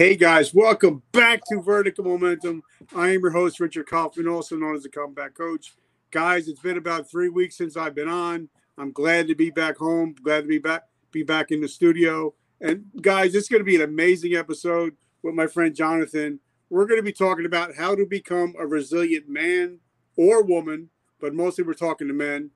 Hey 0.00 0.16
guys, 0.16 0.54
welcome 0.54 1.02
back 1.12 1.42
to 1.50 1.60
Vertical 1.60 2.04
Momentum. 2.04 2.62
I 2.96 3.10
am 3.10 3.20
your 3.20 3.32
host, 3.32 3.60
Richard 3.60 3.86
Kaufman, 3.86 4.28
also 4.28 4.56
known 4.56 4.74
as 4.74 4.82
the 4.82 4.88
Comeback 4.88 5.34
Coach. 5.34 5.74
Guys, 6.10 6.48
it's 6.48 6.62
been 6.62 6.78
about 6.78 7.10
three 7.10 7.28
weeks 7.28 7.58
since 7.58 7.76
I've 7.76 7.94
been 7.94 8.08
on. 8.08 8.48
I'm 8.78 8.92
glad 8.92 9.28
to 9.28 9.34
be 9.34 9.50
back 9.50 9.76
home, 9.76 10.14
glad 10.22 10.40
to 10.40 10.46
be 10.46 10.56
back, 10.56 10.84
be 11.12 11.22
back 11.22 11.50
in 11.50 11.60
the 11.60 11.68
studio. 11.68 12.32
And 12.62 12.86
guys, 13.02 13.34
it's 13.34 13.50
going 13.50 13.60
to 13.60 13.64
be 13.64 13.76
an 13.76 13.82
amazing 13.82 14.36
episode 14.36 14.96
with 15.22 15.34
my 15.34 15.46
friend 15.46 15.74
Jonathan. 15.74 16.40
We're 16.70 16.86
going 16.86 17.00
to 17.00 17.04
be 17.04 17.12
talking 17.12 17.44
about 17.44 17.76
how 17.76 17.94
to 17.94 18.06
become 18.06 18.54
a 18.58 18.66
resilient 18.66 19.28
man 19.28 19.80
or 20.16 20.42
woman, 20.42 20.88
but 21.20 21.34
mostly 21.34 21.62
we're 21.62 21.74
talking 21.74 22.08
to 22.08 22.14
men. 22.14 22.52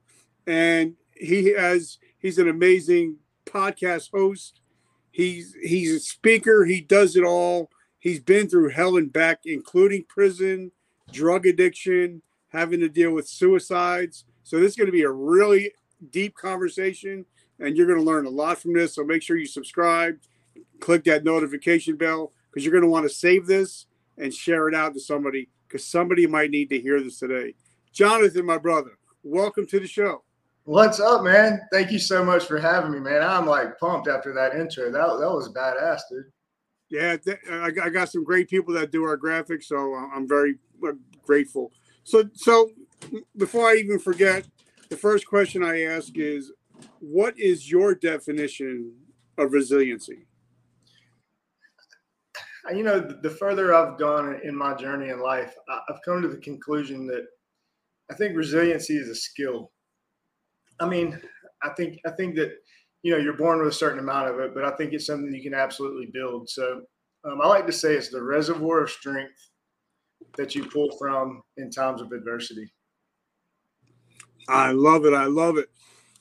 And 0.47 0.95
he 1.13 1.53
has 1.53 1.99
he's 2.17 2.39
an 2.39 2.49
amazing 2.49 3.17
podcast 3.45 4.09
host 4.09 4.61
He's 5.15 5.55
he's 5.61 5.95
a 5.95 5.99
speaker. 6.01 6.65
He 6.65 6.81
does 6.81 7.15
it 7.15 7.23
all. 7.23 7.71
He's 7.99 8.19
been 8.19 8.49
through 8.49 8.71
hell 8.71 8.97
and 8.97 9.13
back, 9.13 9.39
including 9.45 10.03
prison, 10.09 10.73
drug 11.09 11.45
addiction, 11.45 12.21
having 12.49 12.81
to 12.81 12.89
deal 12.89 13.11
with 13.11 13.25
suicides. 13.25 14.25
So 14.43 14.59
this 14.59 14.71
is 14.71 14.75
going 14.75 14.87
to 14.87 14.91
be 14.91 15.03
a 15.03 15.09
really 15.09 15.71
deep 16.11 16.35
conversation, 16.35 17.25
and 17.61 17.77
you're 17.77 17.87
going 17.87 17.97
to 17.97 18.03
learn 18.03 18.25
a 18.25 18.29
lot 18.29 18.57
from 18.57 18.73
this. 18.73 18.95
So 18.95 19.05
make 19.05 19.23
sure 19.23 19.37
you 19.37 19.47
subscribe, 19.47 20.17
click 20.81 21.05
that 21.05 21.23
notification 21.23 21.95
bell, 21.95 22.33
because 22.51 22.65
you're 22.65 22.73
going 22.73 22.83
to 22.83 22.89
want 22.89 23.07
to 23.07 23.15
save 23.15 23.47
this 23.47 23.85
and 24.17 24.33
share 24.33 24.67
it 24.67 24.75
out 24.75 24.93
to 24.95 24.99
somebody, 24.99 25.47
because 25.65 25.87
somebody 25.87 26.27
might 26.27 26.51
need 26.51 26.69
to 26.71 26.81
hear 26.81 27.01
this 27.01 27.19
today. 27.19 27.55
Jonathan, 27.93 28.45
my 28.45 28.57
brother, 28.57 28.97
welcome 29.23 29.65
to 29.67 29.79
the 29.79 29.87
show. 29.87 30.23
What's 30.67 30.99
up, 30.99 31.23
man? 31.23 31.61
Thank 31.71 31.91
you 31.91 31.99
so 31.99 32.25
much 32.25 32.45
for 32.45 32.57
having 32.57 32.91
me, 32.91 32.99
man. 32.99 33.21
I'm 33.21 33.45
like 33.45 33.77
pumped 33.77 34.07
after 34.07 34.33
that 34.33 34.55
intro. 34.55 34.85
That 34.85 35.19
that 35.19 35.31
was 35.31 35.53
badass, 35.53 36.01
dude. 36.09 36.25
Yeah, 36.89 37.17
th- 37.17 37.37
I, 37.47 37.69
I 37.83 37.89
got 37.89 38.09
some 38.09 38.23
great 38.23 38.49
people 38.49 38.73
that 38.73 38.91
do 38.91 39.03
our 39.03 39.15
graphics, 39.15 39.65
so 39.65 39.93
I'm 39.93 40.27
very 40.27 40.55
uh, 40.83 40.93
grateful. 41.23 41.71
So, 42.03 42.27
so 42.33 42.71
before 43.37 43.67
I 43.67 43.75
even 43.75 43.99
forget, 43.99 44.47
the 44.89 44.97
first 44.97 45.27
question 45.27 45.63
I 45.63 45.83
ask 45.83 46.17
is, 46.17 46.51
what 46.99 47.37
is 47.39 47.69
your 47.69 47.93
definition 47.93 48.91
of 49.37 49.53
resiliency? 49.53 50.25
You 52.73 52.81
know, 52.81 52.99
the 52.99 53.29
further 53.29 53.75
I've 53.75 53.99
gone 53.99 54.39
in 54.43 54.55
my 54.55 54.73
journey 54.73 55.09
in 55.09 55.19
life, 55.19 55.53
I've 55.69 56.01
come 56.03 56.23
to 56.23 56.27
the 56.27 56.37
conclusion 56.37 57.05
that 57.05 57.27
I 58.09 58.15
think 58.15 58.35
resiliency 58.35 58.97
is 58.97 59.09
a 59.09 59.15
skill 59.15 59.71
I 60.79 60.87
mean, 60.87 61.19
I 61.63 61.69
think 61.69 61.99
I 62.05 62.11
think 62.11 62.35
that 62.35 62.51
you 63.03 63.11
know 63.11 63.17
you're 63.17 63.37
born 63.37 63.59
with 63.59 63.69
a 63.69 63.71
certain 63.71 63.99
amount 63.99 64.29
of 64.29 64.39
it, 64.39 64.53
but 64.53 64.65
I 64.65 64.71
think 64.71 64.93
it's 64.93 65.05
something 65.05 65.33
you 65.33 65.43
can 65.43 65.53
absolutely 65.53 66.07
build. 66.13 66.49
So 66.49 66.81
um, 67.23 67.41
I 67.41 67.47
like 67.47 67.65
to 67.67 67.73
say 67.73 67.95
it's 67.95 68.09
the 68.09 68.21
reservoir 68.21 68.83
of 68.83 68.89
strength 68.89 69.49
that 70.37 70.55
you 70.55 70.65
pull 70.65 70.95
from 70.97 71.41
in 71.57 71.71
times 71.71 72.01
of 72.01 72.11
adversity. 72.11 72.71
I 74.47 74.71
love 74.71 75.05
it. 75.05 75.13
I 75.13 75.25
love 75.25 75.57
it. 75.57 75.69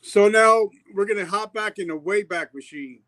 So 0.00 0.28
now 0.28 0.68
we're 0.94 1.06
going 1.06 1.18
to 1.18 1.26
hop 1.26 1.52
back 1.52 1.78
in 1.78 1.88
the 1.88 1.98
Wayback 1.98 2.54
Machine. 2.54 3.00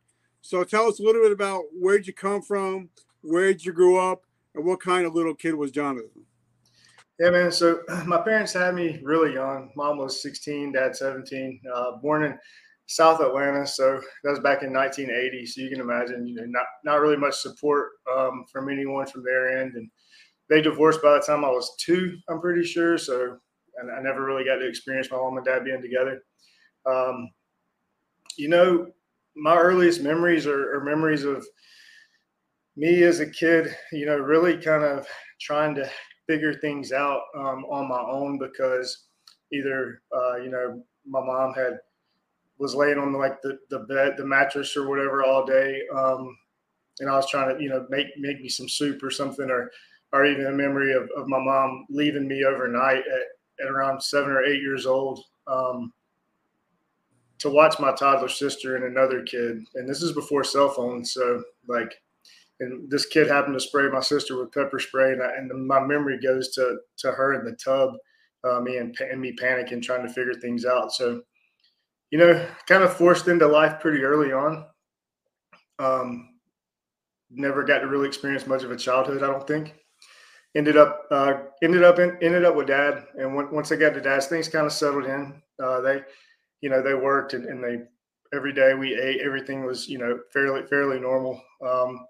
So 0.42 0.64
tell 0.64 0.86
us 0.88 0.98
a 0.98 1.02
little 1.02 1.22
bit 1.22 1.32
about 1.32 1.64
where'd 1.72 2.06
you 2.06 2.12
come 2.12 2.42
from, 2.42 2.90
where'd 3.22 3.64
you 3.64 3.72
grow 3.72 3.96
up, 4.12 4.24
and 4.54 4.64
what 4.64 4.80
kind 4.80 5.06
of 5.06 5.14
little 5.14 5.34
kid 5.34 5.54
was 5.54 5.70
Jonathan? 5.70 6.24
Yeah, 7.18 7.30
man. 7.30 7.50
So 7.50 7.80
my 8.06 8.20
parents 8.20 8.52
had 8.52 8.74
me 8.74 9.00
really 9.02 9.34
young. 9.34 9.70
Mom 9.76 9.98
was 9.98 10.22
16, 10.22 10.72
dad 10.72 10.96
17. 10.96 11.60
Uh, 11.74 11.92
born 12.02 12.24
in 12.24 12.38
South 12.86 13.20
Atlanta, 13.20 13.66
so 13.66 14.00
that 14.22 14.30
was 14.30 14.40
back 14.40 14.62
in 14.62 14.72
1980. 14.72 15.46
So 15.46 15.60
you 15.60 15.70
can 15.70 15.80
imagine, 15.80 16.26
you 16.26 16.34
know, 16.34 16.44
not 16.46 16.66
not 16.84 17.00
really 17.00 17.16
much 17.16 17.34
support 17.36 17.90
um, 18.14 18.44
from 18.52 18.68
anyone 18.68 19.06
from 19.06 19.24
their 19.24 19.58
end, 19.60 19.74
and 19.74 19.90
they 20.50 20.60
divorced 20.62 21.02
by 21.02 21.14
the 21.14 21.20
time 21.26 21.44
I 21.44 21.50
was 21.50 21.74
two. 21.80 22.16
I'm 22.28 22.40
pretty 22.40 22.64
sure. 22.64 22.98
So, 22.98 23.38
and 23.78 23.90
I 23.90 24.00
never 24.02 24.24
really 24.24 24.44
got 24.44 24.56
to 24.56 24.68
experience 24.68 25.10
my 25.10 25.18
mom 25.18 25.36
and 25.36 25.46
dad 25.46 25.64
being 25.64 25.82
together. 25.82 26.22
Um, 26.86 27.30
you 28.36 28.48
know, 28.48 28.86
my 29.36 29.56
earliest 29.56 30.02
memories 30.02 30.46
are, 30.46 30.74
are 30.76 30.84
memories 30.84 31.24
of 31.24 31.46
me 32.76 33.02
as 33.02 33.20
a 33.20 33.30
kid. 33.30 33.74
You 33.92 34.06
know, 34.06 34.16
really 34.18 34.56
kind 34.58 34.84
of 34.84 35.06
trying 35.40 35.74
to 35.76 35.90
figure 36.26 36.54
things 36.54 36.92
out 36.92 37.22
um, 37.36 37.64
on 37.70 37.88
my 37.88 38.00
own 38.00 38.38
because 38.38 39.04
either 39.52 40.02
uh, 40.14 40.36
you 40.36 40.50
know 40.50 40.82
my 41.06 41.20
mom 41.20 41.54
had 41.54 41.78
was 42.58 42.74
laying 42.74 42.98
on 42.98 43.12
like 43.12 43.40
the, 43.42 43.58
the 43.70 43.80
bed 43.80 44.14
the 44.16 44.24
mattress 44.24 44.76
or 44.76 44.88
whatever 44.88 45.24
all 45.24 45.44
day 45.44 45.82
um, 45.94 46.36
and 47.00 47.08
i 47.08 47.14
was 47.14 47.30
trying 47.30 47.54
to 47.54 47.62
you 47.62 47.68
know 47.68 47.86
make 47.90 48.06
make 48.18 48.40
me 48.40 48.48
some 48.48 48.68
soup 48.68 49.02
or 49.02 49.10
something 49.10 49.50
or 49.50 49.70
or 50.12 50.24
even 50.24 50.46
a 50.46 50.52
memory 50.52 50.92
of, 50.92 51.08
of 51.16 51.28
my 51.28 51.38
mom 51.38 51.86
leaving 51.90 52.26
me 52.26 52.44
overnight 52.44 52.98
at, 53.06 53.64
at 53.64 53.70
around 53.70 54.02
seven 54.02 54.30
or 54.30 54.44
eight 54.44 54.62
years 54.62 54.86
old 54.86 55.20
um, 55.46 55.92
to 57.38 57.50
watch 57.50 57.78
my 57.78 57.92
toddler 57.92 58.28
sister 58.28 58.76
and 58.76 58.84
another 58.84 59.22
kid. 59.22 59.64
And 59.74 59.88
this 59.88 60.02
is 60.02 60.12
before 60.12 60.44
cell 60.44 60.68
phones 60.68 61.12
so 61.12 61.42
like 61.68 62.00
and 62.60 62.90
this 62.90 63.06
kid 63.06 63.28
happened 63.28 63.54
to 63.54 63.60
spray 63.60 63.88
my 63.88 64.00
sister 64.00 64.38
with 64.38 64.52
pepper 64.52 64.78
spray, 64.78 65.12
and, 65.12 65.22
I, 65.22 65.36
and 65.36 65.66
my 65.66 65.80
memory 65.80 66.18
goes 66.20 66.50
to 66.54 66.78
to 66.98 67.12
her 67.12 67.34
in 67.34 67.44
the 67.44 67.56
tub, 67.62 67.94
uh, 68.44 68.60
me 68.60 68.78
and, 68.78 68.96
and 68.98 69.20
me 69.20 69.34
panicking, 69.40 69.82
trying 69.82 70.06
to 70.06 70.12
figure 70.12 70.34
things 70.34 70.64
out. 70.64 70.92
So, 70.92 71.22
you 72.10 72.18
know, 72.18 72.46
kind 72.66 72.82
of 72.82 72.96
forced 72.96 73.28
into 73.28 73.46
life 73.46 73.80
pretty 73.80 74.02
early 74.02 74.32
on. 74.32 74.64
Um, 75.78 76.30
never 77.30 77.64
got 77.64 77.80
to 77.80 77.88
really 77.88 78.08
experience 78.08 78.46
much 78.46 78.62
of 78.62 78.70
a 78.70 78.76
childhood, 78.76 79.22
I 79.22 79.26
don't 79.26 79.46
think. 79.46 79.74
Ended 80.54 80.78
up 80.78 81.02
uh, 81.10 81.34
ended 81.62 81.84
up 81.84 81.98
in, 81.98 82.16
ended 82.22 82.44
up 82.44 82.56
with 82.56 82.68
dad, 82.68 83.04
and 83.18 83.34
once 83.34 83.70
I 83.70 83.76
got 83.76 83.92
to 83.94 84.00
dad's, 84.00 84.26
things 84.26 84.48
kind 84.48 84.64
of 84.64 84.72
settled 84.72 85.04
in. 85.04 85.42
Uh, 85.62 85.80
they, 85.80 86.00
you 86.62 86.70
know, 86.70 86.82
they 86.82 86.94
worked 86.94 87.34
and, 87.34 87.44
and 87.44 87.62
they 87.62 87.82
every 88.34 88.52
day 88.52 88.72
we 88.72 88.94
ate. 88.94 89.20
Everything 89.20 89.66
was 89.66 89.86
you 89.88 89.98
know 89.98 90.18
fairly 90.32 90.66
fairly 90.66 90.98
normal. 90.98 91.42
Um, 91.66 92.06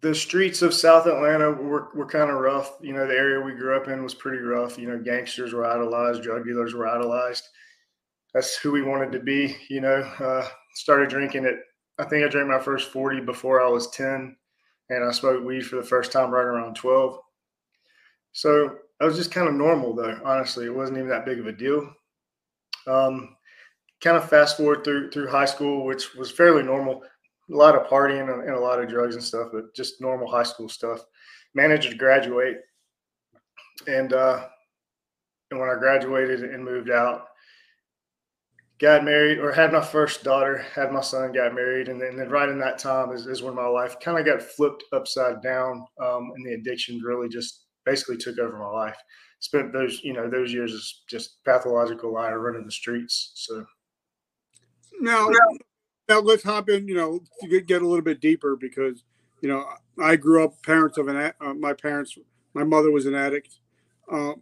the 0.00 0.14
streets 0.14 0.62
of 0.62 0.74
South 0.74 1.06
Atlanta 1.06 1.50
were, 1.50 1.88
were 1.94 2.06
kind 2.06 2.30
of 2.30 2.38
rough. 2.38 2.76
You 2.80 2.92
know, 2.92 3.06
the 3.06 3.14
area 3.14 3.40
we 3.40 3.52
grew 3.52 3.76
up 3.76 3.88
in 3.88 4.02
was 4.02 4.14
pretty 4.14 4.38
rough. 4.38 4.78
You 4.78 4.88
know, 4.88 4.98
gangsters 4.98 5.52
were 5.52 5.66
idolized, 5.66 6.22
drug 6.22 6.44
dealers 6.44 6.74
were 6.74 6.86
idolized. 6.86 7.48
That's 8.32 8.56
who 8.56 8.70
we 8.70 8.82
wanted 8.82 9.10
to 9.12 9.20
be. 9.20 9.56
You 9.68 9.80
know, 9.80 9.96
uh, 10.20 10.46
started 10.74 11.08
drinking 11.08 11.44
it. 11.44 11.56
I 11.98 12.04
think 12.04 12.24
I 12.24 12.28
drank 12.28 12.48
my 12.48 12.60
first 12.60 12.92
40 12.92 13.20
before 13.20 13.60
I 13.60 13.68
was 13.68 13.90
10, 13.90 14.36
and 14.90 15.04
I 15.04 15.10
smoked 15.10 15.44
weed 15.44 15.66
for 15.66 15.76
the 15.76 15.82
first 15.82 16.12
time 16.12 16.30
right 16.30 16.44
around 16.44 16.76
12. 16.76 17.18
So 18.32 18.76
I 19.00 19.04
was 19.04 19.16
just 19.16 19.32
kind 19.32 19.48
of 19.48 19.54
normal, 19.54 19.94
though. 19.94 20.20
Honestly, 20.24 20.66
it 20.66 20.74
wasn't 20.74 20.98
even 20.98 21.10
that 21.10 21.26
big 21.26 21.40
of 21.40 21.48
a 21.48 21.52
deal. 21.52 21.92
Um, 22.86 23.36
kind 24.00 24.16
of 24.16 24.28
fast 24.28 24.58
forward 24.58 24.84
through 24.84 25.10
through 25.10 25.28
high 25.28 25.44
school, 25.44 25.84
which 25.84 26.14
was 26.14 26.30
fairly 26.30 26.62
normal 26.62 27.02
a 27.50 27.56
lot 27.56 27.74
of 27.74 27.88
partying 27.88 28.30
and 28.30 28.50
a 28.50 28.60
lot 28.60 28.82
of 28.82 28.88
drugs 28.88 29.14
and 29.14 29.24
stuff, 29.24 29.48
but 29.52 29.74
just 29.74 30.00
normal 30.00 30.30
high 30.30 30.42
school 30.42 30.68
stuff. 30.68 31.00
Managed 31.54 31.90
to 31.90 31.96
graduate, 31.96 32.56
and 33.86 34.12
uh, 34.12 34.46
and 35.50 35.58
when 35.58 35.70
I 35.70 35.78
graduated 35.78 36.42
and 36.44 36.64
moved 36.64 36.90
out, 36.90 37.28
got 38.78 39.04
married 39.04 39.38
or 39.38 39.50
had 39.50 39.72
my 39.72 39.80
first 39.80 40.22
daughter, 40.22 40.58
had 40.74 40.92
my 40.92 41.00
son, 41.00 41.32
got 41.32 41.54
married, 41.54 41.88
and 41.88 42.00
then, 42.00 42.10
and 42.10 42.18
then 42.18 42.28
right 42.28 42.48
in 42.48 42.58
that 42.58 42.78
time 42.78 43.12
is, 43.12 43.26
is 43.26 43.42
when 43.42 43.54
my 43.54 43.66
life 43.66 43.98
kind 44.00 44.18
of 44.18 44.26
got 44.26 44.42
flipped 44.42 44.84
upside 44.92 45.42
down, 45.42 45.86
um, 46.00 46.32
and 46.36 46.46
the 46.46 46.52
addiction 46.52 47.00
really 47.00 47.28
just 47.28 47.64
basically 47.84 48.16
took 48.16 48.38
over 48.38 48.58
my 48.58 48.70
life. 48.70 48.96
Spent 49.40 49.72
those 49.72 50.00
you 50.02 50.12
know 50.12 50.28
those 50.28 50.52
years 50.52 50.74
as 50.74 51.02
just 51.08 51.42
pathological 51.44 52.12
liar 52.12 52.40
running 52.40 52.64
the 52.64 52.72
streets. 52.72 53.32
So 53.34 53.64
now 55.00 55.30
now 56.08 56.20
let's 56.20 56.42
hop 56.42 56.68
in. 56.68 56.88
You 56.88 56.94
know, 56.94 57.20
to 57.40 57.48
get, 57.48 57.66
get 57.66 57.82
a 57.82 57.86
little 57.86 58.04
bit 58.04 58.20
deeper 58.20 58.56
because 58.56 59.04
you 59.40 59.48
know 59.48 59.64
I 60.02 60.16
grew 60.16 60.44
up 60.44 60.62
parents 60.62 60.98
of 60.98 61.08
an 61.08 61.32
uh, 61.40 61.54
my 61.54 61.72
parents. 61.72 62.16
My 62.54 62.64
mother 62.64 62.90
was 62.90 63.06
an 63.06 63.14
addict, 63.14 63.58
uh, 64.10 64.32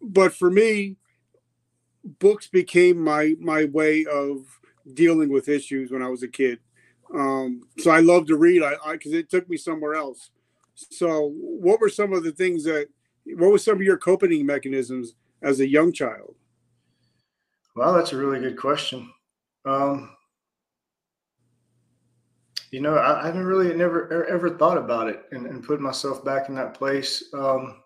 but 0.00 0.34
for 0.34 0.50
me, 0.50 0.96
books 2.18 2.48
became 2.48 2.98
my 2.98 3.34
my 3.40 3.64
way 3.64 4.04
of 4.04 4.44
dealing 4.94 5.30
with 5.30 5.48
issues 5.48 5.90
when 5.90 6.02
I 6.02 6.08
was 6.08 6.22
a 6.22 6.28
kid. 6.28 6.58
Um, 7.14 7.68
so 7.78 7.90
I 7.90 8.00
love 8.00 8.26
to 8.26 8.36
read. 8.36 8.62
I 8.62 8.76
because 8.92 9.12
it 9.12 9.30
took 9.30 9.48
me 9.48 9.56
somewhere 9.56 9.94
else. 9.94 10.30
So, 10.74 11.32
what 11.36 11.80
were 11.80 11.88
some 11.88 12.12
of 12.12 12.24
the 12.24 12.32
things 12.32 12.64
that? 12.64 12.88
What 13.24 13.52
were 13.52 13.58
some 13.58 13.76
of 13.76 13.82
your 13.82 13.98
coping 13.98 14.44
mechanisms 14.44 15.14
as 15.42 15.60
a 15.60 15.68
young 15.68 15.92
child? 15.92 16.34
Well, 17.76 17.94
that's 17.94 18.12
a 18.12 18.16
really 18.16 18.40
good 18.40 18.58
question. 18.58 19.12
Um, 19.64 20.10
you 22.72 22.80
know, 22.80 22.96
I, 22.96 23.22
I 23.22 23.26
haven't 23.26 23.44
really 23.44 23.72
never 23.74 24.26
ever 24.26 24.50
thought 24.50 24.78
about 24.78 25.08
it 25.08 25.24
and, 25.30 25.46
and 25.46 25.62
put 25.62 25.80
myself 25.80 26.24
back 26.24 26.48
in 26.48 26.54
that 26.56 26.74
place. 26.74 27.22
Um, 27.34 27.82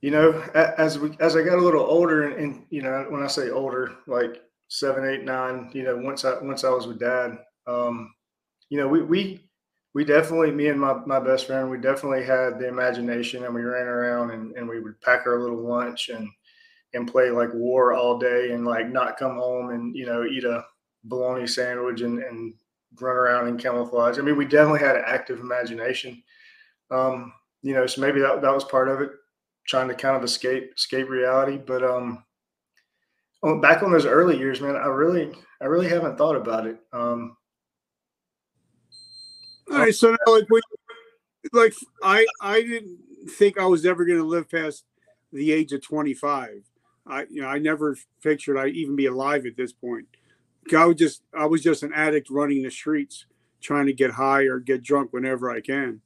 you 0.00 0.10
know, 0.10 0.32
as 0.54 0.98
we 0.98 1.16
as 1.20 1.36
I 1.36 1.42
got 1.42 1.58
a 1.58 1.62
little 1.62 1.84
older, 1.84 2.28
and, 2.28 2.40
and, 2.40 2.66
you 2.70 2.82
know, 2.82 3.06
when 3.08 3.22
I 3.22 3.26
say 3.26 3.50
older, 3.50 3.96
like 4.06 4.42
seven, 4.68 5.04
eight, 5.04 5.24
nine, 5.24 5.70
you 5.74 5.82
know, 5.82 5.96
once 5.96 6.24
I 6.24 6.40
once 6.40 6.64
I 6.64 6.70
was 6.70 6.86
with 6.86 6.98
dad, 7.00 7.36
um, 7.66 8.14
you 8.68 8.78
know, 8.78 8.88
we 8.88 9.02
we 9.02 9.48
we 9.94 10.04
definitely, 10.04 10.50
me 10.50 10.68
and 10.68 10.80
my, 10.80 10.94
my 11.04 11.20
best 11.20 11.46
friend, 11.46 11.70
we 11.70 11.78
definitely 11.78 12.24
had 12.24 12.58
the 12.58 12.66
imagination 12.66 13.44
and 13.44 13.54
we 13.54 13.60
ran 13.62 13.86
around 13.86 14.30
and, 14.30 14.56
and 14.56 14.66
we 14.66 14.80
would 14.80 14.98
pack 15.02 15.26
our 15.26 15.38
little 15.40 15.62
lunch 15.68 16.08
and 16.08 16.28
and 16.94 17.10
play 17.10 17.30
like 17.30 17.52
war 17.54 17.92
all 17.92 18.18
day 18.18 18.52
and 18.52 18.64
like 18.64 18.88
not 18.88 19.18
come 19.18 19.36
home 19.36 19.70
and 19.70 19.96
you 19.96 20.06
know 20.06 20.24
eat 20.24 20.44
a 20.44 20.64
bologna 21.04 21.46
sandwich 21.46 22.00
and, 22.00 22.18
and 22.18 22.54
run 23.00 23.16
around 23.16 23.48
in 23.48 23.56
camouflage. 23.56 24.18
I 24.18 24.22
mean, 24.22 24.36
we 24.36 24.44
definitely 24.44 24.80
had 24.80 24.96
an 24.96 25.04
active 25.06 25.40
imagination. 25.40 26.22
Um, 26.90 27.32
you 27.62 27.74
know, 27.74 27.86
so 27.86 28.00
maybe 28.00 28.20
that 28.20 28.42
that 28.42 28.54
was 28.54 28.64
part 28.64 28.88
of 28.88 29.00
it, 29.00 29.10
trying 29.66 29.88
to 29.88 29.94
kind 29.94 30.16
of 30.16 30.24
escape 30.24 30.72
escape 30.76 31.08
reality. 31.08 31.58
But 31.58 31.82
um, 31.82 32.24
back 33.60 33.82
on 33.82 33.92
those 33.92 34.06
early 34.06 34.38
years, 34.38 34.60
man, 34.60 34.76
I 34.76 34.86
really 34.86 35.32
I 35.60 35.66
really 35.66 35.88
haven't 35.88 36.18
thought 36.18 36.36
about 36.36 36.66
it. 36.66 36.78
Um, 36.92 37.36
all 39.70 39.78
right, 39.78 39.94
so 39.94 40.10
now, 40.10 40.32
like, 40.32 40.46
like 41.52 41.74
I 42.02 42.26
I 42.40 42.60
didn't 42.60 42.98
think 43.30 43.58
I 43.58 43.66
was 43.66 43.86
ever 43.86 44.04
going 44.04 44.18
to 44.18 44.24
live 44.24 44.50
past 44.50 44.84
the 45.32 45.52
age 45.52 45.72
of 45.72 45.82
25. 45.82 46.64
I 47.06 47.26
you 47.30 47.42
know 47.42 47.48
I 47.48 47.58
never 47.58 47.96
pictured 48.22 48.58
I'd 48.58 48.74
even 48.74 48.96
be 48.96 49.06
alive 49.06 49.46
at 49.46 49.56
this 49.56 49.72
point. 49.72 50.06
I 50.76 50.84
was 50.86 50.96
just 50.96 51.22
I 51.36 51.46
was 51.46 51.62
just 51.62 51.82
an 51.82 51.92
addict 51.94 52.30
running 52.30 52.62
the 52.62 52.70
streets, 52.70 53.26
trying 53.60 53.86
to 53.86 53.92
get 53.92 54.10
high 54.10 54.42
or 54.42 54.60
get 54.60 54.82
drunk 54.82 55.12
whenever 55.12 55.50
I 55.50 55.60
can. 55.60 56.00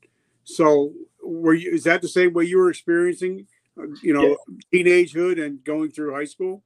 So, 0.44 0.92
were 1.22 1.54
you? 1.54 1.72
Is 1.72 1.84
that 1.84 2.02
the 2.02 2.08
same 2.08 2.32
way 2.32 2.44
you 2.44 2.58
were 2.58 2.70
experiencing? 2.70 3.46
Uh, 3.78 3.86
you 4.02 4.14
know, 4.14 4.36
yeah. 4.72 4.82
teenagehood 4.82 5.44
and 5.44 5.62
going 5.64 5.90
through 5.90 6.14
high 6.14 6.24
school. 6.24 6.62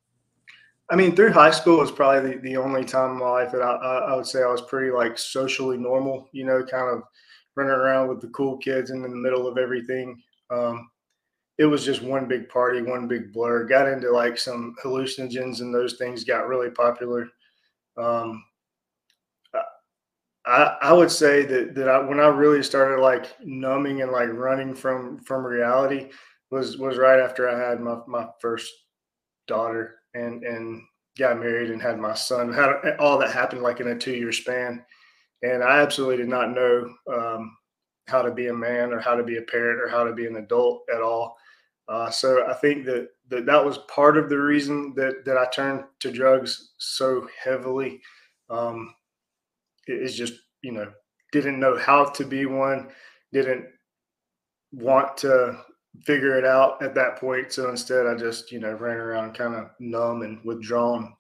I 0.91 0.97
mean, 0.97 1.15
through 1.15 1.33
high 1.33 1.51
school 1.51 1.79
was 1.79 1.93
probably 1.93 2.33
the, 2.33 2.39
the 2.41 2.57
only 2.57 2.85
time 2.85 3.13
in 3.13 3.19
my 3.19 3.31
life 3.31 3.53
that 3.53 3.63
I, 3.63 3.75
I, 3.75 4.17
would 4.17 4.27
say 4.27 4.43
I 4.43 4.51
was 4.51 4.63
pretty 4.63 4.91
like 4.91 5.17
socially 5.19 5.77
normal. 5.77 6.29
You 6.33 6.45
know, 6.45 6.65
kind 6.65 6.89
of 6.89 7.03
running 7.55 7.73
around 7.73 8.09
with 8.09 8.21
the 8.21 8.29
cool 8.29 8.57
kids 8.59 8.91
and 8.91 9.05
in 9.05 9.11
the 9.11 9.17
middle 9.17 9.47
of 9.47 9.59
everything. 9.59 10.21
Um, 10.51 10.91
it 11.59 11.67
was 11.67 11.85
just 11.85 12.03
one 12.03 12.27
big 12.27 12.49
party, 12.49 12.81
one 12.81 13.07
big 13.07 13.33
blur. 13.33 13.65
Got 13.65 13.89
into 13.89 14.11
like 14.11 14.39
some 14.39 14.75
hallucinogens 14.83 15.61
and 15.61 15.75
those 15.75 15.95
things 15.95 16.25
got 16.25 16.49
really 16.49 16.71
popular. 16.71 17.29
Um, 17.97 18.45
I, 20.47 20.77
I 20.83 20.93
would 20.93 21.11
say 21.11 21.45
that 21.45 21.75
that 21.75 21.89
I, 21.89 21.99
when 21.99 22.19
I 22.19 22.27
really 22.27 22.63
started 22.63 23.01
like 23.03 23.37
numbing 23.45 24.03
and 24.03 24.11
like 24.11 24.31
running 24.33 24.75
from 24.75 25.19
from 25.21 25.45
reality 25.45 26.11
was 26.51 26.79
was 26.79 26.97
right 26.97 27.21
after 27.21 27.49
I 27.49 27.59
had 27.59 27.81
my 27.81 27.99
my 28.07 28.27
first 28.41 28.73
daughter 29.47 29.97
and 30.15 30.43
and 30.43 30.83
got 31.19 31.39
married 31.39 31.71
and 31.71 31.83
had 31.83 31.99
my 31.99 32.15
son. 32.15 32.53
Had 32.53 32.97
all 32.99 33.19
that 33.19 33.33
happened 33.33 33.63
like 33.63 33.81
in 33.81 33.89
a 33.89 33.99
two 33.99 34.15
year 34.15 34.33
span, 34.33 34.85
and 35.43 35.63
I 35.63 35.81
absolutely 35.81 36.19
did 36.19 36.29
not 36.29 36.53
know 36.53 36.93
um, 37.13 37.57
how 38.09 38.23
to 38.23 38.31
be 38.33 38.49
a 38.49 38.55
man 38.55 38.93
or 38.93 39.01
how 39.01 39.15
to 39.15 39.23
be 39.23 39.37
a 39.37 39.43
parent 39.43 39.81
or 39.81 39.89
how 39.89 40.05
to 40.05 40.13
be 40.13 40.27
an 40.27 40.37
adult 40.37 40.83
at 40.93 41.03
all. 41.03 41.37
Uh, 41.89 42.11
so 42.11 42.47
I 42.47 42.55
think 42.55 42.85
that, 42.87 43.09
that 43.31 43.47
that 43.47 43.65
was 43.65 43.79
part 43.89 44.17
of 44.17 44.29
the 44.29 44.39
reason 44.39 44.93
that 44.97 45.25
that 45.25 45.37
I 45.37 45.47
turned 45.47 45.85
to 46.01 46.11
drugs 46.11 46.73
so 46.79 47.27
heavily. 47.43 48.01
Um, 48.49 48.95
is 49.87 50.15
just 50.15 50.35
you 50.63 50.73
know 50.73 50.91
didn't 51.33 51.61
know 51.61 51.79
how 51.79 52.05
to 52.05 52.25
be 52.25 52.47
one, 52.47 52.91
didn't 53.33 53.67
want 54.73 55.17
to 55.19 55.61
figure 56.03 56.37
it 56.37 56.45
out 56.45 56.83
at 56.83 56.95
that 56.95 57.17
point. 57.17 57.53
So 57.53 57.71
instead, 57.71 58.07
I 58.07 58.15
just 58.15 58.53
you 58.53 58.61
know 58.61 58.73
ran 58.73 58.97
around 58.97 59.35
kind 59.35 59.55
of 59.55 59.71
numb 59.79 60.23
and 60.23 60.45
withdrawn. 60.45 61.15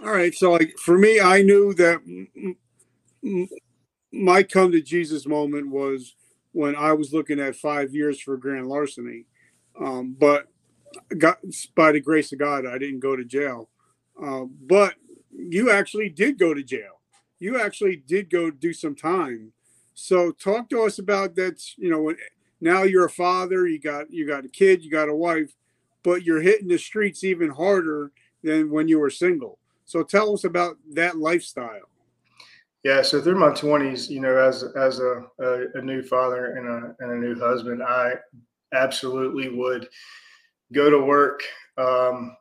All 0.00 0.10
right, 0.10 0.34
so 0.34 0.52
like 0.52 0.74
for 0.78 0.98
me, 0.98 1.20
I 1.20 1.42
knew 1.42 1.72
that 1.74 2.00
my 4.12 4.42
come 4.42 4.72
to 4.72 4.82
Jesus 4.82 5.26
moment 5.26 5.70
was 5.70 6.14
when 6.52 6.76
I 6.76 6.92
was 6.92 7.12
looking 7.12 7.40
at 7.40 7.56
five 7.56 7.94
years 7.94 8.20
for 8.20 8.36
grand 8.36 8.68
larceny. 8.68 9.26
Um, 9.80 10.16
but 10.18 10.48
by 11.74 11.92
the 11.92 12.00
grace 12.00 12.32
of 12.32 12.38
God, 12.38 12.66
I 12.66 12.78
didn't 12.78 13.00
go 13.00 13.16
to 13.16 13.24
jail. 13.24 13.68
Uh, 14.20 14.44
but 14.44 14.94
you 15.30 15.70
actually 15.70 16.08
did 16.08 16.38
go 16.38 16.54
to 16.54 16.62
jail. 16.62 17.00
You 17.38 17.60
actually 17.60 17.96
did 17.96 18.30
go 18.30 18.50
do 18.50 18.72
some 18.72 18.94
time. 18.94 19.52
So 19.94 20.32
talk 20.32 20.68
to 20.70 20.82
us 20.82 20.98
about 20.98 21.36
that. 21.36 21.62
You 21.76 21.90
know, 21.90 22.14
now 22.60 22.82
you're 22.82 23.06
a 23.06 23.10
father, 23.10 23.66
you 23.66 23.78
got 23.78 24.10
you 24.10 24.26
got 24.26 24.44
a 24.44 24.48
kid, 24.48 24.82
you 24.84 24.90
got 24.90 25.08
a 25.08 25.14
wife, 25.14 25.52
but 26.02 26.22
you're 26.22 26.40
hitting 26.40 26.68
the 26.68 26.78
streets 26.78 27.24
even 27.24 27.50
harder 27.50 28.12
than 28.42 28.70
when 28.70 28.88
you 28.88 28.98
were 28.98 29.10
single. 29.10 29.58
So 29.84 30.02
tell 30.02 30.32
us 30.32 30.44
about 30.44 30.76
that 30.94 31.18
lifestyle. 31.18 31.90
Yeah, 32.82 33.02
so 33.02 33.20
through 33.20 33.38
my 33.38 33.52
twenties, 33.52 34.08
you 34.08 34.20
know, 34.20 34.36
as 34.36 34.64
as 34.76 35.00
a, 35.00 35.24
a, 35.40 35.64
a, 35.74 35.82
new 35.82 36.02
father 36.02 36.54
and 36.56 36.68
a 36.68 36.96
and 37.00 37.12
a 37.12 37.16
new 37.16 37.38
husband, 37.38 37.82
I 37.82 38.14
absolutely 38.72 39.48
would 39.48 39.88
go 40.72 40.90
to 40.90 40.98
work 40.98 41.42
um, 41.78 42.36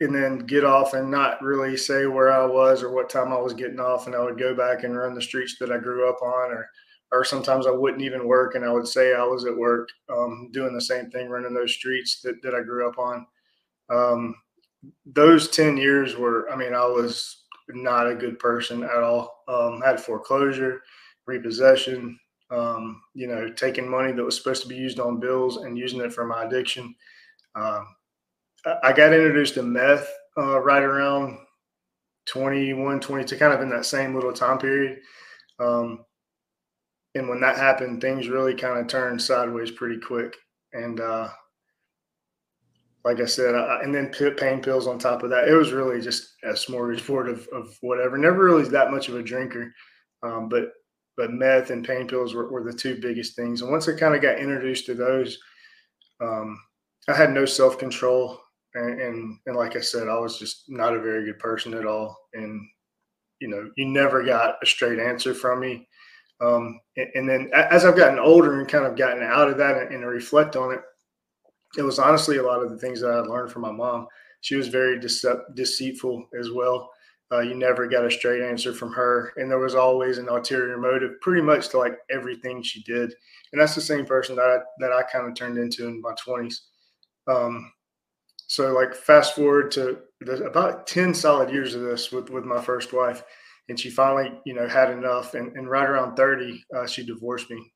and 0.00 0.14
then 0.14 0.38
get 0.38 0.64
off 0.64 0.94
and 0.94 1.10
not 1.10 1.40
really 1.42 1.76
say 1.76 2.06
where 2.06 2.30
I 2.30 2.44
was 2.44 2.82
or 2.82 2.92
what 2.92 3.08
time 3.08 3.32
I 3.32 3.38
was 3.38 3.54
getting 3.54 3.80
off, 3.80 4.06
and 4.06 4.14
I 4.14 4.22
would 4.22 4.38
go 4.38 4.54
back 4.54 4.84
and 4.84 4.96
run 4.96 5.14
the 5.14 5.22
streets 5.22 5.56
that 5.58 5.72
I 5.72 5.78
grew 5.78 6.08
up 6.08 6.22
on, 6.22 6.50
or 6.50 6.68
or 7.12 7.24
sometimes 7.24 7.66
I 7.66 7.70
wouldn't 7.70 8.02
even 8.02 8.26
work 8.26 8.56
and 8.56 8.64
I 8.64 8.72
would 8.72 8.88
say 8.88 9.14
I 9.14 9.22
was 9.22 9.44
at 9.44 9.56
work 9.56 9.88
um, 10.12 10.50
doing 10.52 10.74
the 10.74 10.80
same 10.80 11.08
thing, 11.08 11.28
running 11.28 11.54
those 11.54 11.72
streets 11.72 12.20
that 12.22 12.42
that 12.42 12.54
I 12.54 12.62
grew 12.62 12.88
up 12.88 12.98
on. 12.98 13.26
Um, 13.88 14.34
those 15.06 15.48
ten 15.48 15.76
years 15.76 16.16
were, 16.16 16.50
I 16.50 16.56
mean, 16.56 16.74
I 16.74 16.84
was 16.84 17.44
not 17.68 18.08
a 18.08 18.14
good 18.14 18.38
person 18.38 18.82
at 18.82 19.02
all. 19.02 19.44
Um, 19.48 19.80
had 19.80 20.00
foreclosure, 20.00 20.82
repossession, 21.26 22.18
um, 22.50 23.02
you 23.14 23.26
know, 23.26 23.52
taking 23.52 23.88
money 23.88 24.12
that 24.12 24.24
was 24.24 24.36
supposed 24.36 24.62
to 24.62 24.68
be 24.68 24.76
used 24.76 25.00
on 25.00 25.20
bills 25.20 25.58
and 25.58 25.78
using 25.78 26.00
it 26.00 26.12
for 26.12 26.24
my 26.24 26.44
addiction. 26.44 26.94
Um, 27.54 27.86
I 28.82 28.92
got 28.92 29.12
introduced 29.12 29.54
to 29.54 29.62
meth 29.62 30.08
uh, 30.36 30.60
right 30.60 30.82
around 30.82 31.38
21, 32.26 33.00
22, 33.00 33.36
kind 33.36 33.52
of 33.52 33.60
in 33.60 33.70
that 33.70 33.86
same 33.86 34.14
little 34.14 34.32
time 34.32 34.58
period. 34.58 35.00
Um, 35.58 36.04
and 37.14 37.28
when 37.28 37.40
that 37.40 37.56
happened, 37.56 38.00
things 38.00 38.28
really 38.28 38.54
kind 38.54 38.78
of 38.78 38.88
turned 38.88 39.22
sideways 39.22 39.70
pretty 39.70 39.98
quick. 39.98 40.36
And 40.72 41.00
uh, 41.00 41.28
like 43.04 43.20
I 43.20 43.24
said, 43.24 43.54
I, 43.54 43.80
and 43.82 43.94
then 43.94 44.10
pain 44.10 44.60
pills 44.60 44.86
on 44.86 44.98
top 44.98 45.22
of 45.22 45.30
that. 45.30 45.48
It 45.48 45.54
was 45.54 45.72
really 45.72 46.00
just 46.00 46.34
a 46.42 46.48
smorgasbord 46.48 47.30
of, 47.30 47.48
of 47.52 47.76
whatever. 47.80 48.18
Never 48.18 48.44
really 48.44 48.68
that 48.68 48.90
much 48.90 49.08
of 49.08 49.14
a 49.14 49.22
drinker, 49.22 49.72
um, 50.22 50.48
but 50.48 50.72
but 51.16 51.32
meth 51.32 51.70
and 51.70 51.86
pain 51.86 52.06
pills 52.06 52.34
were, 52.34 52.50
were 52.50 52.64
the 52.64 52.76
two 52.76 53.00
biggest 53.00 53.36
things. 53.36 53.62
And 53.62 53.70
once 53.70 53.88
I 53.88 53.94
kind 53.94 54.14
of 54.14 54.22
got 54.22 54.38
introduced 54.38 54.86
to 54.86 54.94
those, 54.94 55.38
um, 56.20 56.58
I 57.08 57.14
had 57.14 57.30
no 57.30 57.44
self 57.44 57.78
control, 57.78 58.40
and, 58.74 59.00
and 59.00 59.38
and 59.46 59.56
like 59.56 59.76
I 59.76 59.80
said, 59.80 60.08
I 60.08 60.18
was 60.18 60.38
just 60.38 60.64
not 60.68 60.94
a 60.94 61.00
very 61.00 61.24
good 61.24 61.38
person 61.38 61.74
at 61.74 61.86
all. 61.86 62.16
And 62.34 62.60
you 63.40 63.48
know, 63.48 63.70
you 63.76 63.86
never 63.86 64.22
got 64.24 64.56
a 64.62 64.66
straight 64.66 64.98
answer 64.98 65.34
from 65.34 65.60
me. 65.60 65.86
Um, 66.40 66.80
and, 66.96 67.08
and, 67.14 67.28
then 67.28 67.50
as 67.54 67.86
I've 67.86 67.96
gotten 67.96 68.18
older 68.18 68.60
and 68.60 68.68
kind 68.68 68.84
of 68.84 68.96
gotten 68.96 69.22
out 69.22 69.48
of 69.48 69.56
that 69.56 69.78
and, 69.78 69.94
and 69.94 70.06
reflect 70.06 70.54
on 70.54 70.72
it, 70.72 70.80
it 71.78 71.82
was 71.82 71.98
honestly 71.98 72.36
a 72.36 72.42
lot 72.42 72.62
of 72.62 72.70
the 72.70 72.76
things 72.76 73.00
that 73.00 73.10
I 73.10 73.20
learned 73.20 73.50
from 73.50 73.62
my 73.62 73.72
mom. 73.72 74.06
She 74.42 74.54
was 74.54 74.68
very 74.68 74.98
decept- 74.98 75.54
deceitful 75.54 76.28
as 76.38 76.50
well. 76.50 76.90
Uh, 77.32 77.40
you 77.40 77.54
never 77.54 77.88
got 77.88 78.04
a 78.04 78.10
straight 78.10 78.42
answer 78.42 78.72
from 78.72 78.92
her, 78.92 79.32
and 79.36 79.50
there 79.50 79.58
was 79.58 79.74
always 79.74 80.18
an 80.18 80.28
ulterior 80.28 80.78
motive, 80.78 81.20
pretty 81.20 81.42
much 81.42 81.68
to 81.68 81.78
like 81.78 81.98
everything 82.10 82.62
she 82.62 82.82
did. 82.84 83.12
And 83.52 83.60
that's 83.60 83.74
the 83.74 83.80
same 83.80 84.06
person 84.06 84.36
that 84.36 84.44
I, 84.44 84.58
that 84.78 84.92
I 84.92 85.02
kind 85.02 85.26
of 85.26 85.34
turned 85.34 85.58
into 85.58 85.86
in 85.86 86.00
my 86.00 86.14
twenties. 86.22 86.62
Um, 87.26 87.72
so 88.46 88.72
like 88.72 88.94
fast 88.94 89.34
forward 89.34 89.72
to 89.72 89.98
the, 90.20 90.44
about 90.44 90.86
ten 90.86 91.12
solid 91.12 91.50
years 91.50 91.74
of 91.74 91.82
this 91.82 92.12
with 92.12 92.30
with 92.30 92.44
my 92.44 92.60
first 92.60 92.92
wife, 92.92 93.24
and 93.68 93.78
she 93.78 93.90
finally 93.90 94.40
you 94.44 94.54
know 94.54 94.68
had 94.68 94.90
enough, 94.90 95.34
and, 95.34 95.56
and 95.56 95.68
right 95.68 95.88
around 95.88 96.14
thirty, 96.14 96.64
uh, 96.76 96.86
she 96.86 97.04
divorced 97.04 97.50
me. 97.50 97.72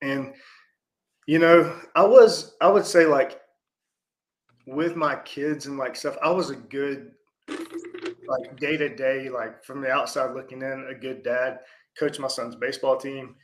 And 0.00 0.32
you 1.26 1.38
know, 1.38 1.80
I 1.94 2.02
was, 2.04 2.56
I 2.60 2.68
would 2.68 2.84
say, 2.84 3.06
like, 3.06 3.40
with 4.66 4.96
my 4.96 5.16
kids 5.16 5.66
and 5.66 5.78
like 5.78 5.94
stuff, 5.96 6.16
I 6.22 6.30
was 6.30 6.50
a 6.50 6.56
good, 6.56 7.12
like, 8.40 8.58
day 8.60 8.76
to 8.76 8.88
day, 8.94 9.28
like, 9.28 9.64
from 9.64 9.80
the 9.82 9.90
outside 9.90 10.34
looking 10.34 10.62
in, 10.62 10.88
a 10.90 10.98
good 10.98 11.22
dad. 11.22 11.60
Coach 11.98 12.18
my 12.18 12.28
son's 12.28 12.56
baseball 12.56 12.96
team. 12.96 13.36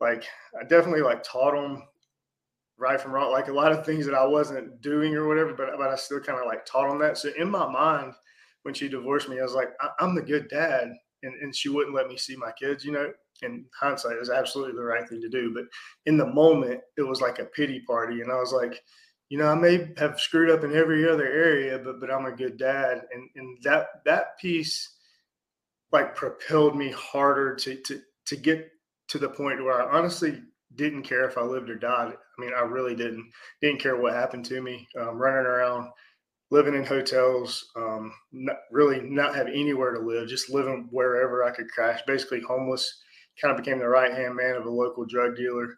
Like, 0.00 0.24
I 0.60 0.64
definitely 0.64 1.02
like 1.02 1.22
taught 1.24 1.54
him 1.56 1.82
right 2.78 3.00
from 3.00 3.12
wrong, 3.12 3.32
like 3.32 3.48
a 3.48 3.52
lot 3.52 3.72
of 3.72 3.84
things 3.86 4.04
that 4.06 4.14
I 4.14 4.26
wasn't 4.26 4.80
doing 4.82 5.14
or 5.14 5.26
whatever, 5.26 5.54
but 5.54 5.70
but 5.78 5.88
I 5.88 5.96
still 5.96 6.20
kind 6.20 6.38
of 6.38 6.46
like 6.46 6.66
taught 6.66 6.90
him 6.90 6.98
that. 7.00 7.18
So 7.18 7.30
in 7.38 7.50
my 7.50 7.66
mind, 7.70 8.12
when 8.62 8.74
she 8.74 8.88
divorced 8.88 9.28
me, 9.28 9.38
I 9.40 9.42
was 9.42 9.54
like, 9.54 9.70
I- 9.80 10.04
am 10.04 10.14
the 10.14 10.22
good 10.22 10.48
dad, 10.48 10.92
and 11.22 11.34
and 11.42 11.54
she 11.54 11.68
wouldn't 11.68 11.94
let 11.96 12.08
me 12.08 12.16
see 12.16 12.36
my 12.36 12.52
kids, 12.52 12.84
you 12.84 12.92
know 12.92 13.12
in 13.42 13.66
hindsight 13.78 14.16
is 14.16 14.30
absolutely 14.30 14.74
the 14.74 14.82
right 14.82 15.06
thing 15.06 15.20
to 15.20 15.28
do. 15.28 15.52
But 15.52 15.64
in 16.06 16.16
the 16.16 16.24
moment, 16.24 16.80
it 16.96 17.02
was 17.02 17.20
like 17.20 17.38
a 17.38 17.44
pity 17.44 17.80
party. 17.86 18.22
And 18.22 18.32
I 18.32 18.36
was 18.36 18.50
like, 18.50 18.82
you 19.28 19.38
know, 19.38 19.48
I 19.48 19.54
may 19.54 19.92
have 19.98 20.20
screwed 20.20 20.50
up 20.50 20.64
in 20.64 20.74
every 20.74 21.08
other 21.08 21.26
area, 21.26 21.78
but 21.78 22.00
but 22.00 22.10
I'm 22.10 22.26
a 22.26 22.32
good 22.32 22.56
dad. 22.56 23.02
And 23.12 23.28
and 23.34 23.58
that 23.62 23.86
that 24.04 24.38
piece 24.38 24.94
like 25.92 26.14
propelled 26.14 26.76
me 26.76 26.90
harder 26.90 27.54
to 27.56 27.76
to 27.82 28.00
to 28.26 28.36
get 28.36 28.68
to 29.08 29.18
the 29.18 29.28
point 29.28 29.64
where 29.64 29.82
I 29.82 29.98
honestly 29.98 30.42
didn't 30.74 31.04
care 31.04 31.28
if 31.28 31.38
I 31.38 31.42
lived 31.42 31.70
or 31.70 31.76
died. 31.76 32.12
I 32.12 32.40
mean, 32.40 32.52
I 32.56 32.62
really 32.62 32.94
didn't 32.94 33.30
didn't 33.60 33.80
care 33.80 33.96
what 33.96 34.14
happened 34.14 34.44
to 34.46 34.60
me. 34.60 34.86
Um, 34.98 35.18
running 35.18 35.46
around, 35.46 35.90
living 36.50 36.74
in 36.74 36.84
hotels, 36.84 37.68
um, 37.76 38.12
not, 38.32 38.56
really 38.70 39.00
not 39.00 39.34
have 39.34 39.48
anywhere 39.48 39.92
to 39.94 40.00
live, 40.00 40.28
just 40.28 40.50
living 40.50 40.88
wherever 40.90 41.44
I 41.44 41.50
could 41.50 41.68
crash. 41.68 42.00
Basically, 42.06 42.40
homeless. 42.40 43.02
Kind 43.42 43.52
of 43.52 43.62
became 43.62 43.78
the 43.78 43.88
right 43.88 44.12
hand 44.12 44.34
man 44.34 44.56
of 44.56 44.64
a 44.64 44.70
local 44.70 45.04
drug 45.04 45.36
dealer. 45.36 45.76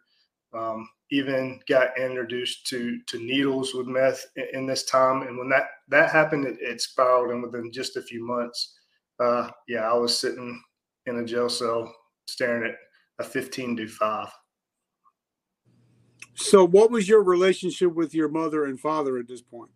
Um, 0.53 0.87
even 1.11 1.59
got 1.67 1.97
introduced 1.97 2.67
to 2.67 2.99
to 3.07 3.19
needles 3.19 3.73
with 3.73 3.87
meth 3.87 4.25
in, 4.35 4.45
in 4.53 4.65
this 4.65 4.85
time, 4.85 5.23
and 5.23 5.37
when 5.37 5.49
that 5.49 5.69
that 5.87 6.11
happened, 6.11 6.45
it, 6.45 6.57
it 6.61 6.81
spiraled, 6.81 7.31
and 7.31 7.43
within 7.43 7.71
just 7.71 7.97
a 7.97 8.01
few 8.01 8.25
months, 8.25 8.75
uh, 9.19 9.49
yeah, 9.67 9.89
I 9.89 9.93
was 9.93 10.17
sitting 10.17 10.61
in 11.05 11.19
a 11.19 11.25
jail 11.25 11.49
cell 11.49 11.93
staring 12.27 12.69
at 12.69 12.77
a 13.19 13.23
15 13.23 13.77
to 13.77 13.87
5. 13.87 14.27
So, 16.35 16.65
what 16.65 16.89
was 16.89 17.09
your 17.09 17.21
relationship 17.21 17.93
with 17.93 18.13
your 18.13 18.29
mother 18.29 18.65
and 18.65 18.79
father 18.79 19.17
at 19.17 19.27
this 19.27 19.41
point? 19.41 19.71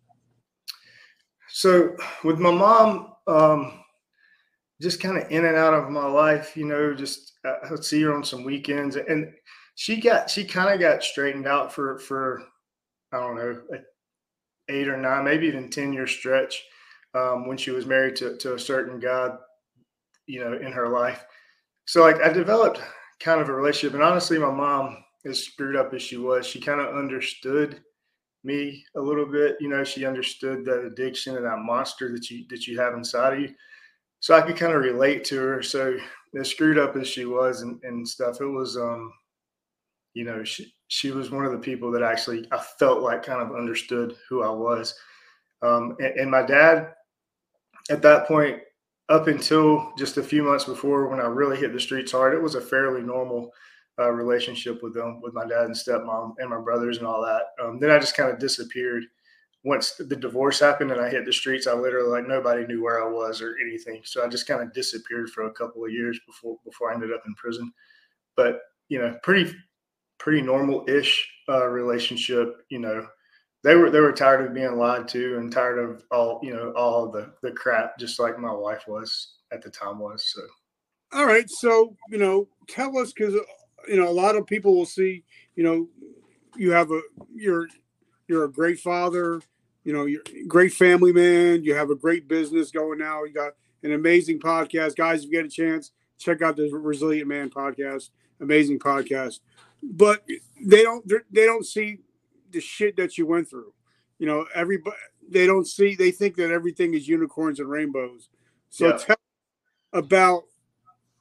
So, 1.50 1.94
with 2.24 2.38
my 2.38 2.50
mom, 2.50 3.12
um, 3.26 3.84
just 4.80 5.00
kind 5.00 5.18
of 5.18 5.30
in 5.30 5.44
and 5.44 5.56
out 5.56 5.74
of 5.74 5.90
my 5.90 6.06
life, 6.06 6.56
you 6.56 6.64
know, 6.64 6.94
just 6.94 7.32
uh, 7.44 7.56
I'd 7.70 7.84
see 7.84 8.00
her 8.02 8.14
on 8.14 8.24
some 8.24 8.44
weekends, 8.44 8.96
and 8.96 9.32
she 9.74 10.00
got 10.00 10.30
she 10.30 10.44
kind 10.44 10.72
of 10.72 10.80
got 10.80 11.02
straightened 11.02 11.46
out 11.46 11.72
for 11.72 11.98
for 11.98 12.42
I 13.12 13.18
don't 13.18 13.36
know 13.36 13.60
eight 14.68 14.88
or 14.88 14.96
nine, 14.96 15.24
maybe 15.24 15.46
even 15.46 15.70
ten 15.70 15.92
year 15.92 16.06
stretch 16.06 16.62
um, 17.14 17.46
when 17.46 17.56
she 17.56 17.70
was 17.70 17.86
married 17.86 18.16
to 18.16 18.36
to 18.38 18.54
a 18.54 18.58
certain 18.58 18.98
guy, 18.98 19.30
you 20.26 20.40
know, 20.40 20.54
in 20.54 20.72
her 20.72 20.88
life. 20.88 21.24
So 21.86 22.02
like 22.02 22.20
I 22.20 22.32
developed 22.32 22.80
kind 23.20 23.40
of 23.40 23.48
a 23.48 23.52
relationship, 23.52 23.94
and 23.94 24.02
honestly, 24.02 24.38
my 24.38 24.50
mom, 24.50 25.04
as 25.24 25.44
screwed 25.44 25.76
up 25.76 25.92
as 25.94 26.02
she 26.02 26.16
was, 26.16 26.46
she 26.46 26.60
kind 26.60 26.80
of 26.80 26.94
understood 26.94 27.80
me 28.42 28.84
a 28.96 29.00
little 29.00 29.26
bit. 29.26 29.56
You 29.60 29.68
know, 29.68 29.84
she 29.84 30.04
understood 30.06 30.64
that 30.64 30.84
addiction 30.84 31.36
and 31.36 31.44
that 31.44 31.58
monster 31.58 32.12
that 32.12 32.30
you 32.30 32.44
that 32.50 32.66
you 32.66 32.78
have 32.78 32.94
inside 32.94 33.34
of 33.34 33.40
you. 33.40 33.54
So 34.20 34.34
I 34.34 34.40
could 34.40 34.56
kind 34.56 34.72
of 34.72 34.82
relate 34.82 35.24
to 35.24 35.38
her. 35.38 35.62
So 35.62 35.96
as 36.38 36.48
screwed 36.48 36.78
up 36.78 36.96
as 36.96 37.06
she 37.06 37.26
was 37.26 37.62
and, 37.62 37.82
and 37.82 38.08
stuff, 38.08 38.40
it 38.40 38.46
was 38.46 38.76
um 38.76 39.12
you 40.14 40.24
know, 40.24 40.42
she 40.44 40.72
she 40.88 41.10
was 41.10 41.30
one 41.30 41.44
of 41.44 41.52
the 41.52 41.58
people 41.58 41.90
that 41.90 42.02
actually 42.02 42.46
I 42.50 42.58
felt 42.78 43.02
like 43.02 43.24
kind 43.24 43.42
of 43.42 43.56
understood 43.56 44.16
who 44.28 44.42
I 44.42 44.50
was. 44.50 44.94
Um, 45.62 45.96
and, 45.98 46.20
and 46.20 46.30
my 46.30 46.42
dad, 46.42 46.92
at 47.90 48.02
that 48.02 48.26
point, 48.26 48.60
up 49.08 49.26
until 49.26 49.92
just 49.98 50.16
a 50.16 50.22
few 50.22 50.42
months 50.42 50.64
before 50.64 51.08
when 51.08 51.20
I 51.20 51.24
really 51.24 51.56
hit 51.56 51.72
the 51.72 51.80
streets 51.80 52.12
hard, 52.12 52.34
it 52.34 52.42
was 52.42 52.54
a 52.54 52.60
fairly 52.60 53.02
normal 53.02 53.50
uh, 53.98 54.10
relationship 54.10 54.82
with 54.82 54.94
them, 54.94 55.20
with 55.20 55.34
my 55.34 55.46
dad 55.46 55.66
and 55.66 55.74
stepmom 55.74 56.34
and 56.38 56.50
my 56.50 56.60
brothers 56.60 56.98
and 56.98 57.06
all 57.06 57.22
that. 57.22 57.42
Um, 57.62 57.78
then 57.78 57.90
I 57.90 57.98
just 57.98 58.16
kind 58.16 58.30
of 58.30 58.38
disappeared 58.38 59.04
once 59.64 59.94
the 59.94 60.16
divorce 60.16 60.60
happened 60.60 60.92
and 60.92 61.00
I 61.00 61.08
hit 61.08 61.24
the 61.24 61.32
streets. 61.32 61.66
I 61.66 61.74
literally 61.74 62.08
like 62.08 62.28
nobody 62.28 62.66
knew 62.66 62.82
where 62.82 63.02
I 63.02 63.10
was 63.10 63.40
or 63.40 63.56
anything, 63.60 64.02
so 64.04 64.24
I 64.24 64.28
just 64.28 64.46
kind 64.46 64.62
of 64.62 64.72
disappeared 64.72 65.30
for 65.30 65.44
a 65.44 65.52
couple 65.52 65.84
of 65.84 65.92
years 65.92 66.20
before 66.26 66.58
before 66.64 66.90
I 66.90 66.94
ended 66.94 67.12
up 67.12 67.22
in 67.26 67.34
prison. 67.34 67.72
But 68.36 68.60
you 68.88 68.98
know, 68.98 69.16
pretty 69.22 69.54
pretty 70.24 70.40
normal 70.40 70.86
ish 70.88 71.30
uh, 71.50 71.66
relationship. 71.66 72.64
You 72.70 72.78
know, 72.78 73.06
they 73.62 73.76
were 73.76 73.90
they 73.90 74.00
were 74.00 74.12
tired 74.12 74.46
of 74.46 74.54
being 74.54 74.78
lied 74.78 75.06
to 75.08 75.36
and 75.36 75.52
tired 75.52 75.78
of 75.78 76.02
all 76.10 76.40
you 76.42 76.54
know 76.54 76.72
all 76.72 77.12
the 77.12 77.34
the 77.42 77.52
crap, 77.52 77.98
just 77.98 78.18
like 78.18 78.38
my 78.38 78.52
wife 78.52 78.84
was 78.88 79.34
at 79.52 79.62
the 79.62 79.68
time 79.68 79.98
was. 79.98 80.32
So, 80.34 80.40
all 81.12 81.26
right, 81.26 81.48
so 81.48 81.94
you 82.08 82.16
know, 82.16 82.48
tell 82.66 82.96
us 82.96 83.12
because 83.12 83.34
you 83.86 83.96
know 83.96 84.08
a 84.08 84.10
lot 84.10 84.34
of 84.34 84.46
people 84.46 84.74
will 84.74 84.86
see 84.86 85.22
you 85.56 85.62
know 85.62 85.88
you 86.56 86.72
have 86.72 86.90
a 86.90 87.02
you're 87.34 87.68
you're 88.26 88.44
a 88.44 88.50
great 88.50 88.80
father 88.80 89.42
you 89.84 89.92
know 89.92 90.06
you're 90.06 90.22
a 90.34 90.46
great 90.46 90.72
family 90.72 91.12
man 91.12 91.62
you 91.62 91.74
have 91.74 91.90
a 91.90 91.94
great 91.94 92.26
business 92.26 92.70
going 92.70 92.98
now 92.98 93.24
you 93.24 93.34
got 93.34 93.52
an 93.82 93.92
amazing 93.92 94.38
podcast 94.38 94.96
guys 94.96 95.20
if 95.20 95.26
you 95.26 95.32
get 95.32 95.44
a 95.44 95.48
chance 95.48 95.90
check 96.16 96.40
out 96.40 96.56
the 96.56 96.70
resilient 96.72 97.28
man 97.28 97.50
podcast 97.50 98.08
amazing 98.40 98.78
podcast 98.78 99.40
but 99.92 100.24
they 100.64 100.82
don't 100.82 101.06
they 101.30 101.44
don't 101.44 101.66
see 101.66 101.98
the 102.50 102.60
shit 102.60 102.96
that 102.96 103.18
you 103.18 103.26
went 103.26 103.48
through. 103.48 103.72
You 104.18 104.26
know, 104.26 104.46
everybody 104.54 104.96
they 105.28 105.46
don't 105.46 105.66
see 105.66 105.94
they 105.94 106.10
think 106.10 106.36
that 106.36 106.50
everything 106.50 106.94
is 106.94 107.08
unicorns 107.08 107.60
and 107.60 107.68
rainbows. 107.68 108.28
So 108.70 108.88
yeah. 108.88 108.96
tell 108.96 109.16
about 109.92 110.44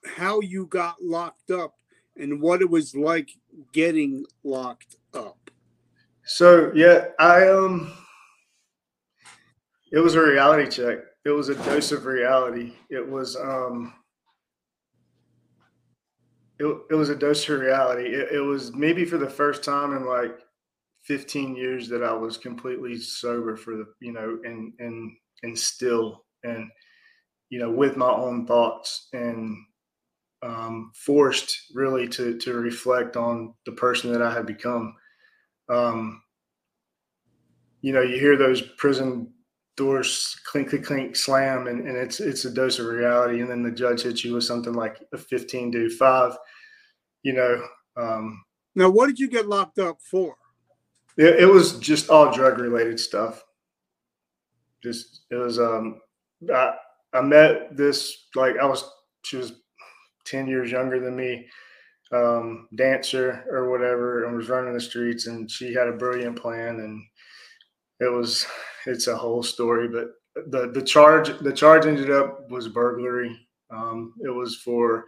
how 0.06 0.42
you 0.42 0.66
got 0.66 0.96
locked 1.02 1.52
up 1.52 1.76
and 2.18 2.42
what 2.42 2.62
it 2.62 2.70
was 2.70 2.96
like 2.96 3.30
getting 3.72 4.26
locked 4.44 4.96
up. 5.14 5.50
So 6.26 6.72
yeah, 6.74 7.08
I 7.20 7.48
um 7.50 7.94
it 9.92 10.00
was 10.00 10.16
a 10.16 10.22
reality 10.22 10.70
check. 10.70 11.00
It 11.26 11.30
was 11.30 11.50
a 11.50 11.56
dose 11.56 11.92
of 11.92 12.06
reality. 12.06 12.74
It 12.90 13.08
was 13.08 13.36
um 13.36 13.94
it, 16.64 16.78
it 16.92 16.96
was 16.96 17.10
a 17.10 17.16
dose 17.16 17.48
of 17.50 17.60
reality. 17.60 18.08
It, 18.08 18.34
it 18.34 18.40
was 18.40 18.74
maybe 18.74 19.06
for 19.06 19.18
the 19.18 19.30
first 19.30 19.64
time 19.64 19.96
in 19.96 20.06
like 20.06 20.40
15 21.04 21.56
years 21.56 21.90
that 21.90 22.04
I 22.04 22.14
was 22.14 22.38
completely 22.38 22.98
sober 22.98 23.56
for 23.56 23.76
the, 23.76 23.86
you 24.00 24.14
know, 24.14 24.40
and, 24.44 24.74
and, 24.80 25.12
and 25.44 25.58
still, 25.58 26.24
and, 26.44 26.70
you 27.50 27.60
know, 27.60 27.70
with 27.70 27.98
my 27.98 28.10
own 28.10 28.48
thoughts 28.48 29.10
and, 29.14 29.58
um, 30.42 30.92
forced 30.96 31.72
really 31.74 32.08
to, 32.10 32.38
to 32.40 32.54
reflect 32.54 33.18
on 33.18 33.54
the 33.66 33.72
person 33.74 34.12
that 34.12 34.22
I 34.22 34.34
had 34.34 34.46
become. 34.46 34.96
Um, 35.70 36.22
you 37.82 37.94
know, 37.94 38.02
you 38.02 38.20
hear 38.20 38.38
those 38.38 38.62
prison 38.62 39.34
doors 39.76 40.38
clink, 40.46 40.70
clink, 40.70 40.86
clink, 40.86 41.16
slam, 41.16 41.68
and, 41.68 41.88
and 41.88 41.98
it's 41.98 42.20
it's 42.20 42.46
a 42.46 42.52
dose 42.52 42.80
of 42.80 42.86
reality. 42.86 43.42
And 43.42 43.50
then 43.50 43.64
the 43.64 43.72
judge 43.72 44.04
hits 44.04 44.24
you 44.24 44.34
with 44.34 44.44
something 44.44 44.74
like 44.74 45.04
a 45.14 45.18
15 45.18 45.72
to 45.72 45.90
five, 45.90 46.38
you 47.24 47.34
know. 47.34 47.66
Um, 47.98 48.44
now, 48.76 48.90
what 48.90 49.08
did 49.08 49.20
you 49.20 49.30
get 49.30 49.48
locked 49.48 49.80
up 49.80 50.00
for? 50.02 50.36
It, 51.18 51.42
it 51.42 51.46
was 51.46 51.80
just 51.80 52.10
all 52.10 52.32
drug 52.32 52.58
related 52.60 53.00
stuff. 53.00 53.44
Just 54.82 55.22
it 55.32 55.36
was 55.36 55.60
um 55.60 56.02
I 56.54 56.74
I 57.14 57.22
met 57.22 57.78
this 57.78 58.28
like 58.36 58.58
I 58.58 58.66
was 58.66 58.84
she 59.24 59.38
was 59.38 59.54
10 60.26 60.48
years 60.48 60.72
younger 60.72 61.00
than 61.00 61.16
me 61.16 61.48
um, 62.12 62.68
dancer 62.76 63.46
or 63.50 63.70
whatever 63.70 64.26
and 64.26 64.36
was 64.36 64.50
running 64.50 64.74
the 64.74 64.80
streets 64.80 65.28
and 65.28 65.50
she 65.50 65.74
had 65.74 65.88
a 65.88 65.94
brilliant 65.94 66.40
plan 66.40 66.80
and 66.80 67.02
it 68.00 68.12
was 68.12 68.46
it's 68.86 69.08
a 69.08 69.16
whole 69.16 69.42
story 69.42 69.88
but 69.88 70.10
the 70.52 70.72
the 70.72 70.82
charge 70.82 71.38
the 71.40 71.52
charge 71.52 71.86
ended 71.86 72.12
up 72.12 72.50
was 72.50 72.68
burglary 72.68 73.48
um, 73.72 74.14
it 74.24 74.30
was 74.30 74.58
for 74.58 75.06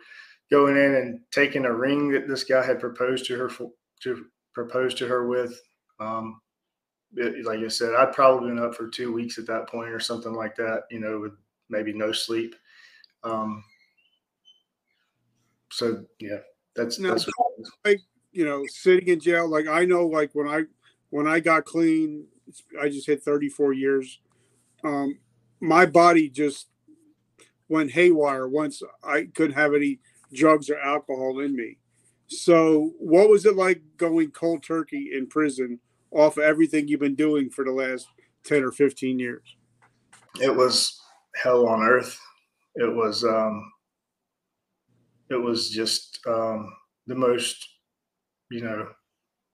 going 0.51 0.77
in 0.77 0.95
and 0.95 1.19
taking 1.31 1.65
a 1.65 1.73
ring 1.73 2.09
that 2.11 2.27
this 2.27 2.43
guy 2.43 2.63
had 2.63 2.79
proposed 2.79 3.25
to 3.25 3.37
her 3.37 3.49
for, 3.49 3.71
to 4.03 4.25
propose 4.53 4.93
to 4.95 5.07
her 5.07 5.27
with 5.27 5.59
um, 5.99 6.39
it, 7.15 7.45
like 7.45 7.59
I 7.59 7.67
said, 7.67 7.93
I'd 7.95 8.13
probably 8.13 8.49
been 8.49 8.59
up 8.59 8.75
for 8.75 8.87
two 8.87 9.13
weeks 9.13 9.37
at 9.37 9.47
that 9.47 9.67
point 9.67 9.89
or 9.89 9.99
something 9.99 10.33
like 10.33 10.55
that, 10.57 10.83
you 10.91 10.99
know, 10.99 11.19
with 11.19 11.33
maybe 11.69 11.93
no 11.93 12.11
sleep. 12.11 12.55
Um, 13.23 13.63
so 15.71 16.05
yeah, 16.19 16.39
that's, 16.75 16.99
now, 16.99 17.09
that's 17.09 17.29
like, 17.83 18.01
you 18.31 18.45
know, 18.45 18.63
sitting 18.67 19.07
in 19.07 19.19
jail. 19.19 19.49
Like 19.49 19.67
I 19.67 19.85
know, 19.85 20.05
like 20.05 20.31
when 20.33 20.47
I, 20.47 20.63
when 21.09 21.27
I 21.27 21.39
got 21.39 21.65
clean, 21.65 22.27
I 22.79 22.89
just 22.89 23.07
hit 23.07 23.23
34 23.23 23.73
years. 23.73 24.19
Um, 24.83 25.19
my 25.59 25.85
body 25.85 26.29
just 26.29 26.67
went 27.69 27.91
haywire 27.91 28.47
once 28.47 28.83
I 29.03 29.27
couldn't 29.33 29.55
have 29.55 29.73
any 29.73 29.99
drugs 30.35 30.69
or 30.69 30.79
alcohol 30.79 31.39
in 31.39 31.55
me. 31.55 31.77
So, 32.27 32.93
what 32.99 33.29
was 33.29 33.45
it 33.45 33.55
like 33.55 33.81
going 33.97 34.31
cold 34.31 34.63
turkey 34.63 35.11
in 35.15 35.27
prison 35.27 35.79
off 36.11 36.37
of 36.37 36.43
everything 36.43 36.87
you've 36.87 36.99
been 36.99 37.15
doing 37.15 37.49
for 37.49 37.63
the 37.63 37.71
last 37.71 38.07
10 38.45 38.63
or 38.63 38.71
15 38.71 39.19
years? 39.19 39.55
It 40.41 40.55
was 40.55 40.99
hell 41.35 41.67
on 41.67 41.81
earth. 41.81 42.19
It 42.75 42.93
was, 42.93 43.23
um, 43.23 43.71
it 45.29 45.35
was 45.35 45.69
just 45.69 46.19
um, 46.27 46.73
the 47.07 47.15
most, 47.15 47.67
you 48.49 48.61
know, 48.61 48.87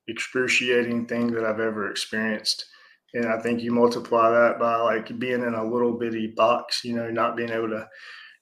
excruciating 0.08 1.08
thing 1.08 1.32
that 1.32 1.44
I've 1.44 1.60
ever 1.60 1.90
experienced. 1.90 2.66
And 3.14 3.26
I 3.26 3.40
think 3.40 3.62
you 3.62 3.72
multiply 3.72 4.32
that 4.32 4.60
by 4.60 4.78
like 4.78 5.20
being 5.20 5.44
in 5.44 5.54
a 5.54 5.64
little 5.64 5.94
bitty 5.94 6.28
box, 6.28 6.84
you 6.86 6.96
know, 6.96 7.10
not 7.10 7.36
being 7.36 7.50
able 7.50 7.70
to 7.70 7.88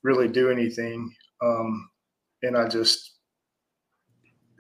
really 0.03 0.27
do 0.27 0.49
anything. 0.49 1.11
Um, 1.43 1.89
and 2.43 2.57
I 2.57 2.67
just, 2.67 3.11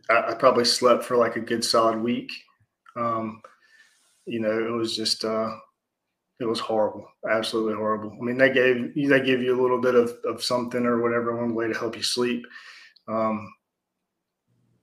I, 0.09 0.31
I, 0.31 0.33
probably 0.33 0.65
slept 0.65 1.03
for 1.03 1.17
like 1.17 1.35
a 1.35 1.41
good 1.41 1.63
solid 1.63 2.01
week. 2.01 2.31
Um, 2.95 3.41
you 4.25 4.39
know, 4.39 4.51
it 4.51 4.71
was 4.71 4.95
just, 4.95 5.25
uh, 5.25 5.49
it 6.39 6.45
was 6.45 6.59
horrible, 6.59 7.07
absolutely 7.29 7.75
horrible. 7.75 8.11
I 8.19 8.23
mean, 8.23 8.37
they 8.37 8.51
gave 8.51 8.93
they 8.95 9.21
give 9.21 9.41
you 9.41 9.59
a 9.59 9.61
little 9.61 9.81
bit 9.81 9.95
of, 9.95 10.13
of 10.25 10.43
something 10.43 10.85
or 10.85 11.01
whatever 11.01 11.35
one 11.35 11.53
way 11.53 11.67
to 11.67 11.77
help 11.77 11.95
you 11.95 12.03
sleep. 12.03 12.45
Um, 13.07 13.51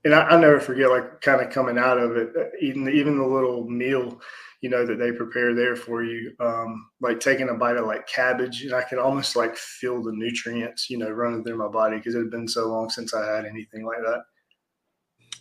and 0.05 0.15
I, 0.15 0.38
never 0.38 0.61
forget, 0.61 0.88
like, 0.88 1.21
kind 1.21 1.41
of 1.41 1.50
coming 1.50 1.79
out 1.79 1.99
of 1.99 2.17
it, 2.17 2.31
eating 2.61 2.88
even 2.88 3.19
the 3.19 3.26
little 3.26 3.69
meal, 3.69 4.21
you 4.60 4.70
know, 4.70 4.86
that 4.86 4.98
they 4.98 5.12
prepare 5.12 5.54
there 5.54 5.76
for 5.76 6.02
you, 6.02 6.32
um, 6.40 6.88
like 7.00 7.20
taking 7.20 7.48
a 7.48 7.54
bite 7.54 7.76
of 7.76 7.86
like 7.86 8.06
cabbage, 8.06 8.62
and 8.62 8.75
I 8.75 8.82
could 8.82 8.98
almost 8.98 9.36
like 9.36 9.56
feel 9.56 10.02
the 10.02 10.12
nutrients, 10.12 10.88
you 10.88 10.98
know, 10.98 11.10
running 11.10 11.44
through 11.44 11.58
my 11.58 11.68
body 11.68 11.98
because 11.98 12.14
it 12.14 12.18
had 12.18 12.30
been 12.30 12.48
so 12.48 12.68
long 12.68 12.88
since 12.90 13.14
I 13.14 13.26
had 13.26 13.44
anything 13.44 13.84
like 13.84 13.98
that. 13.98 14.22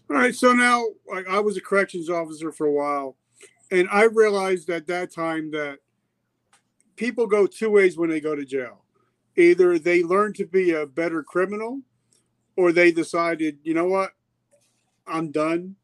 All 0.10 0.18
right, 0.18 0.36
so 0.36 0.54
now 0.54 0.84
like, 1.12 1.28
I 1.28 1.40
was 1.40 1.58
a 1.58 1.62
corrections 1.62 2.10
officer 2.10 2.52
for 2.52 2.68
a 2.68 2.72
while, 2.72 3.18
and 3.72 3.88
I 3.92 4.04
realized 4.04 4.70
at 4.70 4.88
that 4.88 5.14
time 5.14 5.52
that 5.52 5.80
people 6.96 7.26
go 7.26 7.48
two 7.48 7.70
ways 7.70 7.98
when 7.98 8.10
they 8.10 8.20
go 8.20 8.36
to 8.36 8.46
jail. 8.46 8.84
Either 9.38 9.78
they 9.80 10.04
learn 10.04 10.34
to 10.34 10.46
be 10.46 10.72
a 10.72 10.86
better 10.86 11.24
criminal, 11.24 11.82
or 12.56 12.72
they 12.72 12.92
decided, 12.92 13.58
you 13.64 13.74
know 13.74 13.86
what, 13.86 14.12
I'm 15.08 15.32
done. 15.32 15.76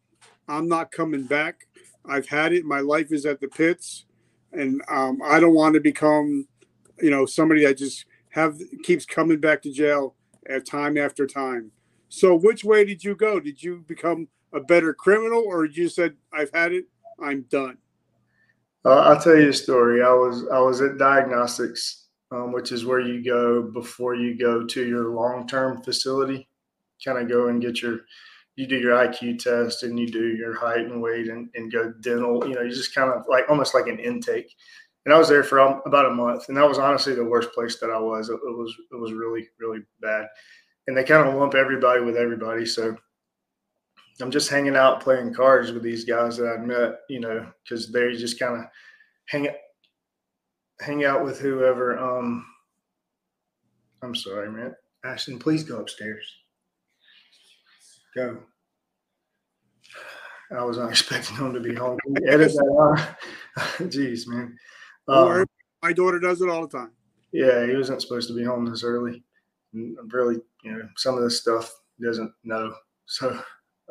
I'm 0.48 0.68
not 0.68 0.92
coming 0.92 1.24
back. 1.24 1.68
I've 2.06 2.28
had 2.28 2.54
it. 2.54 2.66
My 2.66 2.80
life 2.80 3.12
is 3.12 3.26
at 3.26 3.40
the 3.40 3.48
pits, 3.48 4.06
and 4.52 4.82
um, 4.90 5.20
I 5.24 5.40
don't 5.40 5.54
want 5.54 5.76
to 5.76 5.80
become, 5.80 6.48
you 7.02 7.10
know, 7.10 7.26
somebody 7.26 7.66
that 7.66 7.78
just 7.78 8.06
have 8.30 8.58
keeps 8.84 9.06
coming 9.06 9.40
back 9.40 9.62
to 9.64 9.72
jail 9.72 10.16
at 10.50 10.66
time 10.66 10.98
after 10.98 11.28
time. 11.28 11.72
So, 12.10 12.36
which 12.36 12.64
way 12.64 12.84
did 12.86 13.04
you 13.04 13.16
go? 13.16 13.40
Did 13.40 13.62
you 13.62 13.84
become 13.88 14.28
a 14.54 14.60
better 14.60 14.94
criminal, 14.94 15.44
or 15.46 15.66
you 15.66 15.90
said, 15.90 16.16
"I've 16.34 16.52
had 16.54 16.74
it. 16.74 16.86
I'm 17.22 17.44
done"? 17.44 17.78
Uh, 18.84 19.00
I'll 19.00 19.22
tell 19.22 19.38
you 19.38 19.50
a 19.50 19.54
story. 19.54 20.02
I 20.02 20.12
was 20.12 20.48
I 20.52 20.60
was 20.60 20.82
at 20.82 20.98
diagnostics, 20.98 22.08
um, 22.32 22.52
which 22.52 22.72
is 22.72 22.86
where 22.86 23.00
you 23.00 23.24
go 23.24 23.62
before 23.62 24.16
you 24.16 24.38
go 24.38 24.66
to 24.66 24.88
your 24.88 25.10
long 25.10 25.48
term 25.48 25.82
facility. 25.84 26.48
Kind 27.04 27.20
of 27.20 27.30
go 27.30 27.48
and 27.48 27.62
get 27.62 27.82
your 27.82 28.02
you 28.56 28.68
do 28.68 28.78
your 28.78 28.96
IQ 28.96 29.40
test 29.40 29.84
and 29.84 30.00
you 30.00 30.08
do 30.08 30.28
your 30.28 30.58
height 30.58 30.86
and 30.86 31.02
weight 31.02 31.28
and, 31.28 31.50
and 31.56 31.72
go 31.72 31.94
dental. 32.02 32.48
You 32.48 32.56
know, 32.56 32.62
you 32.62 32.70
just 32.70 32.94
kind 32.94 33.12
of 33.12 33.24
like 33.30 33.46
almost 33.50 33.74
like 33.74 33.88
an 33.88 34.00
intake. 34.00 34.54
And 35.06 35.14
I 35.14 35.18
was 35.18 35.30
there 35.30 35.44
for 35.44 35.60
about 35.60 36.06
a 36.06 36.14
month, 36.14 36.48
and 36.48 36.58
that 36.58 36.68
was 36.68 36.78
honestly 36.78 37.16
the 37.16 37.26
worst 37.26 37.52
place 37.54 37.80
that 37.80 37.90
I 37.90 37.98
was. 37.98 38.30
It, 38.30 38.34
it 38.34 38.58
was 38.58 38.76
it 38.92 38.96
was 38.96 39.14
really 39.14 39.48
really 39.60 39.80
bad, 40.00 40.28
and 40.86 40.96
they 40.96 41.04
kind 41.04 41.28
of 41.28 41.34
lump 41.34 41.56
everybody 41.56 42.02
with 42.02 42.16
everybody. 42.16 42.68
So 42.68 42.96
I'm 44.20 44.32
just 44.32 44.50
hanging 44.50 44.76
out 44.76 45.02
playing 45.02 45.34
cards 45.34 45.72
with 45.72 45.82
these 45.82 46.06
guys 46.06 46.38
that 46.38 46.48
I'd 46.48 46.68
met, 46.68 47.00
you 47.10 47.20
know, 47.20 47.48
because 47.64 47.92
they 47.92 48.14
just 48.14 48.40
kind 48.40 48.60
of 48.60 48.66
hang 49.26 49.48
hang 50.80 51.04
out 51.04 51.24
with 51.24 51.40
whoever. 51.40 51.98
Um, 51.98 52.46
I'm 54.04 54.16
sorry, 54.16 54.52
man. 54.52 54.76
Ashton, 55.04 55.40
please 55.40 55.64
go 55.64 55.80
upstairs. 55.80 56.28
Go. 58.16 58.38
I 60.52 60.64
was 60.66 60.78
not 60.78 60.90
expecting 60.90 61.38
him 61.38 61.54
to 61.54 61.60
be 61.60 61.74
home. 61.74 61.98
Edit 62.28 62.52
that 62.54 63.16
out. 63.58 63.64
Jeez, 63.90 64.28
man. 64.28 64.58
Um, 65.08 65.46
my 65.82 65.94
daughter 65.94 66.20
does 66.20 66.42
it 66.42 66.50
all 66.50 66.68
the 66.68 66.78
time. 66.78 66.92
Yeah, 67.32 67.66
he 67.66 67.76
wasn't 67.76 68.02
supposed 68.02 68.28
to 68.28 68.36
be 68.36 68.44
home 68.44 68.66
this 68.66 68.84
early. 68.84 69.24
Really, 69.74 70.42
you 70.64 70.72
know, 70.74 70.90
some 70.98 71.18
of 71.18 71.24
this 71.24 71.40
stuff 71.40 71.74
doesn't 72.02 72.32
know. 72.44 72.74
So, 73.08 73.38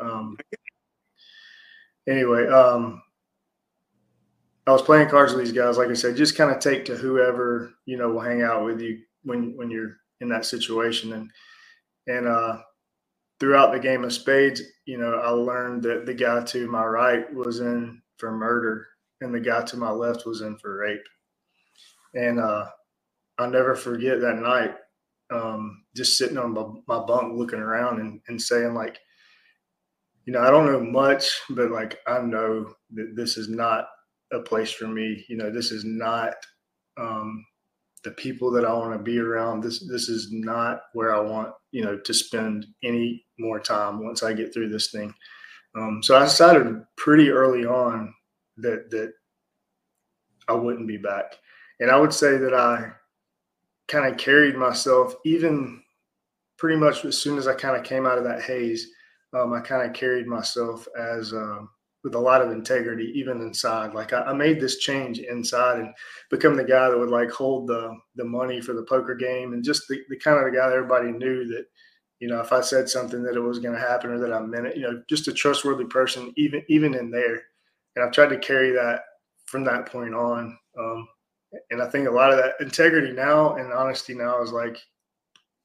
um, 0.01 0.39
anyway, 2.09 2.47
um, 2.47 3.03
I 4.67 4.73
was 4.73 4.81
playing 4.81 5.11
cards 5.11 5.35
with 5.35 5.45
these 5.45 5.53
guys. 5.53 5.77
Like 5.77 5.91
I 5.91 5.95
said, 5.95 6.17
just 6.17 6.39
kind 6.39 6.51
of 6.51 6.59
take 6.59 6.87
to 6.87 6.97
whoever 6.97 7.75
you 7.85 7.99
know 7.99 8.09
will 8.09 8.21
hang 8.21 8.41
out 8.41 8.65
with 8.65 8.81
you 8.81 9.01
when 9.25 9.55
when 9.59 9.71
you're 9.71 9.97
in 10.23 10.31
that 10.31 10.47
situation, 10.47 11.13
and 11.13 11.31
and 12.07 12.27
uh, 12.27 12.61
throughout 13.41 13.73
the 13.73 13.81
game 13.81 14.05
of 14.05 14.13
spades, 14.13 14.63
you 14.85 14.99
know, 14.99 15.15
I 15.15 15.31
learned 15.31 15.83
that 15.85 16.05
the 16.07 16.15
guy 16.15 16.45
to 16.45 16.69
my 16.69 16.85
right 16.85 17.33
was 17.35 17.61
in 17.61 18.01
for 18.19 18.31
murder 18.31 18.87
and 19.23 19.35
the 19.35 19.41
guy 19.41 19.63
to 19.63 19.77
my 19.79 19.91
left 19.91 20.27
was 20.27 20.43
in 20.43 20.59
for 20.59 20.77
rape. 20.77 21.01
And 22.15 22.39
uh, 22.39 22.67
I'll 23.39 23.51
never 23.51 23.75
forget 23.75 24.21
that 24.21 24.37
night, 24.37 24.75
um, 25.33 25.85
just 25.97 26.19
sitting 26.19 26.39
on 26.39 26.53
my, 26.53 26.65
my 26.87 27.05
bunk 27.07 27.37
looking 27.37 27.61
around 27.61 28.01
and, 28.01 28.21
and 28.29 28.41
saying, 28.41 28.75
like, 28.75 28.99
you 30.27 30.35
know, 30.35 30.41
I 30.41 30.51
don't 30.51 30.67
know 30.67 30.81
much, 30.81 31.41
but 31.51 31.71
like, 31.71 31.99
I 32.07 32.21
know 32.21 32.75
that 32.93 33.15
this 33.17 33.37
is 33.37 33.49
not 33.49 33.87
a 34.33 34.41
place 34.41 34.71
for 34.71 34.87
me. 34.87 35.25
You 35.29 35.37
know, 35.37 35.51
this 35.51 35.71
is 35.73 35.85
not 35.85 36.35
um, 36.99 37.45
the 38.05 38.11
people 38.13 38.51
that 38.53 38.65
I 38.65 38.73
want 38.73 38.93
to 38.93 39.03
be 39.03 39.19
around. 39.19 39.63
This 39.63 39.87
this 39.89 40.09
is 40.09 40.29
not 40.31 40.83
where 40.93 41.15
I 41.15 41.21
want 41.21 41.53
you 41.73 41.85
know 41.85 41.99
to 41.99 42.15
spend 42.15 42.67
any 42.83 43.25
more 43.41 43.61
time 43.61 44.05
once 44.05 44.23
I 44.23 44.33
get 44.33 44.53
through 44.53 44.69
this 44.69 44.91
thing. 44.91 45.15
Um, 45.75 46.03
so 46.03 46.17
I 46.17 46.25
decided 46.25 46.83
pretty 46.97 47.31
early 47.31 47.65
on 47.65 48.13
that 48.59 48.91
that 48.91 49.13
I 50.49 50.53
wouldn't 50.55 50.89
be 50.89 50.97
back, 50.97 51.37
and 51.79 51.91
I 51.91 51.97
would 51.99 52.13
say 52.13 52.37
that 52.37 52.55
I 52.55 52.93
kind 53.89 54.11
of 54.11 54.19
carried 54.19 54.57
myself 54.57 55.15
even 55.25 55.83
pretty 56.59 56.79
much 56.79 57.05
as 57.05 57.17
soon 57.17 57.39
as 57.39 57.49
I 57.49 57.55
kind 57.55 57.77
of 57.77 57.85
came 57.85 58.07
out 58.07 58.19
of 58.19 58.25
that 58.25 58.43
haze. 58.43 58.89
Um, 59.33 59.53
I 59.53 59.61
kind 59.61 59.89
of 59.89 59.95
carried 59.95 60.27
myself 60.27 60.87
as 60.99 61.33
um, 61.33 61.71
with 62.03 62.15
a 62.15 62.19
lot 62.19 62.43
of 62.43 62.51
integrity, 62.51 63.13
even 63.15 63.41
inside. 63.41 63.95
Like 63.95 64.13
I, 64.13 64.23
I, 64.23 64.33
made 64.33 64.61
this 64.61 64.79
change 64.79 65.19
inside 65.19 65.79
and 65.81 65.95
become 66.31 66.57
the 66.57 66.65
guy 66.65 66.89
that 66.89 66.99
would 66.99 67.11
like 67.11 67.31
hold 67.31 67.67
the 67.67 67.97
the 68.17 68.25
money 68.25 68.61
for 68.61 68.73
the 68.73 68.83
poker 68.85 69.15
game 69.15 69.53
and 69.53 69.65
just 69.65 69.87
the, 69.89 70.01
the 70.09 70.17
kind 70.17 70.39
of 70.39 70.45
the 70.45 70.57
guy 70.57 70.69
that 70.69 70.77
everybody 70.77 71.13
knew 71.13 71.47
that, 71.49 71.67
you 72.21 72.29
know, 72.29 72.41
if 72.41 72.53
I 72.53 72.61
said 72.61 72.89
something 72.89 73.23
that 73.23 73.35
it 73.35 73.41
was 73.41 73.59
going 73.59 73.75
to 73.75 73.81
happen 73.81 74.11
or 74.11 74.19
that 74.21 74.33
I 74.33 74.41
meant 74.41 74.67
it, 74.67 74.77
you 74.77 74.83
know, 74.83 75.03
just 75.09 75.29
a 75.29 75.33
trustworthy 75.33 75.87
person, 75.87 76.33
even 76.37 76.63
even 76.69 76.95
in 76.95 77.11
there. 77.11 77.43
And 77.97 78.05
I've 78.05 78.13
tried 78.13 78.29
to 78.29 78.39
carry 78.39 78.71
that 78.73 79.03
from 79.47 79.65
that 79.65 79.87
point 79.87 80.15
on. 80.15 80.57
Um, 80.79 81.09
and 81.71 81.83
I 81.83 81.89
think 81.89 82.07
a 82.07 82.13
lot 82.13 82.31
of 82.31 82.39
that 82.39 82.55
integrity 82.61 83.13
now 83.13 83.57
and 83.57 83.73
honesty 83.73 84.15
now 84.15 84.41
is 84.43 84.53
like 84.53 84.79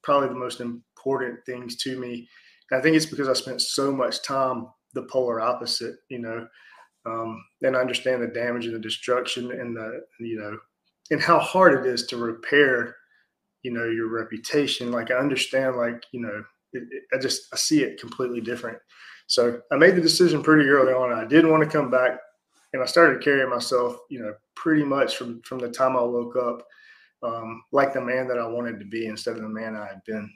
probably 0.02 0.30
the 0.30 0.36
most 0.36 0.62
important 0.62 1.40
things 1.46 1.76
to 1.78 2.00
me. 2.00 2.28
And 2.72 2.80
I 2.80 2.82
think 2.82 2.96
it's 2.96 3.06
because 3.06 3.30
I 3.30 3.34
spent 3.34 3.62
so 3.62 3.92
much 3.92 4.24
time 4.24 4.68
the 4.94 5.04
polar 5.04 5.42
opposite, 5.42 5.96
you 6.10 6.20
know, 6.20 6.48
um, 7.06 7.44
and 7.62 7.76
understand 7.76 8.24
the 8.24 8.28
damage 8.28 8.66
and 8.66 8.76
the 8.76 8.80
destruction 8.80 9.52
and 9.52 9.76
the, 9.76 10.02
you 10.20 10.40
know, 10.40 10.58
and 11.12 11.22
how 11.22 11.38
hard 11.38 11.86
it 11.86 11.92
is 11.92 12.08
to 12.08 12.18
repair, 12.18 12.96
you 13.66 13.72
know, 13.72 13.86
your 13.86 14.10
reputation. 14.10 14.92
Like 14.92 15.10
I 15.10 15.16
understand, 15.16 15.76
like, 15.76 16.04
you 16.12 16.22
know, 16.22 16.44
it, 16.72 16.84
it, 16.92 17.04
I 17.12 17.18
just, 17.18 17.48
I 17.52 17.58
see 17.58 17.82
it 17.82 18.00
completely 18.00 18.40
different. 18.40 18.78
So 19.26 19.60
I 19.72 19.76
made 19.76 19.96
the 19.96 20.02
decision 20.02 20.44
pretty 20.44 20.70
early 20.70 20.94
on. 20.94 21.12
I 21.12 21.26
didn't 21.26 21.50
want 21.50 21.64
to 21.64 21.70
come 21.70 21.90
back 21.90 22.20
and 22.74 22.84
I 22.84 22.86
started 22.86 23.24
carrying 23.24 23.50
myself, 23.50 23.98
you 24.08 24.20
know, 24.20 24.36
pretty 24.56 24.84
much 24.84 25.18
from, 25.18 25.42
from 25.42 25.58
the 25.58 25.70
time 25.70 25.98
I 25.98 26.04
woke 26.04 26.36
up, 26.36 26.62
um, 27.24 27.64
like 27.72 27.92
the 27.92 28.02
man 28.02 28.28
that 28.28 28.38
I 28.38 28.46
wanted 28.46 28.78
to 28.78 28.86
be 28.86 29.08
instead 29.08 29.36
of 29.36 29.42
the 29.42 29.50
man 29.50 29.76
I 29.76 29.88
had 29.88 30.04
been. 30.06 30.30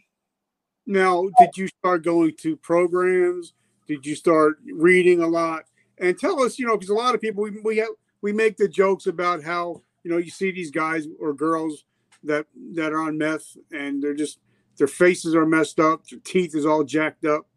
Now, 0.88 1.30
did 1.38 1.56
you 1.56 1.68
start 1.68 2.04
going 2.04 2.36
to 2.38 2.58
programs? 2.58 3.54
Did 3.88 4.08
you 4.08 4.16
start 4.16 4.58
reading 4.74 5.22
a 5.22 5.28
lot? 5.28 5.66
And 6.00 6.18
tell 6.18 6.42
us, 6.42 6.58
you 6.58 6.66
know, 6.66 6.78
because 6.78 6.90
a 6.90 6.96
lot 6.96 7.14
of 7.14 7.22
people 7.22 7.44
we 7.44 7.52
we 7.64 7.78
have, 7.78 7.90
we 8.24 8.34
make 8.34 8.58
the 8.58 8.68
jokes 8.68 9.06
about 9.06 9.44
how 9.44 9.84
you 10.04 10.10
know 10.10 10.18
you 10.18 10.32
see 10.32 10.50
these 10.50 10.72
guys 10.72 11.06
or 11.20 11.34
girls 11.34 11.84
that 12.24 12.46
that 12.76 12.92
are 12.92 13.02
on 13.02 13.18
meth 13.18 13.58
and 13.72 14.02
they're 14.02 14.14
just 14.14 14.40
their 14.78 14.88
faces 14.88 15.36
are 15.36 15.46
messed 15.46 15.80
up, 15.80 16.08
their 16.08 16.20
teeth 16.20 16.56
is 16.56 16.66
all 16.66 16.84
jacked 16.84 17.26
up. 17.26 17.48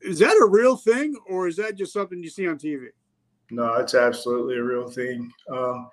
Is 0.00 0.20
that 0.20 0.40
a 0.40 0.46
real 0.48 0.76
thing, 0.76 1.16
or 1.28 1.48
is 1.48 1.56
that 1.56 1.76
just 1.76 1.92
something 1.92 2.22
you 2.22 2.30
see 2.30 2.46
on 2.46 2.58
TV? 2.58 2.86
No, 3.50 3.74
it's 3.74 3.94
absolutely 3.94 4.56
a 4.56 4.62
real 4.62 4.88
thing. 4.88 5.30
Um, 5.52 5.88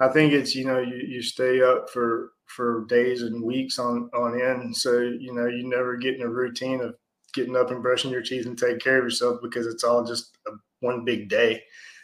I 0.00 0.08
think 0.08 0.32
it's 0.32 0.54
you 0.54 0.64
know 0.64 0.78
you, 0.78 0.96
you 0.96 1.22
stay 1.22 1.60
up 1.60 1.90
for 1.90 2.32
for 2.46 2.86
days 2.88 3.22
and 3.22 3.42
weeks 3.42 3.78
on 3.78 4.10
on 4.14 4.40
end, 4.40 4.76
so 4.76 5.00
you 5.00 5.34
know 5.34 5.46
you 5.46 5.68
never 5.68 5.96
get 5.96 6.16
in 6.16 6.22
a 6.22 6.28
routine 6.28 6.80
of 6.80 6.94
getting 7.34 7.56
up 7.56 7.70
and 7.70 7.82
brushing 7.82 8.10
your 8.10 8.22
teeth 8.22 8.46
and 8.46 8.58
taking 8.58 8.80
care 8.80 8.98
of 8.98 9.04
yourself 9.04 9.38
because 9.42 9.66
it's 9.66 9.84
all 9.84 10.04
just 10.04 10.38
a, 10.46 10.52
one 10.80 11.04
big 11.04 11.28
day. 11.28 11.62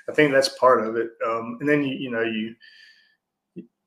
I 0.09 0.13
think 0.13 0.33
that's 0.33 0.59
part 0.59 0.87
of 0.87 0.97
it. 0.97 1.09
Um, 1.27 1.57
and 1.61 1.69
then 1.69 1.83
you 1.83 1.95
you 1.95 2.11
know 2.11 2.23
you 2.23 2.55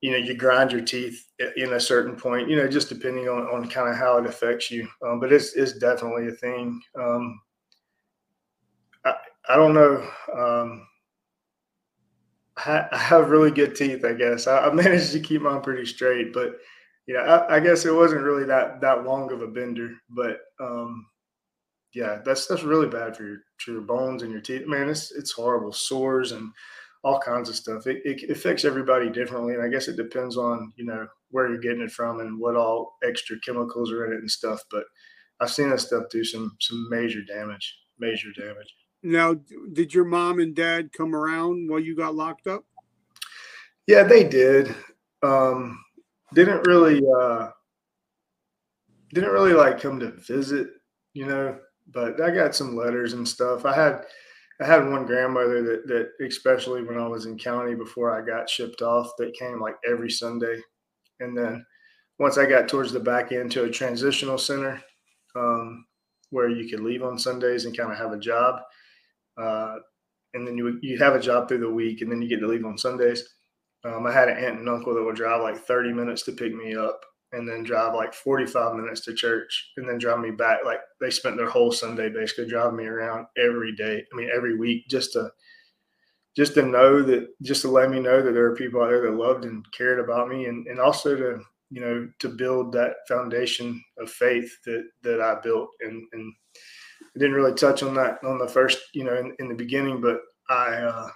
you 0.00 0.10
know 0.10 0.16
you 0.16 0.34
grind 0.34 0.72
your 0.72 0.80
teeth 0.80 1.26
in 1.56 1.72
a 1.72 1.80
certain 1.80 2.16
point. 2.16 2.48
You 2.48 2.56
know 2.56 2.68
just 2.68 2.88
depending 2.88 3.28
on 3.28 3.42
on 3.48 3.68
kind 3.68 3.88
of 3.88 3.96
how 3.96 4.18
it 4.18 4.26
affects 4.26 4.70
you. 4.70 4.88
Um, 5.06 5.20
but 5.20 5.32
it's 5.32 5.54
it's 5.54 5.78
definitely 5.78 6.28
a 6.28 6.32
thing. 6.32 6.80
Um, 6.98 7.40
I 9.04 9.14
I 9.48 9.56
don't 9.56 9.74
know. 9.74 10.08
Um, 10.36 10.86
I 12.66 12.88
have 12.92 13.30
really 13.30 13.50
good 13.50 13.76
teeth, 13.76 14.04
I 14.04 14.12
guess. 14.14 14.46
I, 14.46 14.66
I 14.66 14.72
managed 14.72 15.12
to 15.12 15.20
keep 15.20 15.42
mine 15.42 15.60
pretty 15.60 15.86
straight, 15.86 16.32
but 16.32 16.58
you 17.06 17.14
know, 17.14 17.20
I, 17.20 17.56
I, 17.56 17.60
guess 17.60 17.86
it 17.86 17.94
wasn't 17.94 18.22
really 18.22 18.44
that 18.44 18.80
that 18.80 19.04
long 19.04 19.32
of 19.32 19.40
a 19.40 19.46
bender. 19.46 19.94
But 20.10 20.40
um, 20.60 21.06
yeah, 21.94 22.20
that's 22.24 22.46
that's 22.46 22.62
really 22.62 22.88
bad 22.88 23.16
for 23.16 23.24
your 23.24 23.38
for 23.58 23.72
your 23.72 23.80
bones 23.80 24.22
and 24.22 24.30
your 24.30 24.40
teeth. 24.40 24.66
Man, 24.66 24.88
it's 24.88 25.12
it's 25.12 25.32
horrible. 25.32 25.72
Sores 25.72 26.32
and 26.32 26.52
all 27.04 27.20
kinds 27.20 27.48
of 27.48 27.56
stuff. 27.56 27.86
It, 27.86 28.02
it 28.04 28.30
affects 28.30 28.64
everybody 28.64 29.08
differently, 29.10 29.54
and 29.54 29.62
I 29.62 29.68
guess 29.68 29.88
it 29.88 29.96
depends 29.96 30.36
on 30.36 30.72
you 30.76 30.84
know 30.84 31.06
where 31.30 31.48
you're 31.48 31.58
getting 31.58 31.82
it 31.82 31.92
from 31.92 32.20
and 32.20 32.38
what 32.38 32.56
all 32.56 32.96
extra 33.04 33.38
chemicals 33.40 33.92
are 33.92 34.06
in 34.06 34.12
it 34.12 34.20
and 34.20 34.30
stuff. 34.30 34.60
But 34.70 34.84
I've 35.40 35.50
seen 35.50 35.70
that 35.70 35.80
stuff 35.80 36.04
do 36.10 36.24
some 36.24 36.56
some 36.60 36.88
major 36.90 37.22
damage, 37.22 37.78
major 37.98 38.30
damage. 38.36 38.74
Now, 39.02 39.36
did 39.72 39.94
your 39.94 40.04
mom 40.04 40.40
and 40.40 40.54
dad 40.54 40.92
come 40.92 41.14
around 41.14 41.70
while 41.70 41.80
you 41.80 41.94
got 41.94 42.16
locked 42.16 42.46
up? 42.46 42.64
Yeah, 43.86 44.02
they 44.02 44.24
did. 44.24 44.74
Um, 45.22 45.82
didn't 46.34 46.66
really 46.66 47.00
uh, 47.20 47.50
didn't 49.14 49.30
really 49.30 49.52
like 49.52 49.80
come 49.80 50.00
to 50.00 50.10
visit, 50.10 50.68
you 51.14 51.26
know. 51.26 51.58
But 51.90 52.20
I 52.20 52.30
got 52.30 52.54
some 52.54 52.76
letters 52.76 53.14
and 53.14 53.26
stuff. 53.26 53.64
I 53.64 53.74
had 53.74 54.04
I 54.60 54.66
had 54.66 54.90
one 54.90 55.06
grandmother 55.06 55.62
that 55.62 55.86
that 55.86 56.26
especially 56.26 56.82
when 56.82 56.98
I 56.98 57.06
was 57.06 57.26
in 57.26 57.38
county 57.38 57.74
before 57.74 58.12
I 58.12 58.26
got 58.26 58.50
shipped 58.50 58.82
off 58.82 59.12
that 59.18 59.34
came 59.34 59.60
like 59.60 59.76
every 59.88 60.10
Sunday, 60.10 60.60
and 61.20 61.36
then 61.36 61.64
once 62.18 62.38
I 62.38 62.46
got 62.46 62.68
towards 62.68 62.92
the 62.92 63.00
back 63.00 63.30
end 63.32 63.52
to 63.52 63.64
a 63.64 63.70
transitional 63.70 64.38
center 64.38 64.82
um, 65.36 65.84
where 66.30 66.48
you 66.48 66.68
could 66.68 66.80
leave 66.80 67.02
on 67.02 67.18
Sundays 67.18 67.64
and 67.64 67.76
kind 67.76 67.92
of 67.92 67.98
have 67.98 68.12
a 68.12 68.18
job. 68.18 68.60
Uh, 69.40 69.76
and 70.34 70.46
then 70.46 70.58
you 70.58 70.78
you 70.82 70.98
have 70.98 71.14
a 71.14 71.20
job 71.20 71.48
through 71.48 71.60
the 71.60 71.70
week, 71.70 72.02
and 72.02 72.10
then 72.10 72.20
you 72.20 72.28
get 72.28 72.40
to 72.40 72.48
leave 72.48 72.64
on 72.64 72.76
Sundays. 72.76 73.24
Um, 73.84 74.06
I 74.06 74.12
had 74.12 74.28
an 74.28 74.36
aunt 74.36 74.58
and 74.58 74.68
uncle 74.68 74.94
that 74.94 75.02
would 75.02 75.16
drive 75.16 75.40
like 75.40 75.64
30 75.64 75.92
minutes 75.92 76.24
to 76.24 76.32
pick 76.32 76.54
me 76.54 76.74
up, 76.74 77.00
and 77.32 77.48
then 77.48 77.62
drive 77.62 77.94
like 77.94 78.14
45 78.14 78.76
minutes 78.76 79.02
to 79.02 79.14
church, 79.14 79.72
and 79.76 79.88
then 79.88 79.98
drive 79.98 80.20
me 80.20 80.30
back. 80.30 80.60
Like 80.64 80.80
they 81.00 81.10
spent 81.10 81.36
their 81.36 81.50
whole 81.50 81.72
Sunday 81.72 82.08
basically 82.08 82.48
driving 82.48 82.76
me 82.76 82.86
around 82.86 83.26
every 83.36 83.74
day. 83.74 84.04
I 84.12 84.16
mean, 84.16 84.30
every 84.34 84.56
week, 84.56 84.88
just 84.88 85.12
to 85.12 85.30
just 86.36 86.54
to 86.54 86.62
know 86.62 87.02
that, 87.02 87.28
just 87.42 87.62
to 87.62 87.68
let 87.68 87.90
me 87.90 88.00
know 88.00 88.22
that 88.22 88.32
there 88.32 88.44
are 88.44 88.54
people 88.54 88.82
out 88.82 88.90
there 88.90 89.02
that 89.02 89.16
loved 89.16 89.44
and 89.44 89.64
cared 89.72 90.00
about 90.00 90.28
me, 90.28 90.46
and 90.46 90.66
and 90.66 90.80
also 90.80 91.16
to 91.16 91.42
you 91.70 91.80
know 91.80 92.08
to 92.18 92.28
build 92.28 92.72
that 92.72 92.96
foundation 93.06 93.82
of 93.98 94.10
faith 94.10 94.50
that 94.64 94.84
that 95.02 95.20
I 95.20 95.40
built 95.42 95.68
and 95.80 96.02
and 96.12 96.32
I 96.54 97.18
didn't 97.18 97.34
really 97.34 97.54
touch 97.54 97.82
on 97.82 97.94
that 97.94 98.18
on 98.24 98.38
the 98.38 98.48
first 98.48 98.78
you 98.94 99.04
know 99.04 99.16
in, 99.16 99.34
in 99.38 99.48
the 99.48 99.54
beginning 99.54 100.00
but 100.00 100.20
I 100.48 100.76
uh, 100.76 101.08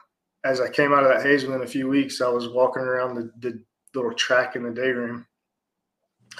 as 0.44 0.61
I 0.61 0.68
came 0.68 0.92
out 0.92 1.05
of 1.05 1.11
that 1.11 1.22
haze 1.27 1.44
within 1.44 1.62
a 1.62 1.66
few 1.66 1.88
weeks 1.88 2.20
I 2.20 2.29
was 2.29 2.48
walking 2.48 2.83
around 2.83 3.14
the, 3.14 3.31
the 3.38 3.62
little 3.94 4.14
track 4.14 4.57
in 4.57 4.62
the 4.62 4.70
day 4.70 4.90
room 4.90 5.27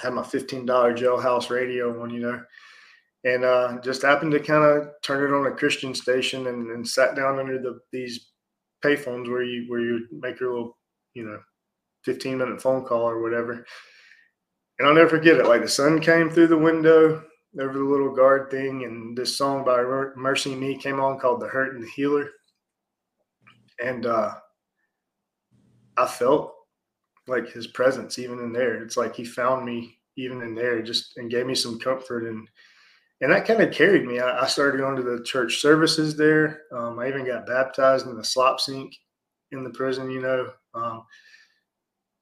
had 0.01 0.13
my 0.13 0.21
$15 0.21 0.65
jailhouse 0.65 1.49
radio 1.49 2.01
on 2.01 2.09
you 2.09 2.19
know 2.19 2.41
and 3.25 3.45
uh, 3.45 3.77
just 3.81 4.01
happened 4.01 4.31
to 4.33 4.39
kind 4.39 4.65
of 4.65 4.89
turn 5.01 5.23
it 5.23 5.35
on 5.35 5.47
a 5.47 5.55
Christian 5.55 5.95
station 5.95 6.47
and, 6.47 6.71
and 6.71 6.87
sat 6.87 7.15
down 7.15 7.39
under 7.39 7.57
the 7.57 7.79
these 7.91 8.31
payphones 8.83 9.29
where 9.29 9.43
you 9.43 9.65
where 9.69 9.79
you 9.79 10.07
make 10.11 10.39
your 10.39 10.53
little 10.53 10.77
you 11.13 11.23
know 11.25 11.39
15 12.03 12.37
minute 12.37 12.61
phone 12.61 12.83
call 12.83 13.03
or 13.03 13.21
whatever 13.21 13.65
and 14.79 14.87
I'll 14.87 14.93
never 14.93 15.09
forget 15.09 15.37
it. 15.37 15.45
Like 15.45 15.61
the 15.61 15.67
sun 15.67 15.99
came 15.99 16.29
through 16.29 16.47
the 16.47 16.57
window 16.57 17.23
over 17.59 17.73
the 17.73 17.83
little 17.83 18.13
guard 18.13 18.49
thing, 18.49 18.83
and 18.83 19.15
this 19.17 19.37
song 19.37 19.63
by 19.63 19.77
MercyMe 19.77 20.79
came 20.79 20.99
on 20.99 21.19
called 21.19 21.41
"The 21.41 21.47
Hurt 21.47 21.75
and 21.75 21.83
the 21.83 21.89
Healer," 21.89 22.29
and 23.83 24.05
uh, 24.05 24.33
I 25.97 26.07
felt 26.07 26.53
like 27.27 27.49
His 27.49 27.67
presence 27.67 28.19
even 28.19 28.39
in 28.39 28.53
there. 28.53 28.83
It's 28.83 28.97
like 28.97 29.15
He 29.15 29.25
found 29.25 29.65
me 29.65 29.97
even 30.17 30.41
in 30.41 30.55
there, 30.55 30.81
just 30.81 31.17
and 31.17 31.31
gave 31.31 31.45
me 31.45 31.55
some 31.55 31.79
comfort 31.79 32.27
and 32.27 32.47
and 33.21 33.31
that 33.31 33.45
kind 33.45 33.61
of 33.61 33.71
carried 33.71 34.05
me. 34.05 34.19
I, 34.19 34.43
I, 34.43 34.47
started 34.47 34.79
going 34.79 34.97
to 34.97 35.01
the 35.01 35.23
church 35.23 35.61
services 35.61 36.17
there. 36.17 36.63
Um, 36.73 36.99
I 36.99 37.07
even 37.07 37.25
got 37.25 37.45
baptized 37.45 38.05
in 38.05 38.17
the 38.17 38.23
slop 38.23 38.59
sink 38.59 38.93
in 39.53 39.63
the 39.63 39.69
prison, 39.69 40.11
you 40.11 40.21
know. 40.21 40.51
Um, 40.73 41.05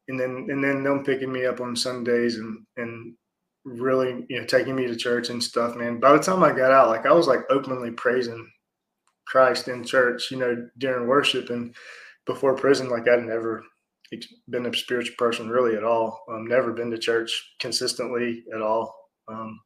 and 0.07 0.19
then 0.19 0.47
and 0.49 0.63
then 0.63 0.83
them 0.83 1.03
picking 1.03 1.31
me 1.31 1.45
up 1.45 1.59
on 1.59 1.75
Sundays 1.75 2.37
and 2.37 2.59
and 2.77 3.15
really 3.63 4.25
you 4.29 4.39
know 4.39 4.45
taking 4.45 4.75
me 4.75 4.87
to 4.87 4.95
church 4.95 5.29
and 5.29 5.41
stuff, 5.41 5.75
man. 5.75 5.99
By 5.99 6.13
the 6.13 6.19
time 6.19 6.43
I 6.43 6.51
got 6.51 6.71
out, 6.71 6.89
like 6.89 7.05
I 7.05 7.13
was 7.13 7.27
like 7.27 7.41
openly 7.49 7.91
praising 7.91 8.47
Christ 9.25 9.69
in 9.69 9.83
church, 9.83 10.29
you 10.29 10.37
know, 10.37 10.67
during 10.77 11.07
worship 11.07 11.49
and 11.49 11.73
before 12.25 12.55
prison, 12.55 12.89
like 12.89 13.07
I'd 13.07 13.23
never 13.23 13.63
been 14.49 14.65
a 14.65 14.73
spiritual 14.73 15.15
person 15.17 15.49
really 15.49 15.75
at 15.75 15.83
all. 15.83 16.23
Um, 16.29 16.45
never 16.47 16.73
been 16.73 16.91
to 16.91 16.97
church 16.97 17.55
consistently 17.59 18.43
at 18.53 18.61
all. 18.61 18.93
Um, 19.27 19.59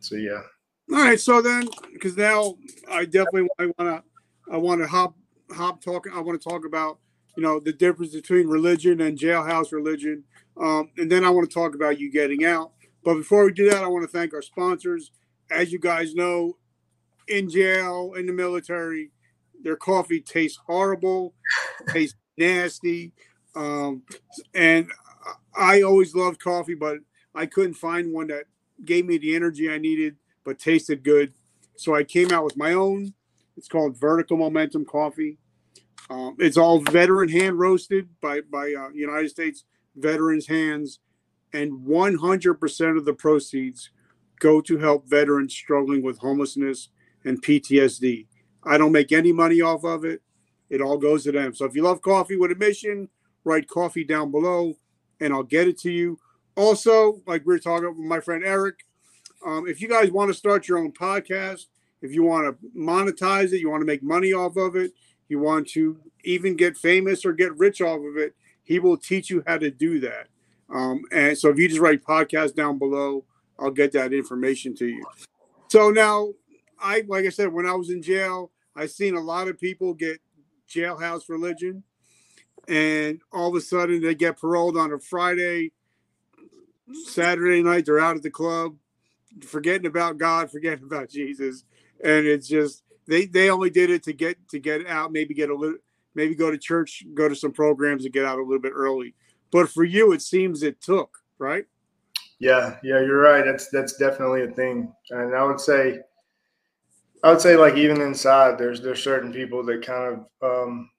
so 0.00 0.16
yeah. 0.16 0.42
All 0.90 1.02
right, 1.02 1.20
so 1.20 1.42
then 1.42 1.68
because 1.92 2.16
now 2.16 2.56
I 2.90 3.04
definitely 3.04 3.48
want 3.58 3.78
to 3.78 4.02
I 4.50 4.56
want 4.56 4.80
to 4.80 4.86
hop 4.86 5.14
hop 5.50 5.82
talk. 5.82 6.06
I 6.12 6.20
want 6.20 6.40
to 6.40 6.48
talk 6.48 6.64
about 6.64 6.98
you 7.38 7.44
know, 7.44 7.60
the 7.60 7.72
difference 7.72 8.12
between 8.12 8.48
religion 8.48 9.00
and 9.00 9.16
jailhouse 9.16 9.70
religion. 9.70 10.24
Um, 10.60 10.90
and 10.96 11.08
then 11.08 11.24
I 11.24 11.30
want 11.30 11.48
to 11.48 11.54
talk 11.54 11.76
about 11.76 12.00
you 12.00 12.10
getting 12.10 12.44
out. 12.44 12.72
But 13.04 13.14
before 13.14 13.44
we 13.44 13.52
do 13.52 13.70
that, 13.70 13.84
I 13.84 13.86
want 13.86 14.02
to 14.02 14.10
thank 14.10 14.34
our 14.34 14.42
sponsors. 14.42 15.12
As 15.48 15.70
you 15.70 15.78
guys 15.78 16.16
know, 16.16 16.56
in 17.28 17.48
jail, 17.48 18.14
in 18.16 18.26
the 18.26 18.32
military, 18.32 19.12
their 19.62 19.76
coffee 19.76 20.20
tastes 20.20 20.58
horrible, 20.66 21.32
tastes 21.90 22.16
nasty. 22.36 23.12
Um, 23.54 24.02
and 24.54 24.88
I 25.56 25.82
always 25.82 26.14
loved 26.14 26.40
coffee, 26.40 26.74
but 26.74 26.98
I 27.34 27.46
couldn't 27.46 27.74
find 27.74 28.12
one 28.12 28.28
that 28.28 28.44
gave 28.84 29.06
me 29.06 29.18
the 29.18 29.34
energy 29.34 29.70
I 29.70 29.78
needed, 29.78 30.16
but 30.44 30.58
tasted 30.58 31.02
good. 31.02 31.32
So 31.76 31.94
I 31.94 32.04
came 32.04 32.32
out 32.32 32.44
with 32.44 32.56
my 32.56 32.72
own. 32.72 33.14
It's 33.56 33.68
called 33.68 33.98
Vertical 33.98 34.36
Momentum 34.36 34.84
Coffee. 34.84 35.38
Um, 36.10 36.36
it's 36.38 36.56
all 36.56 36.80
veteran 36.80 37.28
hand 37.28 37.58
roasted 37.58 38.08
by 38.20 38.40
by 38.40 38.72
uh, 38.72 38.88
United 38.94 39.28
States 39.28 39.64
veterans' 39.96 40.46
hands, 40.46 41.00
and 41.52 41.86
100% 41.86 42.96
of 42.96 43.04
the 43.04 43.12
proceeds 43.12 43.90
go 44.38 44.60
to 44.60 44.78
help 44.78 45.08
veterans 45.08 45.52
struggling 45.54 46.02
with 46.02 46.18
homelessness 46.18 46.88
and 47.24 47.42
PTSD. 47.42 48.26
I 48.64 48.78
don't 48.78 48.92
make 48.92 49.12
any 49.12 49.32
money 49.32 49.60
off 49.60 49.84
of 49.84 50.04
it. 50.04 50.22
It 50.70 50.80
all 50.80 50.98
goes 50.98 51.24
to 51.24 51.32
them. 51.32 51.54
So 51.54 51.64
if 51.64 51.74
you 51.74 51.82
love 51.82 52.00
coffee 52.02 52.36
with 52.36 52.52
a 52.52 52.54
mission, 52.54 53.08
write 53.48 53.68
coffee 53.68 54.04
down 54.04 54.30
below, 54.30 54.74
and 55.20 55.32
I'll 55.32 55.42
get 55.42 55.68
it 55.68 55.78
to 55.80 55.90
you. 55.90 56.18
Also, 56.56 57.22
like 57.26 57.46
we 57.46 57.54
are 57.54 57.58
talking 57.58 57.88
with 57.88 57.98
my 57.98 58.20
friend 58.20 58.44
Eric, 58.44 58.84
um, 59.44 59.66
if 59.68 59.80
you 59.80 59.88
guys 59.88 60.10
want 60.10 60.28
to 60.28 60.34
start 60.34 60.68
your 60.68 60.78
own 60.78 60.92
podcast, 60.92 61.66
if 62.02 62.12
you 62.12 62.22
want 62.22 62.46
to 62.46 62.68
monetize 62.76 63.52
it, 63.52 63.60
you 63.60 63.70
want 63.70 63.80
to 63.80 63.86
make 63.86 64.02
money 64.02 64.32
off 64.32 64.56
of 64.56 64.76
it, 64.76 64.92
you 65.28 65.38
want 65.38 65.68
to 65.68 65.98
even 66.24 66.56
get 66.56 66.76
famous 66.76 67.24
or 67.24 67.32
get 67.32 67.56
rich 67.56 67.80
off 67.80 68.00
of 68.00 68.16
it, 68.16 68.34
he 68.64 68.78
will 68.78 68.96
teach 68.96 69.30
you 69.30 69.42
how 69.46 69.58
to 69.58 69.70
do 69.70 70.00
that. 70.00 70.26
Um, 70.72 71.02
and 71.12 71.36
so 71.36 71.48
if 71.48 71.58
you 71.58 71.68
just 71.68 71.80
write 71.80 72.04
podcast 72.04 72.54
down 72.54 72.78
below, 72.78 73.24
I'll 73.58 73.70
get 73.70 73.92
that 73.92 74.12
information 74.12 74.74
to 74.76 74.86
you. 74.86 75.04
So 75.68 75.90
now, 75.90 76.32
I 76.80 77.04
like 77.08 77.24
I 77.24 77.30
said, 77.30 77.52
when 77.52 77.66
I 77.66 77.72
was 77.72 77.90
in 77.90 78.02
jail, 78.02 78.52
I 78.76 78.86
seen 78.86 79.16
a 79.16 79.20
lot 79.20 79.48
of 79.48 79.58
people 79.58 79.94
get 79.94 80.20
jailhouse 80.68 81.28
religion, 81.28 81.82
and 82.68 83.20
all 83.32 83.48
of 83.48 83.54
a 83.54 83.60
sudden 83.60 84.02
they 84.02 84.14
get 84.14 84.40
paroled 84.40 84.76
on 84.76 84.92
a 84.92 84.98
Friday, 84.98 85.72
Saturday 87.06 87.62
night 87.62 87.86
they're 87.86 87.98
out 87.98 88.16
at 88.16 88.22
the 88.22 88.30
club, 88.30 88.76
forgetting 89.46 89.86
about 89.86 90.18
God, 90.18 90.50
forgetting 90.50 90.84
about 90.84 91.08
Jesus, 91.10 91.64
and 92.04 92.26
it's 92.26 92.46
just 92.46 92.82
they 93.06 93.24
they 93.24 93.50
only 93.50 93.70
did 93.70 93.90
it 93.90 94.02
to 94.04 94.12
get 94.12 94.36
to 94.50 94.58
get 94.58 94.86
out, 94.86 95.12
maybe 95.12 95.34
get 95.34 95.50
a 95.50 95.56
little, 95.56 95.78
maybe 96.14 96.34
go 96.34 96.50
to 96.50 96.58
church, 96.58 97.04
go 97.14 97.28
to 97.28 97.34
some 97.34 97.52
programs, 97.52 98.04
and 98.04 98.12
get 98.12 98.24
out 98.24 98.38
a 98.38 98.42
little 98.42 98.60
bit 98.60 98.72
early. 98.74 99.14
But 99.50 99.70
for 99.70 99.84
you, 99.84 100.12
it 100.12 100.20
seems 100.20 100.62
it 100.62 100.80
took 100.80 101.18
right. 101.38 101.64
Yeah, 102.38 102.76
yeah, 102.84 103.00
you're 103.00 103.20
right. 103.20 103.44
That's 103.44 103.68
that's 103.70 103.96
definitely 103.96 104.42
a 104.42 104.50
thing, 104.50 104.92
and 105.10 105.34
I 105.34 105.42
would 105.42 105.58
say, 105.58 106.00
I 107.24 107.30
would 107.30 107.40
say 107.40 107.56
like 107.56 107.76
even 107.76 108.00
inside, 108.02 108.58
there's 108.58 108.82
there's 108.82 109.02
certain 109.02 109.32
people 109.32 109.64
that 109.64 109.84
kind 109.84 110.26
of 110.42 110.68
um, 110.68 110.90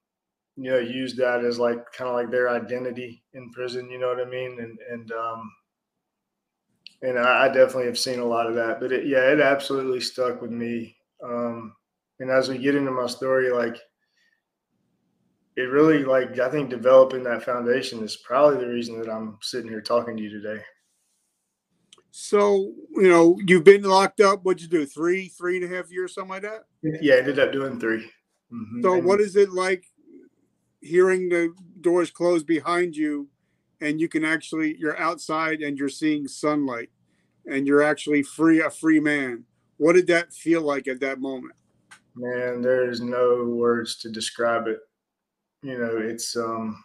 you 0.60 0.72
know 0.72 0.78
use 0.78 1.16
that 1.16 1.44
as 1.44 1.60
like 1.60 1.92
kind 1.92 2.10
of 2.10 2.16
like 2.16 2.32
their 2.32 2.50
identity 2.50 3.24
in 3.34 3.52
prison. 3.52 3.90
You 3.90 4.00
know 4.00 4.10
what 4.10 4.26
I 4.26 4.30
mean? 4.30 4.60
And 4.60 4.78
and 4.92 5.12
um, 5.12 5.52
and 7.02 7.20
I, 7.20 7.46
I 7.46 7.48
definitely 7.48 7.86
have 7.86 7.98
seen 7.98 8.20
a 8.20 8.26
lot 8.26 8.48
of 8.48 8.56
that. 8.56 8.80
But 8.80 8.92
it, 8.92 9.08
yeah, 9.08 9.32
it 9.32 9.40
absolutely 9.40 10.02
stuck 10.02 10.42
with 10.42 10.52
me. 10.52 10.96
Um, 11.24 11.74
and 12.20 12.30
as 12.30 12.50
we 12.50 12.58
get 12.58 12.76
into 12.76 12.92
my 12.92 13.08
story 13.08 13.52
like 13.52 13.78
it 15.56 15.64
really 15.64 16.04
like 16.04 16.40
i 16.40 16.50
think 16.50 16.70
developing 16.70 17.24
that 17.24 17.44
foundation 17.44 18.04
is 18.04 18.18
probably 18.18 18.58
the 18.58 18.72
reason 18.72 19.00
that 19.00 19.10
i'm 19.10 19.38
sitting 19.42 19.70
here 19.70 19.82
talking 19.82 20.16
to 20.16 20.24
you 20.24 20.30
today 20.30 20.62
so 22.12 22.74
you 22.96 23.10
know 23.10 23.38
you've 23.46 23.64
been 23.64 23.84
locked 23.84 24.20
up 24.20 24.44
what'd 24.44 24.62
you 24.62 24.68
do 24.68 24.86
three 24.86 25.28
three 25.28 25.62
and 25.62 25.72
a 25.72 25.76
half 25.76 25.92
years 25.92 26.14
something 26.14 26.30
like 26.30 26.42
that 26.42 26.66
yeah 27.02 27.16
i 27.16 27.18
ended 27.18 27.40
up 27.40 27.52
doing 27.52 27.80
3 27.80 27.98
mm-hmm. 27.98 28.82
so 28.82 28.94
and 28.94 29.06
what 29.06 29.20
is 29.20 29.36
it 29.36 29.52
like 29.52 29.86
hearing 30.82 31.30
the 31.30 31.54
doors 31.82 32.12
close 32.12 32.44
behind 32.44 32.96
you 32.96 33.28
and 33.82 34.00
you 34.00 34.08
can 34.08 34.26
actually 34.26 34.76
you're 34.78 35.00
outside 35.00 35.62
and 35.62 35.78
you're 35.78 35.90
seeing 35.90 36.28
sunlight 36.28 36.90
and 37.46 37.68
you're 37.68 37.84
actually 37.84 38.24
free 38.24 38.62
a 38.62 38.70
free 38.70 39.00
man 39.00 39.44
what 39.78 39.94
did 39.94 40.08
that 40.08 40.34
feel 40.34 40.62
like 40.62 40.88
at 40.88 41.00
that 41.00 41.20
moment 41.20 41.54
man, 42.20 42.62
there's 42.62 43.02
no 43.02 43.46
words 43.46 43.98
to 43.98 44.10
describe 44.10 44.68
it. 44.68 44.80
you 45.64 45.78
know, 45.78 45.98
it's 45.98 46.36
um, 46.36 46.84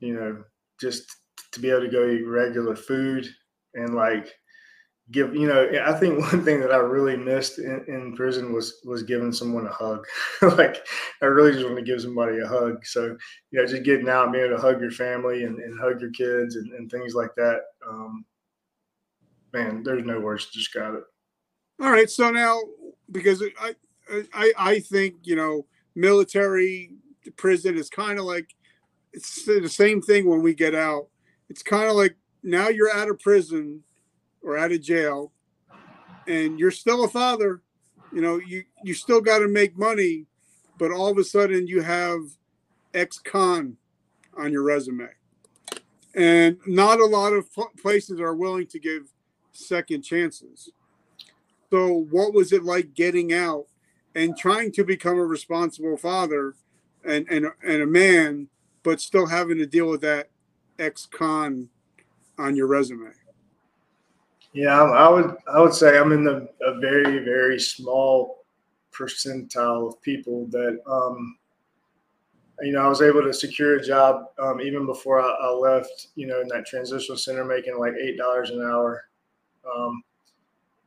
you 0.00 0.14
know, 0.14 0.44
just 0.80 1.04
to 1.52 1.60
be 1.60 1.70
able 1.70 1.82
to 1.82 1.88
go 1.88 2.08
eat 2.08 2.26
regular 2.26 2.76
food 2.76 3.26
and 3.74 3.94
like 3.94 4.32
give 5.12 5.34
you 5.34 5.46
know 5.46 5.70
i 5.84 5.92
think 5.92 6.18
one 6.32 6.44
thing 6.44 6.60
that 6.60 6.72
i 6.72 6.76
really 6.76 7.16
missed 7.16 7.58
in, 7.58 7.84
in 7.86 8.16
prison 8.16 8.52
was 8.52 8.80
was 8.84 9.02
giving 9.02 9.32
someone 9.32 9.66
a 9.66 9.72
hug. 9.72 10.04
Like 10.42 10.84
i 11.22 11.26
really 11.26 11.52
just 11.52 11.64
want 11.64 11.76
to 11.76 11.82
give 11.82 12.00
somebody 12.00 12.38
a 12.38 12.46
hug. 12.46 12.84
So 12.84 13.16
you 13.50 13.60
know 13.60 13.66
just 13.66 13.84
getting 13.84 14.08
out 14.08 14.24
and 14.24 14.32
being 14.32 14.46
able 14.46 14.56
to 14.56 14.62
hug 14.62 14.80
your 14.80 14.90
family 14.90 15.44
and, 15.44 15.58
and 15.58 15.78
hug 15.78 16.00
your 16.00 16.10
kids 16.10 16.56
and, 16.56 16.72
and 16.72 16.90
things 16.90 17.14
like 17.14 17.34
that 17.36 17.60
um, 17.88 18.24
man 19.52 19.82
there's 19.82 20.04
no 20.04 20.20
words 20.20 20.46
to 20.46 20.58
describe 20.58 20.94
it. 20.94 21.04
All 21.80 21.90
right 21.90 22.10
so 22.10 22.30
now 22.30 22.60
because 23.12 23.42
i 23.60 23.74
i 24.34 24.52
i 24.58 24.80
think 24.80 25.14
you 25.22 25.36
know 25.36 25.64
military 25.94 26.90
prison 27.36 27.76
is 27.76 27.88
kind 27.88 28.18
of 28.18 28.24
like 28.24 28.54
it's 29.12 29.44
the 29.44 29.68
same 29.68 30.02
thing 30.02 30.28
when 30.28 30.42
we 30.42 30.54
get 30.54 30.74
out. 30.74 31.08
It's 31.48 31.62
kind 31.62 31.88
of 31.88 31.96
like 31.96 32.16
now 32.42 32.68
you're 32.68 32.94
out 32.94 33.08
of 33.08 33.18
prison 33.18 33.82
or 34.46 34.56
out 34.56 34.72
of 34.72 34.80
jail 34.80 35.32
and 36.26 36.58
you're 36.58 36.70
still 36.70 37.04
a 37.04 37.08
father 37.08 37.60
you 38.12 38.22
know 38.22 38.38
you 38.38 38.64
you 38.82 38.94
still 38.94 39.20
got 39.20 39.40
to 39.40 39.48
make 39.48 39.76
money 39.76 40.24
but 40.78 40.90
all 40.90 41.10
of 41.10 41.18
a 41.18 41.24
sudden 41.24 41.66
you 41.66 41.82
have 41.82 42.20
ex-con 42.94 43.76
on 44.36 44.52
your 44.52 44.62
resume. 44.62 45.08
And 46.14 46.58
not 46.66 47.00
a 47.00 47.04
lot 47.04 47.32
of 47.32 47.48
places 47.80 48.20
are 48.20 48.34
willing 48.34 48.66
to 48.68 48.78
give 48.78 49.12
second 49.52 50.02
chances. 50.02 50.70
So 51.70 52.06
what 52.10 52.32
was 52.32 52.52
it 52.52 52.64
like 52.64 52.94
getting 52.94 53.32
out 53.32 53.66
and 54.14 54.36
trying 54.36 54.72
to 54.72 54.84
become 54.84 55.18
a 55.18 55.26
responsible 55.26 55.96
father 55.96 56.54
and 57.04 57.28
and, 57.28 57.46
and 57.62 57.82
a 57.82 57.86
man 57.86 58.48
but 58.82 59.00
still 59.00 59.26
having 59.26 59.58
to 59.58 59.66
deal 59.66 59.88
with 59.88 60.00
that 60.00 60.30
ex-con 60.78 61.68
on 62.38 62.54
your 62.56 62.66
resume 62.66 63.12
yeah, 64.56 64.82
I 64.82 65.06
would 65.10 65.36
I 65.52 65.60
would 65.60 65.74
say 65.74 65.98
I'm 65.98 66.12
in 66.12 66.24
the 66.24 66.48
a 66.66 66.80
very 66.80 67.22
very 67.22 67.60
small 67.60 68.46
percentile 68.90 69.86
of 69.86 70.00
people 70.00 70.46
that 70.46 70.80
um, 70.90 71.36
you 72.62 72.72
know 72.72 72.80
I 72.80 72.88
was 72.88 73.02
able 73.02 73.22
to 73.22 73.34
secure 73.34 73.76
a 73.76 73.84
job 73.84 74.24
um, 74.38 74.62
even 74.62 74.86
before 74.86 75.20
I, 75.20 75.28
I, 75.28 75.50
left. 75.50 76.08
You 76.14 76.26
know, 76.26 76.40
in 76.40 76.48
that 76.48 76.64
transitional 76.64 77.18
center, 77.18 77.44
making 77.44 77.78
like 77.78 77.92
eight 78.00 78.16
dollars 78.16 78.48
an 78.48 78.62
hour, 78.62 79.04
um, 79.70 80.02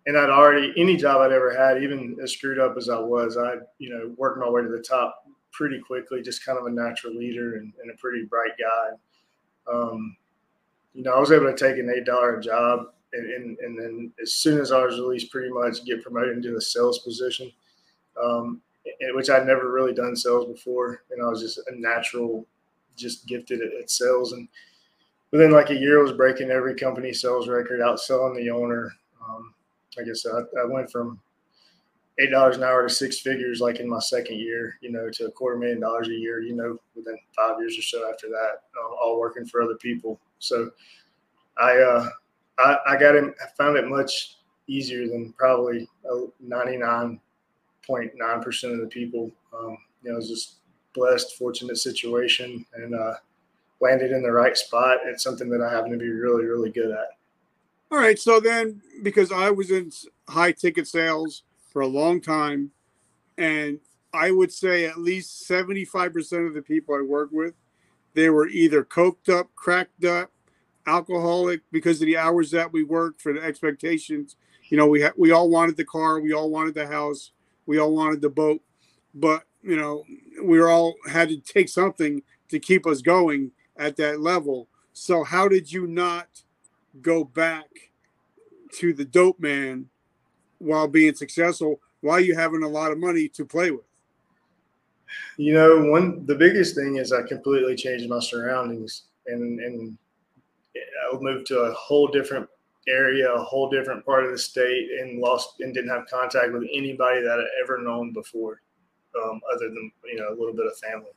and 0.08 0.18
I'd 0.18 0.32
already 0.32 0.74
any 0.76 0.98
job 0.98 1.22
I'd 1.22 1.32
ever 1.32 1.56
had, 1.56 1.84
even 1.84 2.18
as 2.24 2.32
screwed 2.32 2.58
up 2.58 2.76
as 2.76 2.90
I 2.90 2.98
was, 2.98 3.38
I 3.38 3.58
you 3.78 3.92
know 3.92 4.16
worked 4.18 4.40
my 4.40 4.50
way 4.50 4.64
to 4.64 4.68
the 4.68 4.82
top 4.82 5.28
pretty 5.52 5.80
quickly. 5.80 6.24
Just 6.24 6.44
kind 6.44 6.58
of 6.58 6.66
a 6.66 6.72
natural 6.72 7.14
leader 7.14 7.58
and, 7.58 7.72
and 7.84 7.92
a 7.92 7.98
pretty 7.98 8.26
bright 8.26 8.54
guy. 8.58 9.72
Um, 9.72 10.18
you 10.96 11.04
know, 11.04 11.14
I 11.14 11.20
was 11.20 11.32
able 11.32 11.54
to 11.54 11.56
take 11.56 11.78
an 11.78 11.94
eight 11.96 12.06
dollar 12.06 12.40
job 12.40 12.88
and, 13.14 13.30
and, 13.32 13.58
and, 13.60 13.80
then 13.80 14.12
as 14.22 14.34
soon 14.34 14.60
as 14.60 14.72
I 14.72 14.84
was 14.84 15.00
released, 15.00 15.32
pretty 15.32 15.50
much 15.50 15.84
get 15.86 16.04
promoted 16.04 16.38
into 16.38 16.52
the 16.52 16.62
sales 16.62 17.00
position, 17.00 17.52
um, 18.22 18.62
which 19.14 19.30
I'd 19.30 19.48
never 19.48 19.72
really 19.72 19.94
done 19.94 20.16
sales 20.16 20.46
before, 20.46 21.04
and 21.12 21.22
I 21.22 21.28
was 21.28 21.42
just 21.42 21.58
a 21.68 21.80
natural, 21.80 22.46
just 22.96 23.28
gifted 23.28 23.62
at, 23.62 23.74
at 23.74 23.90
sales. 23.90 24.34
And 24.34 24.48
within 25.32 25.52
like 25.52 25.70
a 25.70 25.76
year, 25.76 26.00
I 26.00 26.04
was 26.04 26.14
breaking 26.14 26.52
every 26.52 26.76
company 26.76 27.14
sales 27.14 27.48
record, 27.48 27.80
outselling 27.80 28.36
the 28.36 28.50
owner. 28.50 28.92
Um, 29.28 29.54
like 29.98 30.08
I 30.08 30.14
said, 30.14 30.32
I, 30.34 30.62
I 30.62 30.66
went 30.66 30.92
from 30.92 31.20
eight 32.20 32.32
dollars 32.32 32.58
an 32.58 32.64
hour 32.64 32.88
to 32.88 32.94
six 32.94 33.20
figures 33.20 33.62
like 33.62 33.80
in 33.80 33.88
my 33.88 34.00
second 34.00 34.40
year, 34.40 34.78
you 34.82 34.92
know, 34.92 35.10
to 35.10 35.26
a 35.26 35.32
quarter 35.32 35.58
million 35.58 35.80
dollars 35.80 36.10
a 36.10 36.14
year, 36.14 36.42
you 36.42 36.54
know, 36.54 36.78
within 36.96 37.18
five 37.36 37.60
years 37.60 37.78
or 37.78 37.82
so 37.82 38.10
after 38.12 38.28
that, 38.28 38.64
um, 38.80 38.96
all 39.02 39.20
working 39.20 39.46
for 39.46 39.62
other 39.62 39.76
people. 39.76 40.20
So 40.40 40.70
I 41.58 41.78
uh, 41.78 42.10
I, 42.60 42.78
I 42.88 42.98
got 42.98 43.16
it. 43.16 43.34
I 43.42 43.48
found 43.58 43.78
it 43.78 43.88
much 43.88 44.38
easier 44.68 45.08
than 45.08 45.34
probably 45.34 45.88
ninety 46.40 46.78
nine 46.78 47.20
point 47.86 48.12
nine 48.16 48.42
percent 48.42 48.74
of 48.74 48.80
the 48.80 48.88
people. 48.88 49.32
Um, 49.58 49.78
you 50.04 50.12
know, 50.12 50.18
was 50.18 50.30
just 50.30 50.56
blessed, 50.94 51.38
fortunate 51.38 51.78
situation, 51.78 52.66
and 52.76 52.96
uh, 52.96 53.16
landed 53.80 54.12
in 54.12 54.22
the 54.22 54.32
right 54.32 54.58
spot. 54.58 54.98
It's 55.06 55.24
something 55.24 55.50
that 55.50 55.62
I 55.62 55.72
happen 55.72 55.92
to 55.92 55.98
be 55.98 56.10
really, 56.10 56.46
really 56.46 56.70
good 56.70 56.92
at. 56.92 57.18
All 57.92 57.98
right. 57.98 58.20
So 58.20 58.40
then, 58.40 58.82
because 59.02 59.32
I 59.32 59.50
was 59.50 59.72
in 59.72 59.92
high 60.28 60.52
ticket 60.52 60.88
sales 60.88 61.44
for 61.72 61.82
a 61.82 61.88
long 61.88 62.22
time, 62.22 62.72
and 63.38 63.80
I 64.14 64.32
would 64.32 64.52
say 64.52 64.86
at 64.86 65.00
least 65.00 65.50
75% 65.50 66.48
of 66.48 66.54
the 66.54 66.62
people 66.62 66.96
I 66.96 67.02
work 67.02 67.30
with, 67.32 67.54
they 68.14 68.30
were 68.30 68.48
either 68.48 68.84
coked 68.84 69.30
up, 69.30 69.48
cracked 69.56 70.04
up, 70.04 70.32
alcoholic 70.86 71.62
because 71.72 72.02
of 72.02 72.08
the 72.08 72.18
hours 72.18 72.52
that 72.52 72.72
we 72.72 72.84
worked 72.84 73.22
for 73.22 73.34
the 73.34 73.42
expectations. 73.42 74.36
You 74.70 74.78
know, 74.78 74.88
we 74.88 75.02
ha- 75.02 75.14
we 75.18 75.32
all 75.32 75.50
wanted 75.50 75.78
the 75.78 75.86
car, 75.86 76.20
we 76.20 76.34
all 76.34 76.50
wanted 76.50 76.74
the 76.74 76.88
house, 76.88 77.32
we 77.66 77.80
all 77.80 77.94
wanted 77.94 78.22
the 78.22 78.30
boat, 78.30 78.62
but 79.14 79.44
you 79.62 79.76
know, 79.76 80.04
we 80.44 80.62
all 80.62 80.96
had 81.10 81.30
to 81.30 81.38
take 81.38 81.70
something 81.70 82.22
to 82.50 82.60
keep 82.60 82.88
us 82.88 83.02
going 83.02 83.52
at 83.78 83.98
that 83.98 84.20
level. 84.20 84.68
So 84.94 85.24
how 85.24 85.48
did 85.48 85.72
you 85.72 85.88
not 85.88 86.28
go 87.02 87.24
back 87.24 87.68
to 88.74 88.94
the 88.94 89.06
dope 89.06 89.40
man 89.40 89.90
while 90.60 90.88
being 90.88 91.16
successful 91.16 91.82
while 92.02 92.20
you 92.20 92.36
having 92.36 92.64
a 92.64 92.68
lot 92.68 92.92
of 92.92 92.98
money 92.98 93.28
to 93.30 93.46
play 93.46 93.72
with? 93.72 93.86
You 95.38 95.54
know, 95.54 95.86
one 95.86 96.26
the 96.26 96.36
biggest 96.36 96.76
thing 96.76 96.98
is 96.98 97.12
I 97.12 97.24
completely 97.24 97.76
changed 97.76 98.08
my 98.10 98.20
surroundings 98.20 99.04
and 99.26 99.60
and 99.60 99.98
I 100.76 101.18
moved 101.20 101.48
to 101.48 101.60
a 101.60 101.74
whole 101.74 102.08
different 102.08 102.48
area, 102.88 103.32
a 103.32 103.44
whole 103.44 103.70
different 103.70 104.06
part 104.06 104.26
of 104.26 104.32
the 104.32 104.38
state, 104.38 104.90
and 105.00 105.20
lost 105.20 105.60
and 105.60 105.74
didn't 105.74 105.90
have 105.90 106.08
contact 106.08 106.54
with 106.54 106.68
anybody 106.74 107.22
that 107.22 107.40
I'd 107.40 107.64
ever 107.64 107.82
known 107.82 108.14
before, 108.14 108.62
um, 109.22 109.42
other 109.54 109.70
than 109.70 109.92
you 110.06 110.18
know 110.18 110.30
a 110.30 110.38
little 110.38 110.54
bit 110.54 110.68
of 110.68 110.78
family. 110.78 111.12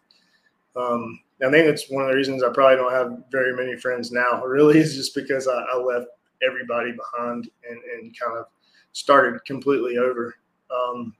Um, 0.75 1.21
I 1.45 1.51
think 1.51 1.67
it's 1.67 1.91
one 1.91 2.05
of 2.05 2.11
the 2.11 2.17
reasons 2.17 2.43
I 2.43 2.53
probably 2.53 2.77
don't 2.77 2.93
have 2.93 3.25
very 3.31 3.55
many 3.55 3.79
friends 3.79 4.13
now. 4.13 4.43
Really, 4.53 4.79
is 4.79 4.95
just 4.95 5.15
because 5.15 5.49
I, 5.49 5.65
I 5.73 5.77
left 5.77 6.07
everybody 6.47 6.93
behind 6.93 7.49
and, 7.69 7.79
and 7.95 8.19
kind 8.19 8.39
of 8.39 8.47
started 8.93 9.45
completely 9.45 9.99
over. 9.99 10.35
Um, 10.71 11.15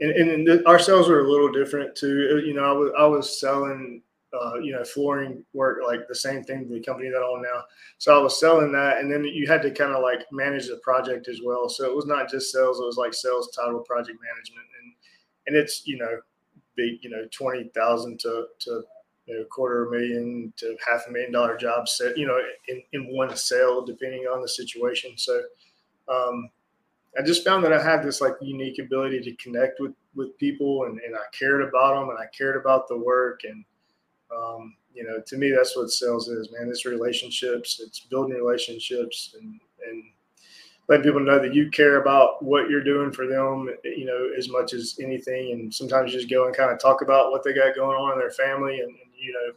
and, 0.00 0.12
and 0.12 0.66
our 0.66 0.78
sales 0.78 1.08
were 1.08 1.20
a 1.20 1.30
little 1.30 1.52
different 1.52 1.94
too. 1.94 2.42
You 2.44 2.54
know, 2.54 2.64
I 2.64 2.72
was 2.72 2.92
I 2.98 3.06
was 3.06 3.40
selling 3.40 4.02
uh, 4.32 4.58
you 4.60 4.72
know, 4.72 4.84
flooring 4.84 5.44
work, 5.52 5.78
like 5.86 6.06
the 6.08 6.14
same 6.14 6.44
thing 6.44 6.68
the 6.68 6.80
company 6.80 7.08
that 7.10 7.18
I 7.18 7.26
own 7.26 7.42
now. 7.42 7.62
So 7.98 8.18
I 8.18 8.22
was 8.22 8.38
selling 8.38 8.72
that, 8.72 8.98
and 8.98 9.10
then 9.10 9.24
you 9.24 9.46
had 9.46 9.62
to 9.62 9.70
kind 9.70 9.92
of 9.92 10.02
like 10.02 10.20
manage 10.32 10.68
the 10.68 10.80
project 10.82 11.28
as 11.28 11.40
well. 11.44 11.68
So 11.68 11.84
it 11.84 11.94
was 11.94 12.06
not 12.06 12.30
just 12.30 12.52
sales; 12.52 12.80
it 12.80 12.84
was 12.84 12.96
like 12.96 13.14
sales, 13.14 13.50
title, 13.56 13.80
project 13.80 14.18
management, 14.22 14.66
and 14.80 14.94
and 15.46 15.56
it's 15.56 15.86
you 15.86 15.98
know, 15.98 16.20
big, 16.76 17.02
you 17.02 17.10
know, 17.10 17.26
twenty 17.30 17.70
thousand 17.74 18.20
to 18.20 18.46
to 18.60 18.82
you 19.26 19.38
know, 19.38 19.44
quarter 19.44 19.86
a 19.86 19.90
million 19.90 20.52
to 20.56 20.76
half 20.88 21.02
a 21.08 21.10
million 21.12 21.30
dollar 21.30 21.56
job 21.56 21.88
set, 21.88 22.18
you 22.18 22.26
know, 22.26 22.40
in, 22.68 22.82
in 22.92 23.14
one 23.14 23.34
sale, 23.36 23.84
depending 23.84 24.22
on 24.22 24.42
the 24.42 24.48
situation. 24.48 25.12
So 25.16 25.40
um, 26.08 26.50
I 27.18 27.22
just 27.22 27.44
found 27.44 27.64
that 27.64 27.72
I 27.72 27.82
had 27.82 28.02
this 28.02 28.20
like 28.20 28.34
unique 28.40 28.78
ability 28.78 29.20
to 29.20 29.36
connect 29.36 29.80
with 29.80 29.92
with 30.14 30.36
people, 30.38 30.84
and, 30.84 30.98
and 31.00 31.14
I 31.14 31.22
cared 31.36 31.62
about 31.62 31.94
them, 31.94 32.10
and 32.10 32.18
I 32.18 32.26
cared 32.36 32.56
about 32.56 32.88
the 32.88 32.98
work, 32.98 33.42
and 33.44 33.64
um, 34.36 34.76
you 34.94 35.04
know, 35.04 35.20
to 35.26 35.36
me, 35.36 35.50
that's 35.50 35.76
what 35.76 35.90
sales 35.90 36.28
is, 36.28 36.50
man. 36.52 36.68
It's 36.68 36.84
relationships. 36.84 37.80
It's 37.84 38.00
building 38.00 38.36
relationships 38.36 39.34
and 39.38 39.60
and 39.88 40.04
letting 40.88 41.04
people 41.04 41.20
know 41.20 41.38
that 41.38 41.54
you 41.54 41.70
care 41.70 42.02
about 42.02 42.42
what 42.42 42.68
you're 42.68 42.82
doing 42.82 43.12
for 43.12 43.26
them, 43.26 43.70
you 43.84 44.04
know, 44.04 44.30
as 44.36 44.48
much 44.48 44.74
as 44.74 44.98
anything. 45.00 45.52
And 45.52 45.72
sometimes 45.72 46.12
just 46.12 46.28
go 46.28 46.46
and 46.46 46.56
kind 46.56 46.72
of 46.72 46.80
talk 46.80 47.00
about 47.00 47.30
what 47.30 47.44
they 47.44 47.54
got 47.54 47.76
going 47.76 47.96
on 47.96 48.12
in 48.12 48.18
their 48.18 48.32
family, 48.32 48.80
and, 48.80 48.88
and 48.88 49.10
you 49.16 49.32
know, 49.32 49.52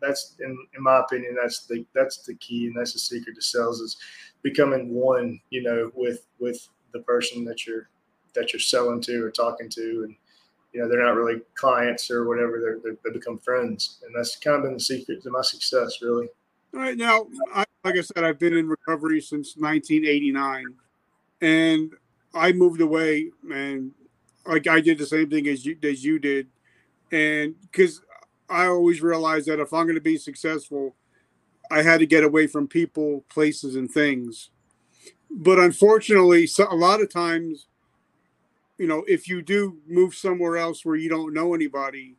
that's 0.00 0.34
in, 0.40 0.50
in 0.76 0.82
my 0.82 0.98
opinion, 1.00 1.36
that's 1.40 1.66
the 1.66 1.86
that's 1.94 2.18
the 2.18 2.34
key, 2.34 2.66
and 2.66 2.76
that's 2.76 2.92
the 2.92 2.98
secret 2.98 3.36
to 3.36 3.42
sales 3.42 3.80
is 3.80 3.96
becoming 4.42 4.92
one, 4.92 5.40
you 5.50 5.62
know, 5.62 5.90
with 5.94 6.26
with 6.40 6.68
the 6.92 7.00
person 7.00 7.44
that 7.44 7.66
you're 7.66 7.88
that 8.34 8.52
you're 8.52 8.60
selling 8.60 9.00
to 9.02 9.24
or 9.24 9.30
talking 9.30 9.68
to, 9.70 10.04
and 10.04 10.16
you 10.72 10.80
know 10.80 10.88
they're 10.88 11.04
not 11.04 11.14
really 11.14 11.40
clients 11.54 12.10
or 12.10 12.26
whatever 12.26 12.60
they're, 12.60 12.78
they're, 12.82 12.98
they 13.04 13.10
become 13.18 13.38
friends. 13.38 13.98
And 14.04 14.14
that's 14.14 14.36
kind 14.36 14.56
of 14.56 14.62
been 14.62 14.74
the 14.74 14.80
secret 14.80 15.22
to 15.22 15.30
my 15.30 15.42
success 15.42 15.98
really. 16.02 16.28
All 16.74 16.80
right 16.80 16.96
now 16.96 17.26
I, 17.54 17.64
like 17.84 17.96
i 17.96 18.00
said 18.00 18.24
i've 18.24 18.38
been 18.38 18.56
in 18.56 18.66
recovery 18.66 19.20
since 19.20 19.56
1989 19.56 20.64
and 21.42 21.92
i 22.34 22.52
moved 22.52 22.80
away 22.80 23.30
and 23.52 23.92
like 24.46 24.66
i 24.66 24.80
did 24.80 24.96
the 24.96 25.06
same 25.06 25.28
thing 25.28 25.46
as 25.48 25.66
you 25.66 25.76
as 25.82 26.02
you 26.04 26.18
did. 26.18 26.48
And 27.10 27.54
because 27.60 28.00
i 28.48 28.66
always 28.66 29.02
realized 29.02 29.48
that 29.48 29.60
if 29.60 29.72
i'm 29.74 29.84
going 29.84 29.96
to 29.96 30.00
be 30.00 30.16
successful 30.16 30.96
i 31.70 31.82
had 31.82 32.00
to 32.00 32.06
get 32.06 32.24
away 32.24 32.46
from 32.46 32.66
people 32.66 33.24
places 33.28 33.76
and 33.76 33.90
things. 33.90 34.48
But 35.30 35.58
unfortunately 35.58 36.46
so, 36.46 36.66
a 36.70 36.74
lot 36.74 37.02
of 37.02 37.10
times 37.10 37.66
you 38.82 38.88
know, 38.88 39.04
if 39.06 39.28
you 39.28 39.42
do 39.42 39.78
move 39.86 40.12
somewhere 40.12 40.56
else 40.56 40.84
where 40.84 40.96
you 40.96 41.08
don't 41.08 41.32
know 41.32 41.54
anybody, 41.54 42.16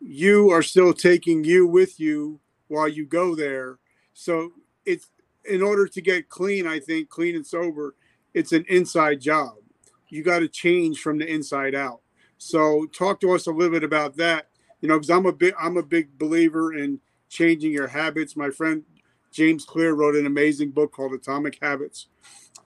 you 0.00 0.48
are 0.48 0.62
still 0.62 0.94
taking 0.94 1.44
you 1.44 1.66
with 1.66 2.00
you 2.00 2.40
while 2.68 2.88
you 2.88 3.04
go 3.04 3.34
there. 3.34 3.76
So 4.14 4.52
it's 4.86 5.10
in 5.44 5.60
order 5.60 5.86
to 5.86 6.00
get 6.00 6.30
clean, 6.30 6.66
I 6.66 6.80
think 6.80 7.10
clean 7.10 7.36
and 7.36 7.46
sober, 7.46 7.94
it's 8.32 8.52
an 8.52 8.64
inside 8.70 9.20
job. 9.20 9.56
You 10.08 10.22
got 10.22 10.38
to 10.38 10.48
change 10.48 11.00
from 11.00 11.18
the 11.18 11.30
inside 11.30 11.74
out. 11.74 12.00
So 12.38 12.86
talk 12.86 13.20
to 13.20 13.32
us 13.32 13.46
a 13.46 13.52
little 13.52 13.74
bit 13.74 13.84
about 13.84 14.16
that. 14.16 14.48
You 14.80 14.88
know, 14.88 14.94
because 14.94 15.10
I'm 15.10 15.26
a 15.26 15.32
big 15.32 15.52
I'm 15.60 15.76
a 15.76 15.82
big 15.82 16.16
believer 16.16 16.72
in 16.72 17.00
changing 17.28 17.72
your 17.72 17.88
habits. 17.88 18.34
My 18.34 18.48
friend 18.48 18.82
James 19.30 19.66
Clear 19.66 19.92
wrote 19.92 20.16
an 20.16 20.24
amazing 20.24 20.70
book 20.70 20.92
called 20.92 21.12
Atomic 21.12 21.58
Habits, 21.60 22.06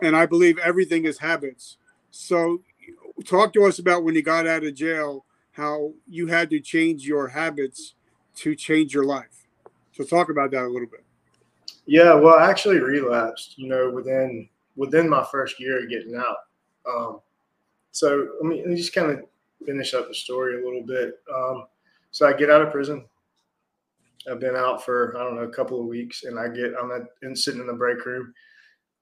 and 0.00 0.14
I 0.14 0.26
believe 0.26 0.58
everything 0.58 1.06
is 1.06 1.18
habits. 1.18 1.76
So 2.12 2.62
talk 3.24 3.52
to 3.54 3.64
us 3.64 3.78
about 3.78 4.04
when 4.04 4.14
you 4.14 4.22
got 4.22 4.46
out 4.46 4.64
of 4.64 4.74
jail, 4.74 5.24
how 5.52 5.92
you 6.06 6.26
had 6.26 6.50
to 6.50 6.60
change 6.60 7.06
your 7.06 7.28
habits 7.28 7.94
to 8.36 8.54
change 8.54 8.94
your 8.94 9.04
life. 9.04 9.46
So 9.92 10.04
talk 10.04 10.30
about 10.30 10.50
that 10.52 10.64
a 10.64 10.68
little 10.68 10.88
bit. 10.88 11.04
Yeah, 11.86 12.14
well, 12.14 12.38
I 12.38 12.48
actually 12.48 12.78
relapsed, 12.78 13.58
you 13.58 13.68
know, 13.68 13.90
within 13.90 14.48
within 14.76 15.08
my 15.08 15.26
first 15.30 15.60
year 15.60 15.82
of 15.82 15.90
getting 15.90 16.14
out. 16.14 16.36
Um, 16.88 17.20
so 17.90 18.28
let 18.40 18.48
me, 18.48 18.60
let 18.60 18.68
me 18.68 18.76
just 18.76 18.94
kind 18.94 19.10
of 19.10 19.24
finish 19.66 19.92
up 19.94 20.08
the 20.08 20.14
story 20.14 20.60
a 20.60 20.64
little 20.64 20.84
bit. 20.86 21.14
Um, 21.34 21.66
so 22.12 22.26
I 22.26 22.32
get 22.32 22.50
out 22.50 22.62
of 22.62 22.70
prison. 22.70 23.04
I've 24.30 24.40
been 24.40 24.56
out 24.56 24.84
for 24.84 25.16
I 25.16 25.24
don't 25.24 25.36
know 25.36 25.42
a 25.42 25.52
couple 25.52 25.80
of 25.80 25.86
weeks, 25.86 26.24
and 26.24 26.38
I 26.38 26.48
get 26.48 26.74
I'm 26.80 26.92
at, 26.92 27.02
and 27.22 27.38
sitting 27.38 27.60
in 27.60 27.66
the 27.66 27.72
break 27.72 28.04
room 28.04 28.32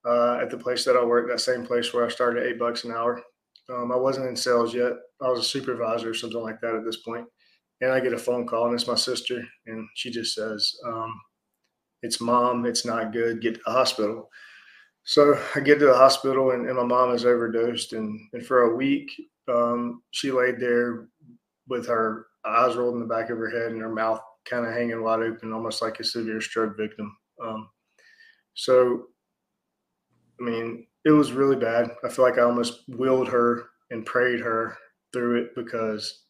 uh, 0.04 0.38
at 0.40 0.50
the 0.50 0.58
place 0.58 0.84
that 0.84 0.96
I 0.96 1.04
work, 1.04 1.28
that 1.28 1.40
same 1.40 1.66
place 1.66 1.92
where 1.92 2.06
I 2.06 2.08
started 2.08 2.46
eight 2.46 2.58
bucks 2.58 2.84
an 2.84 2.92
hour. 2.92 3.22
Um, 3.70 3.92
I 3.92 3.96
wasn't 3.96 4.28
in 4.28 4.36
sales 4.36 4.74
yet. 4.74 4.92
I 5.20 5.28
was 5.28 5.40
a 5.40 5.44
supervisor 5.44 6.10
or 6.10 6.14
something 6.14 6.40
like 6.40 6.60
that 6.60 6.74
at 6.74 6.84
this 6.84 6.98
point. 6.98 7.26
And 7.80 7.92
I 7.92 8.00
get 8.00 8.12
a 8.12 8.18
phone 8.18 8.46
call, 8.46 8.66
and 8.66 8.74
it's 8.74 8.88
my 8.88 8.96
sister, 8.96 9.42
and 9.66 9.88
she 9.94 10.10
just 10.10 10.34
says, 10.34 10.74
um, 10.84 11.20
"It's 12.02 12.20
mom. 12.20 12.66
It's 12.66 12.84
not 12.84 13.12
good. 13.12 13.40
Get 13.40 13.54
to 13.54 13.60
the 13.64 13.72
hospital." 13.72 14.30
So 15.04 15.40
I 15.54 15.60
get 15.60 15.78
to 15.78 15.86
the 15.86 15.96
hospital, 15.96 16.50
and, 16.50 16.66
and 16.66 16.76
my 16.76 16.84
mom 16.84 17.14
is 17.14 17.24
overdosed, 17.24 17.92
and, 17.92 18.20
and 18.32 18.44
for 18.44 18.62
a 18.62 18.76
week, 18.76 19.10
um, 19.48 20.02
she 20.10 20.30
laid 20.30 20.58
there 20.60 21.08
with 21.68 21.86
her 21.86 22.26
eyes 22.44 22.76
rolled 22.76 22.94
in 22.94 23.00
the 23.00 23.06
back 23.06 23.30
of 23.30 23.38
her 23.38 23.50
head 23.50 23.72
and 23.72 23.80
her 23.80 23.94
mouth 23.94 24.20
kind 24.44 24.66
of 24.66 24.72
hanging 24.72 25.02
wide 25.02 25.20
open, 25.20 25.52
almost 25.52 25.82
like 25.82 26.00
a 26.00 26.04
severe 26.04 26.40
stroke 26.40 26.76
victim. 26.76 27.16
Um, 27.42 27.68
so, 28.54 29.06
I 30.40 30.44
mean, 30.44 30.86
it 31.08 31.12
was 31.12 31.32
really 31.32 31.56
bad. 31.56 31.90
I 32.04 32.10
feel 32.10 32.22
like 32.22 32.36
I 32.36 32.42
almost 32.42 32.82
willed 32.86 33.28
her 33.28 33.70
and 33.90 34.04
prayed 34.04 34.40
her 34.40 34.76
through 35.10 35.40
it 35.40 35.54
because 35.56 36.24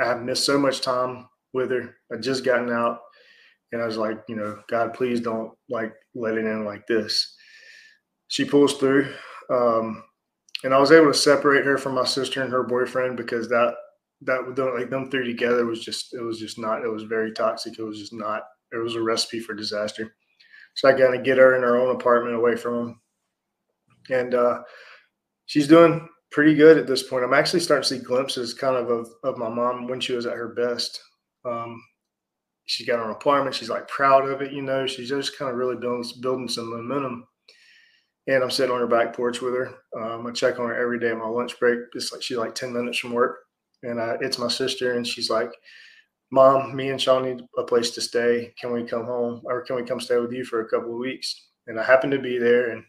I 0.00 0.04
have 0.04 0.22
missed 0.22 0.46
so 0.46 0.56
much 0.56 0.82
time 0.82 1.28
with 1.52 1.72
her. 1.72 1.96
I 2.12 2.18
just 2.18 2.44
gotten 2.44 2.70
out 2.70 3.00
and 3.72 3.82
I 3.82 3.86
was 3.86 3.96
like, 3.96 4.20
you 4.28 4.36
know, 4.36 4.60
God, 4.68 4.94
please 4.94 5.20
don't 5.20 5.50
like 5.68 5.92
let 6.14 6.38
it 6.38 6.44
in 6.44 6.64
like 6.64 6.86
this. 6.86 7.34
She 8.28 8.44
pulls 8.44 8.74
through. 8.74 9.12
Um, 9.52 10.04
and 10.62 10.72
I 10.72 10.78
was 10.78 10.92
able 10.92 11.08
to 11.08 11.18
separate 11.18 11.64
her 11.64 11.76
from 11.76 11.96
my 11.96 12.04
sister 12.04 12.44
and 12.44 12.52
her 12.52 12.62
boyfriend 12.62 13.16
because 13.16 13.48
that 13.48 13.74
that 14.22 14.42
like 14.76 14.90
them 14.90 15.10
three 15.10 15.26
together 15.26 15.66
was 15.66 15.84
just 15.84 16.14
it 16.14 16.22
was 16.22 16.38
just 16.38 16.56
not 16.56 16.84
it 16.84 16.88
was 16.88 17.02
very 17.02 17.32
toxic. 17.32 17.80
It 17.80 17.82
was 17.82 17.98
just 17.98 18.12
not 18.12 18.42
it 18.72 18.76
was 18.76 18.94
a 18.94 19.02
recipe 19.02 19.40
for 19.40 19.54
disaster. 19.54 20.14
So 20.74 20.88
I 20.88 20.92
got 20.92 21.10
to 21.10 21.18
get 21.18 21.38
her 21.38 21.56
in 21.56 21.62
her 21.62 21.76
own 21.76 21.96
apartment 21.96 22.36
away 22.36 22.54
from 22.54 22.74
him, 22.74 23.00
and 24.10 24.34
uh, 24.34 24.60
she's 25.46 25.68
doing 25.68 26.08
pretty 26.30 26.54
good 26.54 26.78
at 26.78 26.86
this 26.86 27.02
point. 27.02 27.24
I'm 27.24 27.34
actually 27.34 27.60
starting 27.60 27.82
to 27.82 27.88
see 27.88 28.04
glimpses 28.04 28.54
kind 28.54 28.76
of 28.76 28.90
of, 28.90 29.08
of 29.24 29.38
my 29.38 29.48
mom 29.48 29.88
when 29.88 30.00
she 30.00 30.12
was 30.12 30.26
at 30.26 30.36
her 30.36 30.48
best. 30.48 31.00
Um, 31.44 31.82
she 32.66 32.86
got 32.86 33.04
an 33.04 33.10
apartment. 33.10 33.56
She's 33.56 33.70
like 33.70 33.88
proud 33.88 34.28
of 34.28 34.42
it, 34.42 34.52
you 34.52 34.62
know. 34.62 34.86
She's 34.86 35.08
just 35.08 35.36
kind 35.36 35.50
of 35.50 35.56
really 35.56 35.76
building 35.76 36.08
building 36.20 36.48
some 36.48 36.70
momentum 36.70 37.26
and 38.26 38.42
I'm 38.42 38.50
sitting 38.50 38.72
on 38.72 38.80
her 38.80 38.86
back 38.86 39.14
porch 39.14 39.40
with 39.40 39.54
her. 39.54 39.74
Um, 39.98 40.26
I 40.26 40.30
check 40.30 40.58
on 40.58 40.68
her 40.68 40.80
every 40.80 41.00
day 41.00 41.10
on 41.10 41.18
my 41.18 41.26
lunch 41.26 41.58
break. 41.58 41.80
It's 41.94 42.12
like 42.12 42.22
she's 42.22 42.36
like 42.36 42.54
10 42.54 42.72
minutes 42.72 42.98
from 42.98 43.12
work. 43.12 43.38
And 43.82 44.00
I, 44.00 44.16
it's 44.20 44.38
my 44.38 44.48
sister, 44.48 44.94
and 44.94 45.06
she's 45.06 45.30
like, 45.30 45.50
Mom, 46.30 46.76
me 46.76 46.90
and 46.90 47.00
Sean 47.00 47.24
need 47.24 47.42
a 47.58 47.64
place 47.64 47.90
to 47.92 48.00
stay. 48.00 48.52
Can 48.60 48.72
we 48.72 48.84
come 48.84 49.04
home 49.04 49.40
or 49.44 49.62
can 49.62 49.74
we 49.74 49.82
come 49.82 50.00
stay 50.00 50.18
with 50.18 50.32
you 50.32 50.44
for 50.44 50.60
a 50.60 50.68
couple 50.68 50.92
of 50.92 50.98
weeks? 50.98 51.48
And 51.66 51.80
I 51.80 51.82
happen 51.82 52.10
to 52.10 52.18
be 52.18 52.38
there, 52.38 52.70
and 52.70 52.84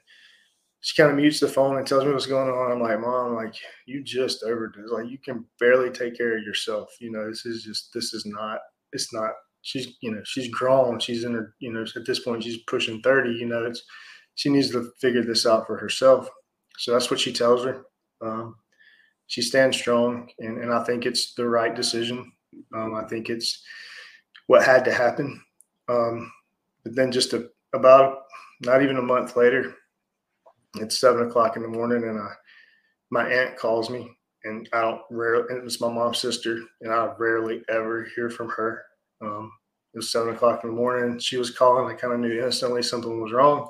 she 0.81 0.99
kind 0.99 1.11
of 1.11 1.17
mutes 1.17 1.39
the 1.39 1.47
phone 1.47 1.77
and 1.77 1.85
tells 1.85 2.03
me 2.03 2.11
what's 2.11 2.25
going 2.25 2.49
on. 2.49 2.71
I'm 2.71 2.81
like, 2.81 2.99
Mom, 2.99 3.35
like 3.35 3.53
you 3.85 4.03
just 4.03 4.43
overdosed. 4.43 4.91
Like 4.91 5.09
you 5.09 5.19
can 5.19 5.45
barely 5.59 5.91
take 5.91 6.17
care 6.17 6.37
of 6.37 6.43
yourself. 6.43 6.89
You 6.99 7.11
know, 7.11 7.29
this 7.29 7.45
is 7.45 7.63
just 7.63 7.91
this 7.93 8.13
is 8.13 8.25
not. 8.25 8.59
It's 8.91 9.13
not. 9.13 9.31
She's 9.61 9.95
you 10.01 10.11
know 10.11 10.21
she's 10.25 10.49
grown. 10.49 10.99
She's 10.99 11.23
in 11.23 11.33
her 11.33 11.53
you 11.59 11.71
know 11.71 11.85
at 11.95 12.05
this 12.05 12.19
point 12.19 12.43
she's 12.43 12.63
pushing 12.67 13.01
thirty. 13.01 13.31
You 13.31 13.45
know 13.45 13.63
it's 13.65 13.83
she 14.35 14.49
needs 14.49 14.71
to 14.71 14.91
figure 14.99 15.23
this 15.23 15.45
out 15.45 15.67
for 15.67 15.77
herself. 15.77 16.27
So 16.77 16.93
that's 16.93 17.11
what 17.11 17.19
she 17.19 17.31
tells 17.31 17.63
her. 17.63 17.83
Um, 18.21 18.55
she 19.27 19.41
stands 19.41 19.77
strong, 19.77 20.29
and, 20.39 20.57
and 20.57 20.73
I 20.73 20.83
think 20.83 21.05
it's 21.05 21.35
the 21.35 21.47
right 21.47 21.75
decision. 21.75 22.31
Um, 22.75 22.95
I 22.95 23.07
think 23.07 23.29
it's 23.29 23.63
what 24.47 24.63
had 24.63 24.83
to 24.85 24.91
happen. 24.91 25.41
Um, 25.87 26.31
but 26.83 26.95
then 26.95 27.11
just 27.11 27.33
a, 27.33 27.49
about 27.73 28.23
not 28.61 28.81
even 28.81 28.97
a 28.97 29.01
month 29.01 29.35
later, 29.35 29.75
it's 30.75 30.99
seven 30.99 31.27
o'clock 31.27 31.55
in 31.57 31.63
the 31.63 31.67
morning, 31.67 32.03
and 32.03 32.19
I, 32.19 32.29
my 33.09 33.27
aunt 33.27 33.57
calls 33.57 33.89
me, 33.89 34.09
and 34.43 34.67
I 34.73 34.81
don't 34.81 35.01
rarely. 35.09 35.45
And 35.49 35.63
it's 35.65 35.81
my 35.81 35.91
mom's 35.91 36.19
sister, 36.19 36.59
and 36.81 36.93
I 36.93 37.13
rarely 37.17 37.61
ever 37.69 38.07
hear 38.15 38.29
from 38.29 38.49
her. 38.49 38.83
Um, 39.21 39.51
it 39.93 39.97
was 39.97 40.11
seven 40.11 40.33
o'clock 40.33 40.63
in 40.63 40.69
the 40.69 40.75
morning. 40.75 41.19
She 41.19 41.37
was 41.37 41.51
calling. 41.51 41.93
I 41.93 41.97
kind 41.97 42.13
of 42.13 42.19
knew 42.19 42.43
instantly 42.43 42.81
something 42.81 43.21
was 43.21 43.33
wrong. 43.33 43.69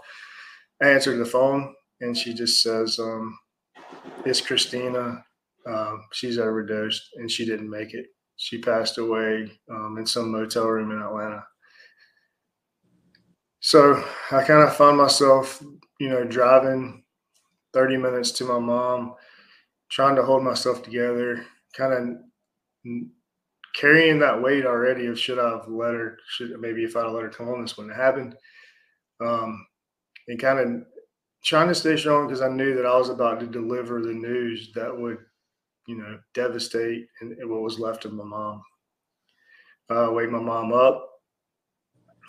I 0.82 0.90
answered 0.90 1.18
the 1.18 1.26
phone 1.26 1.74
and 2.02 2.18
she 2.18 2.34
just 2.34 2.62
says, 2.62 3.00
um, 3.00 3.38
It's 4.26 4.42
Christina. 4.42 5.24
Um, 5.68 6.04
she's 6.12 6.40
overdosed 6.40 7.02
and 7.16 7.30
she 7.30 7.46
didn't 7.46 7.70
make 7.70 7.94
it. 7.94 8.08
She 8.38 8.58
passed 8.58 8.98
away 8.98 9.52
um, 9.70 9.98
in 10.00 10.06
some 10.06 10.32
motel 10.32 10.66
room 10.66 10.92
in 10.92 11.02
Atlanta. 11.02 11.44
So 13.60 14.04
I 14.32 14.44
kind 14.44 14.64
of 14.64 14.76
found 14.76 14.98
myself, 14.98 15.64
you 16.02 16.10
know, 16.10 16.24
driving 16.24 17.04
30 17.74 17.98
minutes 17.98 18.32
to 18.32 18.44
my 18.44 18.58
mom, 18.58 19.14
trying 19.92 20.16
to 20.16 20.24
hold 20.24 20.44
myself 20.44 20.82
together, 20.82 21.46
kind 21.78 21.94
of 22.84 23.04
carrying 23.76 24.18
that 24.18 24.42
weight 24.42 24.66
already 24.66 25.06
of 25.06 25.20
should 25.20 25.38
I 25.38 25.52
have 25.52 25.68
let 25.68 25.94
her, 25.94 26.18
should 26.28 26.60
maybe 26.60 26.84
if 26.84 26.98
I'd 26.98 27.04
have 27.04 27.12
let 27.12 27.22
her 27.22 27.30
come 27.30 27.46
home, 27.46 27.62
this 27.62 27.78
wouldn't 27.78 27.96
have 27.96 28.04
happened. 28.04 28.36
Um, 29.24 29.64
and 30.28 30.40
kind 30.40 30.60
of 30.60 30.86
trying 31.44 31.68
to 31.68 31.76
stay 31.76 31.96
strong 31.98 32.26
because 32.26 32.42
I 32.42 32.50
knew 32.50 32.74
that 32.74 32.86
I 32.88 32.98
was 32.98 33.10
about 33.10 33.40
to 33.42 33.46
deliver 33.46 34.02
the 34.02 34.12
news 34.12 34.72
that 34.74 34.98
would, 34.98 35.20
you 35.88 35.98
know, 35.98 36.18
devastate 36.34 37.06
and, 37.22 37.36
what 37.48 37.62
was 37.62 37.78
left 37.78 38.06
of 38.06 38.14
my 38.14 38.24
mom. 38.24 38.64
Uh, 39.88 40.10
wake 40.12 40.32
my 40.32 40.40
mom 40.40 40.74
up. 40.74 41.08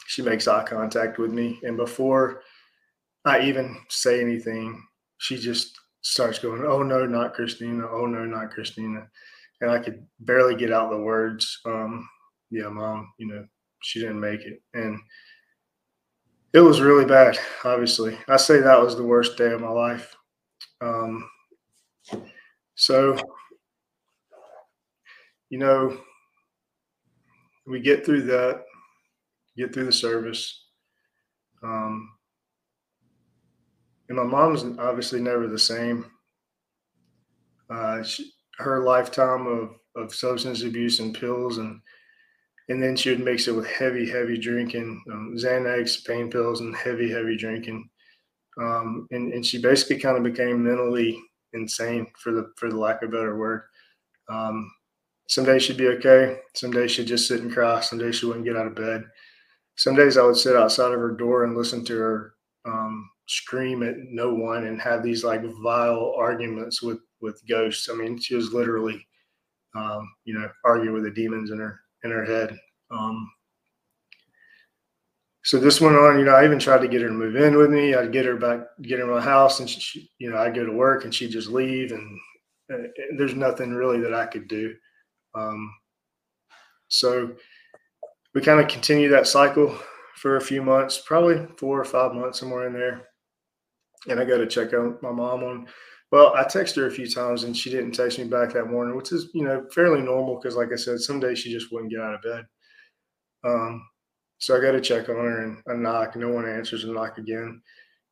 She 0.08 0.20
makes 0.20 0.46
eye 0.46 0.62
contact 0.62 1.16
with 1.16 1.30
me, 1.30 1.58
and 1.62 1.78
before 1.78 2.42
I 3.24 3.42
even 3.42 3.80
say 3.88 4.20
anything, 4.20 4.82
she 5.18 5.36
just 5.36 5.78
starts 6.02 6.38
going, 6.38 6.64
"Oh 6.64 6.82
no, 6.82 7.06
not 7.06 7.34
Christina! 7.34 7.86
Oh 7.88 8.06
no, 8.06 8.24
not 8.24 8.50
Christina!" 8.50 9.08
And 9.60 9.70
I 9.70 9.78
could 9.78 10.04
barely 10.20 10.56
get 10.56 10.72
out 10.72 10.90
the 10.90 10.98
words. 10.98 11.60
Um, 11.64 12.08
yeah, 12.50 12.68
mom, 12.68 13.12
you 13.18 13.28
know, 13.28 13.46
she 13.80 14.00
didn't 14.00 14.20
make 14.20 14.40
it, 14.40 14.60
and 14.74 14.98
it 16.52 16.60
was 16.60 16.80
really 16.80 17.04
bad. 17.04 17.38
Obviously, 17.64 18.18
I 18.28 18.36
say 18.36 18.60
that 18.60 18.80
was 18.80 18.96
the 18.96 19.04
worst 19.04 19.38
day 19.38 19.52
of 19.52 19.60
my 19.60 19.70
life. 19.70 20.14
Um, 20.80 21.28
so, 22.74 23.16
you 25.48 25.58
know, 25.58 25.96
we 27.66 27.80
get 27.80 28.04
through 28.04 28.22
that, 28.22 28.64
get 29.56 29.72
through 29.72 29.84
the 29.84 29.92
service. 29.92 30.66
Um, 31.62 32.10
and 34.12 34.18
my 34.18 34.24
mom's 34.24 34.62
obviously 34.78 35.22
never 35.22 35.48
the 35.48 35.58
same. 35.58 36.04
Uh, 37.70 38.02
she, 38.02 38.30
her 38.58 38.84
lifetime 38.84 39.46
of, 39.46 39.70
of 39.96 40.14
substance 40.14 40.62
abuse 40.62 41.00
and 41.00 41.14
pills 41.14 41.56
and 41.56 41.80
and 42.68 42.82
then 42.82 42.94
she 42.94 43.08
would 43.08 43.24
mix 43.24 43.48
it 43.48 43.56
with 43.56 43.66
heavy, 43.66 44.08
heavy 44.08 44.36
drinking, 44.36 45.02
um, 45.10 45.34
Xanax, 45.36 46.06
pain 46.06 46.30
pills, 46.30 46.60
and 46.60 46.76
heavy, 46.76 47.10
heavy 47.10 47.36
drinking. 47.36 47.88
Um, 48.60 49.08
and, 49.10 49.32
and 49.32 49.44
she 49.44 49.60
basically 49.60 49.98
kind 49.98 50.16
of 50.16 50.22
became 50.22 50.62
mentally 50.62 51.18
insane 51.54 52.06
for 52.18 52.32
the 52.32 52.52
for 52.56 52.68
the 52.68 52.76
lack 52.76 53.02
of 53.02 53.08
a 53.08 53.12
better 53.12 53.38
word. 53.38 53.62
Um, 54.28 54.70
some 55.26 55.44
days 55.46 55.62
she'd 55.62 55.78
be 55.78 55.88
okay. 55.88 56.40
Some 56.54 56.70
days 56.70 56.90
she'd 56.90 57.06
just 57.06 57.26
sit 57.26 57.40
and 57.40 57.52
cry. 57.52 57.80
Some 57.80 57.98
days 57.98 58.16
she 58.16 58.26
wouldn't 58.26 58.44
get 58.44 58.58
out 58.58 58.66
of 58.66 58.74
bed. 58.74 59.04
Some 59.76 59.96
days 59.96 60.18
I 60.18 60.22
would 60.22 60.36
sit 60.36 60.54
outside 60.54 60.92
of 60.92 61.00
her 61.00 61.12
door 61.12 61.44
and 61.44 61.56
listen 61.56 61.82
to 61.86 61.96
her 61.96 62.34
um, 62.66 63.08
scream 63.26 63.82
at 63.82 63.96
no 63.98 64.34
one 64.34 64.66
and 64.66 64.80
have 64.80 65.02
these 65.02 65.24
like 65.24 65.42
vile 65.62 66.14
arguments 66.18 66.82
with 66.82 66.98
with 67.20 67.40
ghosts. 67.48 67.88
I 67.88 67.94
mean, 67.94 68.18
she 68.18 68.34
was 68.34 68.52
literally 68.52 69.06
um, 69.74 70.12
you 70.24 70.34
know, 70.34 70.48
argue 70.64 70.92
with 70.92 71.04
the 71.04 71.10
demons 71.10 71.50
in 71.50 71.58
her 71.58 71.80
in 72.04 72.10
her 72.10 72.24
head. 72.24 72.58
Um, 72.90 73.30
so 75.44 75.58
this 75.58 75.80
went 75.80 75.96
on. 75.96 76.18
You 76.18 76.24
know, 76.24 76.34
I 76.34 76.44
even 76.44 76.58
tried 76.58 76.82
to 76.82 76.88
get 76.88 77.00
her 77.02 77.08
to 77.08 77.14
move 77.14 77.36
in 77.36 77.56
with 77.56 77.70
me. 77.70 77.94
I'd 77.94 78.12
get 78.12 78.26
her 78.26 78.36
back, 78.36 78.60
get 78.82 78.98
her 78.98 79.04
in 79.04 79.10
my 79.10 79.20
house, 79.20 79.60
and 79.60 79.68
she, 79.68 80.10
you 80.18 80.30
know, 80.30 80.38
I'd 80.38 80.54
go 80.54 80.64
to 80.64 80.72
work, 80.72 81.04
and 81.04 81.14
she'd 81.14 81.32
just 81.32 81.48
leave, 81.48 81.92
and, 81.92 82.18
and 82.68 82.88
there's 83.18 83.34
nothing 83.34 83.72
really 83.72 84.00
that 84.00 84.14
I 84.14 84.26
could 84.26 84.46
do. 84.46 84.74
Um, 85.34 85.74
so 86.88 87.32
we 88.34 88.40
kind 88.40 88.60
of 88.60 88.68
continued 88.68 89.12
that 89.12 89.26
cycle 89.26 89.76
for 90.16 90.36
a 90.36 90.40
few 90.40 90.62
months, 90.62 91.02
probably 91.04 91.46
four 91.56 91.80
or 91.80 91.84
five 91.84 92.14
months, 92.14 92.38
somewhere 92.38 92.66
in 92.66 92.72
there. 92.72 93.08
And 94.08 94.18
I 94.18 94.24
go 94.24 94.38
to 94.38 94.46
check 94.46 94.72
on 94.72 94.98
my 95.02 95.12
mom 95.12 95.44
on 95.44 95.66
well, 96.12 96.34
I 96.36 96.44
texted 96.44 96.76
her 96.76 96.86
a 96.86 96.90
few 96.90 97.08
times 97.08 97.44
and 97.44 97.56
she 97.56 97.70
didn't 97.70 97.92
text 97.92 98.18
me 98.18 98.26
back 98.26 98.52
that 98.52 98.66
morning, 98.66 98.94
which 98.94 99.12
is, 99.12 99.30
you 99.32 99.44
know, 99.44 99.66
fairly 99.74 100.02
normal 100.02 100.38
because, 100.38 100.54
like 100.54 100.68
I 100.70 100.76
said, 100.76 101.00
some 101.00 101.18
days 101.18 101.38
she 101.38 101.50
just 101.50 101.72
wouldn't 101.72 101.90
get 101.90 102.02
out 102.02 102.14
of 102.14 102.22
bed. 102.22 102.44
Um, 103.44 103.82
so 104.36 104.54
I 104.54 104.60
go 104.60 104.72
to 104.72 104.80
check 104.80 105.08
on 105.08 105.16
her 105.16 105.42
and 105.42 105.62
I 105.66 105.72
knock. 105.72 106.14
No 106.14 106.28
one 106.28 106.46
answers 106.46 106.84
and 106.84 106.92
knock 106.92 107.16
again. 107.16 107.62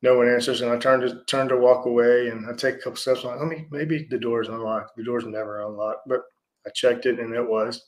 No 0.00 0.16
one 0.16 0.30
answers. 0.30 0.62
And 0.62 0.72
I 0.72 0.78
turn 0.78 1.00
to 1.00 1.22
turn 1.26 1.48
to 1.48 1.58
walk 1.58 1.84
away 1.84 2.28
and 2.28 2.48
I 2.48 2.54
take 2.54 2.76
a 2.76 2.78
couple 2.78 2.96
steps. 2.96 3.22
I'm 3.22 3.32
like, 3.32 3.40
let 3.40 3.48
me, 3.48 3.66
maybe 3.70 4.06
the 4.08 4.18
door's 4.18 4.48
unlocked. 4.48 4.96
The 4.96 5.04
door's 5.04 5.26
never 5.26 5.60
unlocked, 5.60 6.08
but 6.08 6.22
I 6.66 6.70
checked 6.70 7.04
it 7.04 7.20
and 7.20 7.34
it 7.34 7.46
was. 7.46 7.84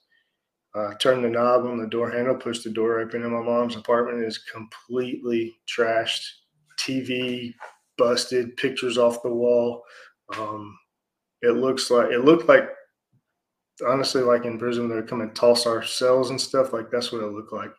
Uh, 0.75 0.93
turned 0.95 1.25
the 1.25 1.31
knob 1.31 1.65
on 1.65 1.79
the 1.79 1.87
door 1.87 2.11
handle, 2.11 2.35
pushed 2.35 2.65
the 2.65 2.71
door 2.71 3.01
open, 3.01 3.23
and 3.23 3.33
my 3.33 3.43
mom's 3.43 3.77
apartment 3.77 4.25
is 4.25 4.39
completely 4.39 5.55
trashed. 5.67 6.23
TV 6.79 7.55
busted, 7.99 8.57
pictures 8.57 8.99
off 8.99 9.23
the 9.23 9.33
wall. 9.33 9.83
Um, 10.37 10.79
it 11.43 11.57
looks 11.57 11.91
like 11.91 12.11
it 12.11 12.25
looked 12.25 12.49
like 12.49 12.69
honestly 13.87 14.23
like 14.23 14.45
in 14.45 14.59
prison 14.59 14.89
they're 14.89 15.03
coming 15.03 15.33
toss 15.33 15.67
our 15.67 15.83
cells 15.83 16.31
and 16.31 16.41
stuff 16.41 16.73
like 16.73 16.91
that's 16.91 17.13
what 17.13 17.23
it 17.23 17.33
looked 17.33 17.53
like. 17.53 17.73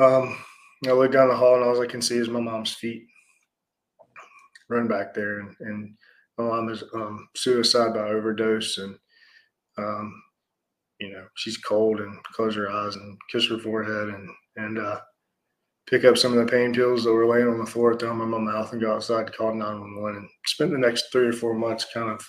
Um, 0.00 0.36
I 0.86 0.92
looked 0.92 1.12
down 1.12 1.28
the 1.28 1.36
hall 1.36 1.54
and 1.54 1.64
all 1.64 1.80
I 1.80 1.86
can 1.86 2.02
see 2.02 2.16
is 2.16 2.28
my 2.28 2.40
mom's 2.40 2.72
feet 2.74 3.06
run 4.68 4.88
back 4.88 5.14
there 5.14 5.40
and, 5.40 5.54
and 5.60 5.94
my 6.38 6.44
mom 6.44 6.68
is 6.68 6.82
um, 6.94 7.28
suicide 7.36 7.94
by 7.94 8.00
overdose 8.00 8.78
and 8.78 8.96
um, 9.78 10.22
you 11.00 11.10
know 11.10 11.26
she's 11.34 11.58
cold 11.58 12.00
and 12.00 12.22
close 12.24 12.54
her 12.54 12.70
eyes 12.70 12.96
and 12.96 13.18
kiss 13.30 13.48
her 13.48 13.58
forehead 13.58 14.08
and 14.08 14.28
and 14.56 14.78
uh, 14.78 15.00
pick 15.86 16.04
up 16.04 16.16
some 16.16 16.36
of 16.36 16.38
the 16.38 16.50
pain 16.50 16.72
pills 16.72 17.04
that 17.04 17.12
were 17.12 17.26
laying 17.26 17.48
on 17.48 17.58
the 17.58 17.66
floor, 17.66 17.94
throw 17.94 18.08
them 18.08 18.22
in 18.22 18.30
my 18.30 18.38
mouth, 18.38 18.72
and 18.72 18.80
go 18.80 18.94
outside, 18.94 19.36
call 19.36 19.54
911, 19.54 20.16
and 20.16 20.28
spent 20.46 20.70
the 20.70 20.78
next 20.78 21.06
three 21.12 21.26
or 21.26 21.32
four 21.32 21.54
months 21.54 21.86
kind 21.92 22.10
of, 22.10 22.26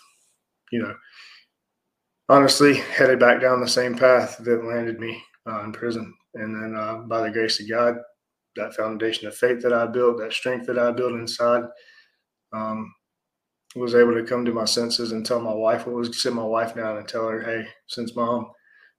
you 0.72 0.82
know, 0.82 0.94
honestly 2.28 2.76
headed 2.76 3.20
back 3.20 3.40
down 3.40 3.62
the 3.62 3.68
same 3.68 3.98
path 3.98 4.38
that 4.40 4.66
landed 4.66 5.00
me 5.00 5.22
uh, 5.48 5.64
in 5.64 5.72
prison. 5.72 6.14
And 6.34 6.56
then 6.56 6.76
uh, 6.76 6.96
by 7.08 7.22
the 7.22 7.32
grace 7.32 7.60
of 7.62 7.70
God, 7.70 7.96
that 8.58 8.76
foundation 8.76 9.28
of 9.28 9.36
faith 9.36 9.62
that 9.62 9.74
I 9.74 9.86
built, 9.86 10.18
that 10.18 10.34
strength 10.34 10.68
that 10.68 10.80
I 10.80 10.92
built 10.92 11.14
inside, 11.14 11.64
um, 12.54 12.94
was 13.76 13.96
able 13.96 14.14
to 14.14 14.24
come 14.24 14.46
to 14.46 14.54
my 14.54 14.66
senses 14.66 15.12
and 15.12 15.26
tell 15.26 15.40
my 15.40 15.54
wife 15.54 15.86
what 15.86 15.96
was 15.96 16.22
sit 16.22 16.34
my 16.34 16.44
wife 16.44 16.76
down 16.76 16.98
and 16.98 17.08
tell 17.08 17.28
her, 17.28 17.42
hey, 17.42 17.68
since 17.88 18.16
mom, 18.16 18.50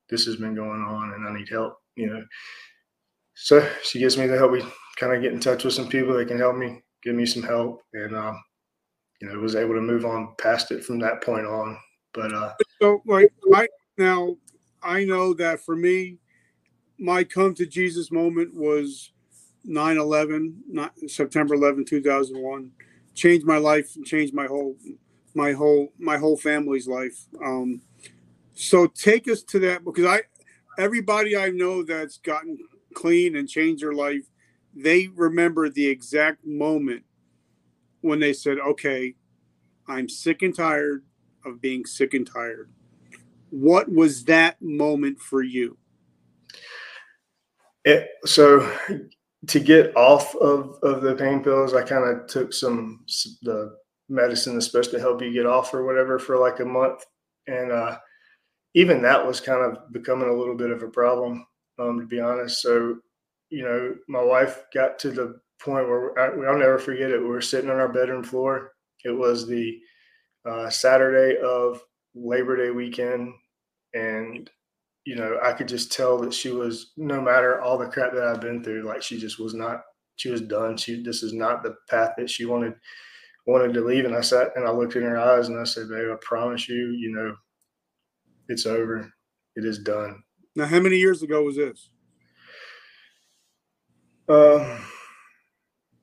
this 0.09 0.27
has 0.27 0.37
been 0.37 0.55
going 0.55 0.83
on 0.83 1.13
and 1.13 1.27
I 1.27 1.39
need 1.39 1.49
help, 1.49 1.75
you 1.97 2.07
know 2.07 2.23
so 3.37 3.69
she 3.83 3.99
gives 3.99 4.17
me 4.17 4.27
the 4.27 4.37
help. 4.37 4.53
We 4.53 4.65
kind 4.97 5.13
of 5.13 5.23
get 5.23 5.33
in 5.33 5.41
touch 5.41 5.65
with 5.65 5.75
some 5.75 5.89
people 5.89 6.15
that 6.15 6.27
can 6.27 6.39
help 6.39 6.57
me, 6.57 6.83
give 7.03 7.15
me 7.15 7.27
some 7.27 7.43
help, 7.43 7.83
and 7.93 8.17
um, 8.17 8.43
you 9.21 9.29
know, 9.29 9.39
was 9.39 9.55
able 9.55 9.75
to 9.75 9.81
move 9.81 10.05
on 10.05 10.35
past 10.39 10.73
it 10.73 10.83
from 10.83 10.99
that 11.01 11.23
point 11.23 11.47
on. 11.47 11.79
But 12.15 12.33
uh, 12.33 12.55
so 12.81 13.03
like 13.05 13.31
I 13.55 13.69
now 13.99 14.37
I 14.83 15.05
know 15.05 15.35
that 15.35 15.61
for 15.61 15.77
me, 15.77 16.19
my 16.99 17.25
come 17.25 17.55
to 17.57 17.67
Jesus 17.67 18.11
moment 18.11 18.55
was 18.55 19.13
9-11, 19.69 20.55
not 20.69 20.93
September 21.09 21.55
11, 21.55 21.85
2001. 21.85 22.71
Changed 23.15 23.47
my 23.47 23.59
life, 23.59 23.97
and 23.97 24.05
changed 24.05 24.33
my 24.33 24.47
whole 24.47 24.77
my 25.35 25.53
whole 25.53 25.93
my 25.99 26.17
whole 26.17 26.39
family's 26.39 26.89
life. 26.89 27.27
Um, 27.45 27.83
so 28.55 28.87
take 28.87 29.29
us 29.29 29.43
to 29.43 29.59
that 29.61 29.85
because 29.85 30.07
I 30.07 30.23
everybody 30.79 31.37
I 31.37 31.51
know 31.51 31.83
that's 31.83 32.17
gotten 32.19 32.59
clean 32.97 33.37
and 33.37 33.49
change 33.49 33.83
their 33.83 33.93
life, 33.93 34.25
they 34.75 35.09
remember 35.09 35.69
the 35.69 35.87
exact 35.87 36.45
moment 36.45 37.05
when 38.01 38.19
they 38.19 38.33
said, 38.33 38.59
okay, 38.59 39.15
I'm 39.87 40.09
sick 40.09 40.43
and 40.43 40.55
tired 40.55 41.05
of 41.45 41.61
being 41.61 41.85
sick 41.85 42.15
and 42.15 42.27
tired. 42.27 42.71
What 43.51 43.93
was 43.93 44.25
that 44.25 44.61
moment 44.61 45.21
for 45.21 45.43
you? 45.43 45.77
It, 47.85 48.09
so 48.25 48.69
to 49.47 49.61
get 49.61 49.97
off 49.97 50.35
of, 50.37 50.79
of 50.83 51.03
the 51.03 51.15
pain 51.15 51.43
pills, 51.43 51.75
I 51.75 51.83
kind 51.83 52.05
of 52.05 52.27
took 52.27 52.53
some 52.53 53.05
the 53.43 53.77
medicine 54.09 54.55
that's 54.55 54.67
supposed 54.67 54.91
to 54.93 55.01
help 55.01 55.23
you 55.23 55.33
get 55.33 55.47
off 55.47 55.73
or 55.75 55.85
whatever 55.85 56.19
for 56.19 56.39
like 56.39 56.61
a 56.61 56.65
month, 56.65 57.05
and 57.47 57.71
uh, 57.71 57.99
even 58.75 59.03
that 59.03 59.25
was 59.25 59.41
kind 59.41 59.63
of 59.63 59.93
becoming 59.93 60.29
a 60.29 60.35
little 60.35 60.57
bit 60.57 60.71
of 60.71 60.83
a 60.83 60.89
problem 60.89 61.47
um, 61.79 62.01
to 62.01 62.07
be 62.07 62.21
honest. 62.21 62.63
So, 62.63 62.97
you 63.51 63.63
know, 63.65 63.95
my 64.09 64.23
wife 64.23 64.65
got 64.75 64.99
to 65.01 65.11
the 65.11 65.41
point 65.61 65.89
where 65.89 66.19
I, 66.19 66.35
will 66.35 66.59
never 66.59 66.79
forget 66.79 67.11
it. 67.11 67.21
We 67.21 67.29
were 67.29 67.41
sitting 67.41 67.71
on 67.71 67.77
our 67.77 67.93
bedroom 67.93 68.23
floor. 68.23 68.73
It 69.05 69.17
was 69.17 69.47
the 69.47 69.79
uh, 70.49 70.71
Saturday 70.71 71.39
of 71.41 71.81
Labor 72.15 72.57
Day 72.57 72.71
weekend, 72.71 73.33
and 73.95 74.51
you 75.05 75.15
know, 75.15 75.39
I 75.43 75.53
could 75.53 75.69
just 75.69 75.93
tell 75.93 76.19
that 76.19 76.35
she 76.35 76.51
was, 76.51 76.93
no 76.97 77.21
matter 77.21 77.61
all 77.61 77.79
the 77.79 77.87
crap 77.87 78.13
that 78.13 78.25
I've 78.25 78.41
been 78.41 78.63
through, 78.65 78.83
like 78.83 79.03
she 79.03 79.19
just 79.19 79.39
was 79.39 79.55
not. 79.55 79.83
She 80.17 80.31
was 80.31 80.41
done. 80.41 80.77
She 80.77 81.03
this 81.03 81.23
is 81.23 81.33
not 81.33 81.63
the 81.63 81.77
path 81.89 82.13
that 82.17 82.31
she 82.31 82.47
wanted 82.47 82.75
wanted 83.47 83.75
to 83.75 83.83
leave. 83.83 84.05
And 84.05 84.15
I 84.15 84.23
sat 84.23 84.49
and 84.57 84.67
I 84.67 84.71
looked 84.71 84.97
in 84.97 85.03
her 85.03 85.19
eyes 85.19 85.49
and 85.49 85.59
I 85.59 85.65
said, 85.65 85.89
"Babe, 85.89 86.09
I 86.11 86.17
promise 86.23 86.69
you, 86.69 86.91
you 86.99 87.13
know, 87.13 87.37
it's 88.49 88.67
over. 88.67 89.13
It 89.57 89.65
is 89.65 89.79
done. 89.79 90.23
Now, 90.57 90.65
how 90.65 90.81
many 90.81 90.97
years 90.97 91.23
ago 91.23 91.43
was 91.43 91.57
this? 91.57 91.91
Um, 94.27 94.79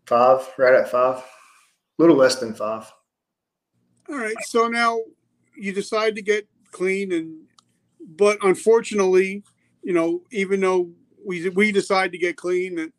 five, 0.05 0.47
right 0.59 0.75
at 0.75 0.89
five, 0.89 1.17
a 1.17 1.23
little 1.97 2.15
less 2.15 2.35
than 2.35 2.53
five. 2.53 2.89
All 4.07 4.15
right. 4.15 4.35
So 4.43 4.67
now 4.67 4.99
you 5.57 5.73
decide 5.73 6.15
to 6.15 6.21
get 6.21 6.47
clean, 6.71 7.11
and 7.11 7.41
but 8.15 8.37
unfortunately, 8.43 9.43
you 9.81 9.93
know, 9.93 10.21
even 10.31 10.61
though 10.61 10.91
we 11.25 11.49
we 11.49 11.71
decide 11.71 12.11
to 12.11 12.19
get 12.19 12.37
clean, 12.37 12.75
that 12.75 12.93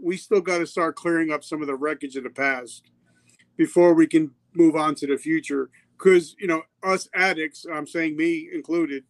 we 0.00 0.18
still 0.18 0.42
got 0.42 0.58
to 0.58 0.66
start 0.66 0.94
clearing 0.94 1.32
up 1.32 1.42
some 1.42 1.62
of 1.62 1.68
the 1.68 1.74
wreckage 1.74 2.16
of 2.16 2.24
the 2.24 2.30
past 2.30 2.84
before 3.56 3.94
we 3.94 4.06
can 4.06 4.30
move 4.52 4.76
on 4.76 4.94
to 4.96 5.06
the 5.06 5.16
future. 5.16 5.70
Because 5.96 6.36
you 6.38 6.48
know, 6.48 6.62
us 6.82 7.08
addicts, 7.14 7.64
I'm 7.72 7.86
saying 7.86 8.14
me 8.14 8.50
included, 8.52 9.04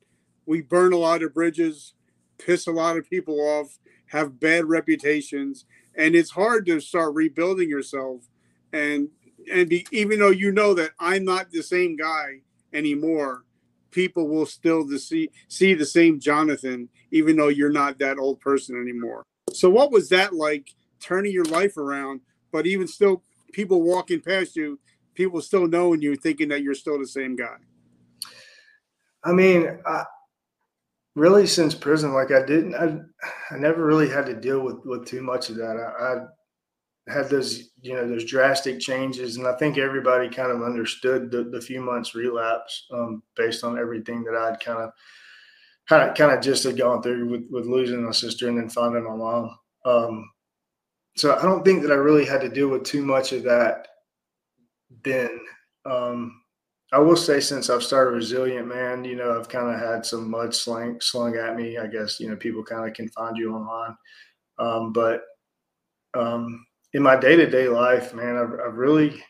we 0.49 0.63
burn 0.63 0.95
a 0.95 0.97
lot 0.97 1.23
of 1.23 1.35
bridges, 1.35 1.93
piss 2.39 2.67
a 2.67 2.73
lot 2.73 2.97
of 2.97 3.09
people 3.09 3.39
off, 3.39 3.79
have 4.07 4.41
bad 4.41 4.65
reputations, 4.65 5.67
and 5.95 6.17
it's 6.17 6.31
hard 6.31 6.65
to 6.67 6.81
start 6.81 7.15
rebuilding 7.15 7.69
yourself. 7.69 8.23
And 8.73 9.11
and 9.53 9.69
be, 9.69 9.87
even 9.93 10.19
though 10.19 10.31
you 10.31 10.51
know 10.51 10.73
that 10.75 10.93
I'm 10.99 11.25
not 11.25 11.51
the 11.51 11.63
same 11.63 11.97
guy 11.97 12.41
anymore, 12.73 13.45
people 13.91 14.27
will 14.27 14.47
still 14.47 14.89
see 14.99 15.31
see 15.49 15.75
the 15.75 15.85
same 15.85 16.19
Jonathan, 16.19 16.89
even 17.11 17.37
though 17.37 17.49
you're 17.49 17.71
not 17.71 17.99
that 17.99 18.19
old 18.19 18.41
person 18.41 18.81
anymore. 18.81 19.23
So 19.53 19.69
what 19.69 19.93
was 19.93 20.09
that 20.09 20.35
like 20.35 20.71
turning 20.99 21.33
your 21.33 21.45
life 21.45 21.77
around? 21.77 22.23
But 22.53 22.67
even 22.67 22.89
still, 22.89 23.23
people 23.53 23.83
walking 23.83 24.23
past 24.23 24.57
you, 24.57 24.79
people 25.13 25.43
still 25.43 25.69
knowing 25.69 26.01
you, 26.01 26.17
thinking 26.17 26.49
that 26.49 26.63
you're 26.63 26.75
still 26.75 26.99
the 26.99 27.07
same 27.07 27.37
guy. 27.37 27.57
I 29.25 29.33
mean, 29.33 29.69
I, 29.87 30.05
really 31.15 31.47
since 31.47 31.75
prison 31.75 32.13
like 32.13 32.31
i 32.31 32.45
didn't 32.45 32.75
i, 32.75 32.99
I 33.55 33.59
never 33.59 33.85
really 33.85 34.09
had 34.09 34.27
to 34.27 34.35
deal 34.35 34.61
with 34.61 34.77
with 34.85 35.07
too 35.07 35.23
much 35.23 35.51
of 35.51 35.57
that. 35.57 35.77
I, 35.77 36.15
I, 36.15 36.27
had 37.09 37.31
those 37.31 37.71
you 37.81 37.95
know 37.95 38.07
those 38.07 38.27
drastic 38.27 38.79
changes 38.79 39.39
and 39.39 39.47
i 39.47 39.55
think 39.55 39.79
everybody 39.79 40.29
kind 40.29 40.53
of 40.53 40.63
understood 40.63 41.31
the, 41.31 41.45
the 41.45 41.61
few 41.61 41.81
months 41.81 42.15
relapse 42.15 42.87
um, 42.93 43.23
based 43.35 43.65
on 43.65 43.79
everything 43.79 44.23
that 44.25 44.35
i'd 44.35 44.61
kind 44.61 44.81
of 44.81 44.91
kind 45.89 46.09
of 46.09 46.15
kind 46.15 46.33
of 46.33 46.43
just 46.43 46.65
had 46.65 46.77
gone 46.77 47.03
through 47.03 47.29
with 47.29 47.45
with 47.51 47.67
losing 47.67 48.05
my 48.05 48.13
sister 48.13 48.49
and 48.49 48.59
then 48.59 48.69
finding 48.69 49.05
my 49.05 49.17
mom. 49.17 49.59
Um, 49.85 50.31
so 51.17 51.35
i 51.37 51.43
don't 51.43 51.65
think 51.65 51.83
that 51.83 51.91
i 51.91 51.95
really 51.95 52.27
had 52.27 52.43
to 52.43 52.49
deal 52.49 52.69
with 52.69 52.85
too 52.85 53.05
much 53.05 53.33
of 53.33 53.43
that 53.45 53.89
then. 55.05 55.41
Um, 55.85 56.43
I 56.93 56.99
will 56.99 57.17
say 57.17 57.41
since 57.41 57.69
I've 57.69 57.83
started 57.83 58.13
resilient, 58.13 58.67
man, 58.67 59.05
you 59.05 59.15
know, 59.15 59.39
I've 59.39 59.49
kind 59.49 59.75
of 59.75 59.79
had 59.79 60.07
some 60.07 60.31
mud 60.31 60.55
slang 60.55 61.01
slung 61.01 61.37
at 61.37 61.55
me. 61.55 61.77
I 61.77 61.87
guess 61.87 62.19
you 62.19 62.31
know 62.31 62.37
people 62.37 62.65
kind 62.65 62.89
of 62.89 62.95
can 62.95 63.09
find 63.11 63.37
you 63.37 63.55
online, 63.55 63.97
um, 64.59 64.93
but 64.93 65.23
um, 66.15 66.67
in 66.95 67.03
my 67.03 67.17
day 67.17 67.37
to 67.37 67.49
day 67.49 67.69
life, 67.69 68.15
man, 68.15 68.37
I've, 68.37 68.61
I've, 68.67 68.79
really, 68.79 69.23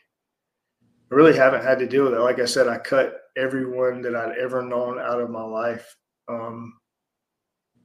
really 1.09 1.35
haven't 1.35 1.63
had 1.63 1.79
to 1.79 1.87
deal 1.87 2.05
with 2.05 2.13
it. 2.13 2.19
Like 2.19 2.39
I 2.39 2.45
said, 2.45 2.67
I 2.67 2.77
cut 2.77 3.19
everyone 3.37 4.01
that 4.03 4.15
I'd 4.15 4.37
ever 4.37 4.61
known 4.61 4.99
out 4.99 5.21
of 5.21 5.29
my 5.29 5.43
life, 5.43 5.95
um, 6.27 6.73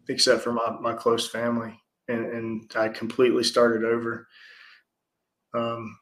except 0.08 0.42
for 0.42 0.52
my, 0.52 0.76
my 0.80 0.94
close 0.94 1.28
family. 1.28 1.78
And, 2.08 2.26
and 2.26 2.72
I 2.76 2.88
completely 2.88 3.44
started 3.44 3.84
over. 3.84 4.28
Um, 5.54 5.98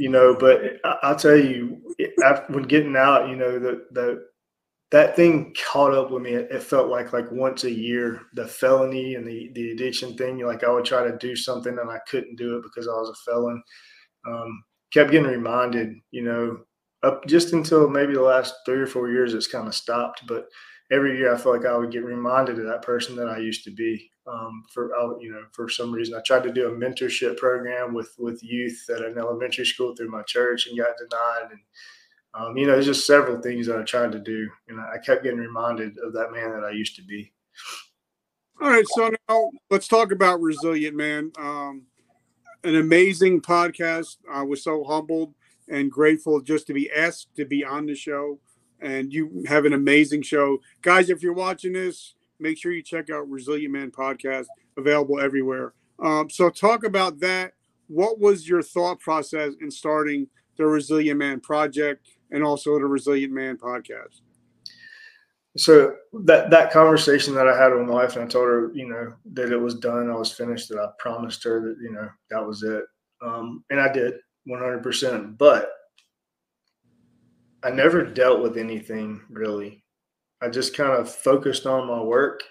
you 0.00 0.08
know, 0.08 0.34
but 0.34 0.80
I, 0.82 1.10
will 1.10 1.18
tell 1.18 1.36
you, 1.36 1.78
when 2.48 2.62
getting 2.62 2.96
out, 2.96 3.28
you 3.28 3.36
know, 3.36 3.58
the, 3.58 3.84
the, 3.90 4.24
that 4.92 5.14
thing 5.14 5.54
caught 5.62 5.92
up 5.92 6.10
with 6.10 6.22
me. 6.22 6.32
It, 6.32 6.62
felt 6.62 6.88
like 6.88 7.12
like 7.12 7.30
once 7.30 7.64
a 7.64 7.70
year, 7.70 8.22
the 8.32 8.48
felony 8.48 9.14
and 9.14 9.26
the 9.26 9.50
the 9.54 9.72
addiction 9.72 10.16
thing. 10.16 10.38
Like 10.38 10.64
I 10.64 10.70
would 10.70 10.86
try 10.86 11.04
to 11.04 11.18
do 11.18 11.36
something 11.36 11.78
and 11.78 11.90
I 11.90 11.98
couldn't 12.08 12.36
do 12.36 12.56
it 12.56 12.62
because 12.62 12.88
I 12.88 12.92
was 12.92 13.10
a 13.10 13.30
felon. 13.30 13.62
Um, 14.26 14.64
kept 14.92 15.10
getting 15.10 15.30
reminded, 15.30 15.94
you 16.10 16.22
know, 16.22 16.60
up 17.02 17.24
just 17.26 17.52
until 17.52 17.88
maybe 17.88 18.14
the 18.14 18.22
last 18.22 18.54
three 18.66 18.80
or 18.80 18.86
four 18.86 19.10
years, 19.10 19.34
it's 19.34 19.46
kind 19.46 19.68
of 19.68 19.74
stopped. 19.74 20.26
But 20.26 20.46
every 20.90 21.16
year, 21.18 21.32
I 21.32 21.36
felt 21.36 21.56
like 21.56 21.66
I 21.66 21.76
would 21.76 21.92
get 21.92 22.04
reminded 22.04 22.58
of 22.58 22.66
that 22.66 22.82
person 22.82 23.14
that 23.16 23.28
I 23.28 23.36
used 23.36 23.64
to 23.64 23.70
be. 23.70 24.10
Um, 24.30 24.64
for 24.70 24.92
you 25.20 25.32
know, 25.32 25.44
for 25.52 25.68
some 25.68 25.90
reason, 25.92 26.14
I 26.14 26.20
tried 26.20 26.44
to 26.44 26.52
do 26.52 26.68
a 26.68 26.76
mentorship 26.76 27.36
program 27.36 27.94
with 27.94 28.14
with 28.18 28.42
youth 28.42 28.88
at 28.94 29.02
an 29.02 29.18
elementary 29.18 29.66
school 29.66 29.94
through 29.94 30.10
my 30.10 30.22
church 30.22 30.66
and 30.66 30.78
got 30.78 30.96
denied. 30.98 31.50
And 31.50 31.60
um, 32.34 32.56
you 32.56 32.66
know, 32.66 32.72
there's 32.72 32.86
just 32.86 33.06
several 33.06 33.40
things 33.40 33.66
that 33.66 33.78
I 33.78 33.82
tried 33.82 34.12
to 34.12 34.20
do, 34.20 34.48
and 34.68 34.80
I 34.80 34.98
kept 34.98 35.24
getting 35.24 35.38
reminded 35.38 35.98
of 35.98 36.12
that 36.12 36.32
man 36.32 36.52
that 36.52 36.64
I 36.64 36.70
used 36.70 36.96
to 36.96 37.02
be. 37.02 37.32
All 38.62 38.70
right, 38.70 38.86
so 38.88 39.10
now 39.28 39.50
let's 39.70 39.88
talk 39.88 40.12
about 40.12 40.40
resilient 40.40 40.94
man. 40.96 41.32
Um, 41.38 41.86
an 42.62 42.76
amazing 42.76 43.40
podcast. 43.40 44.18
I 44.30 44.42
was 44.42 44.62
so 44.62 44.84
humbled 44.84 45.34
and 45.66 45.90
grateful 45.90 46.40
just 46.40 46.66
to 46.66 46.74
be 46.74 46.90
asked 46.90 47.34
to 47.36 47.44
be 47.44 47.64
on 47.64 47.86
the 47.86 47.94
show. 47.94 48.38
And 48.80 49.12
you 49.12 49.44
have 49.46 49.64
an 49.64 49.72
amazing 49.72 50.22
show, 50.22 50.58
guys. 50.82 51.10
If 51.10 51.22
you're 51.22 51.32
watching 51.32 51.72
this, 51.72 52.14
make 52.40 52.58
sure 52.58 52.72
you 52.72 52.82
check 52.82 53.10
out 53.10 53.28
Resilient 53.28 53.72
Man 53.72 53.90
podcast, 53.90 54.46
available 54.76 55.20
everywhere. 55.20 55.74
Um, 56.02 56.30
so, 56.30 56.50
talk 56.50 56.84
about 56.84 57.20
that. 57.20 57.52
What 57.88 58.18
was 58.18 58.48
your 58.48 58.62
thought 58.62 59.00
process 59.00 59.52
in 59.60 59.70
starting 59.70 60.28
the 60.56 60.66
Resilient 60.66 61.18
Man 61.18 61.40
project 61.40 62.08
and 62.30 62.42
also 62.42 62.78
the 62.78 62.86
Resilient 62.86 63.32
Man 63.32 63.56
podcast? 63.56 64.20
so 65.56 65.96
that 66.24 66.50
that 66.50 66.72
conversation 66.72 67.34
that 67.34 67.48
I 67.48 67.56
had 67.56 67.74
with 67.74 67.86
my 67.86 67.94
wife, 67.94 68.16
and 68.16 68.24
I 68.24 68.28
told 68.28 68.46
her, 68.46 68.70
you 68.72 68.88
know, 68.88 69.12
that 69.32 69.52
it 69.52 69.56
was 69.56 69.74
done, 69.74 70.08
I 70.08 70.14
was 70.14 70.32
finished, 70.32 70.68
that 70.68 70.78
I 70.78 70.88
promised 70.98 71.42
her 71.44 71.60
that, 71.60 71.76
you 71.82 71.90
know, 71.90 72.08
that 72.30 72.46
was 72.46 72.62
it, 72.62 72.84
um, 73.20 73.64
and 73.70 73.80
I 73.80 73.92
did 73.92 74.14
100. 74.44 74.82
percent 74.82 75.38
But 75.38 75.72
I 77.62 77.70
never 77.70 78.04
dealt 78.04 78.42
with 78.42 78.56
anything 78.56 79.20
really. 79.28 79.79
I 80.42 80.48
just 80.48 80.76
kind 80.76 80.92
of 80.92 81.12
focused 81.12 81.66
on 81.66 81.86
my 81.86 82.00
work 82.00 82.42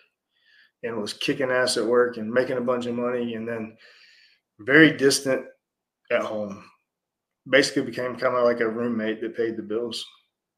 and 0.83 1.01
was 1.01 1.13
kicking 1.13 1.51
ass 1.51 1.77
at 1.77 1.85
work 1.85 2.17
and 2.17 2.31
making 2.31 2.57
a 2.57 2.61
bunch 2.61 2.85
of 2.85 2.95
money, 2.95 3.33
and 3.33 3.47
then 3.47 3.75
very 4.59 4.95
distant 4.95 5.45
at 6.11 6.21
home. 6.21 6.63
Basically, 7.49 7.83
became 7.83 8.15
kind 8.15 8.35
of 8.35 8.45
like 8.45 8.59
a 8.59 8.69
roommate 8.69 9.21
that 9.21 9.35
paid 9.35 9.57
the 9.57 9.63
bills, 9.63 10.05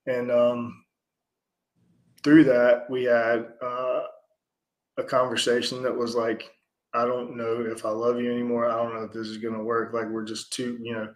and 0.07 0.31
um, 0.31 0.83
through 2.23 2.43
that, 2.45 2.89
we 2.89 3.03
had 3.03 3.47
uh, 3.61 4.01
a 4.97 5.03
conversation 5.03 5.81
that 5.83 5.95
was 5.95 6.15
like, 6.15 6.49
I 6.93 7.05
don't 7.05 7.37
know 7.37 7.61
if 7.61 7.85
I 7.85 7.89
love 7.89 8.19
you 8.19 8.31
anymore. 8.31 8.69
I 8.69 8.75
don't 8.75 8.93
know 8.93 9.03
if 9.03 9.13
this 9.13 9.27
is 9.27 9.37
going 9.37 9.53
to 9.53 9.63
work. 9.63 9.93
Like 9.93 10.09
we're 10.09 10.25
just 10.25 10.51
too, 10.51 10.77
you 10.81 10.93
know. 10.93 11.07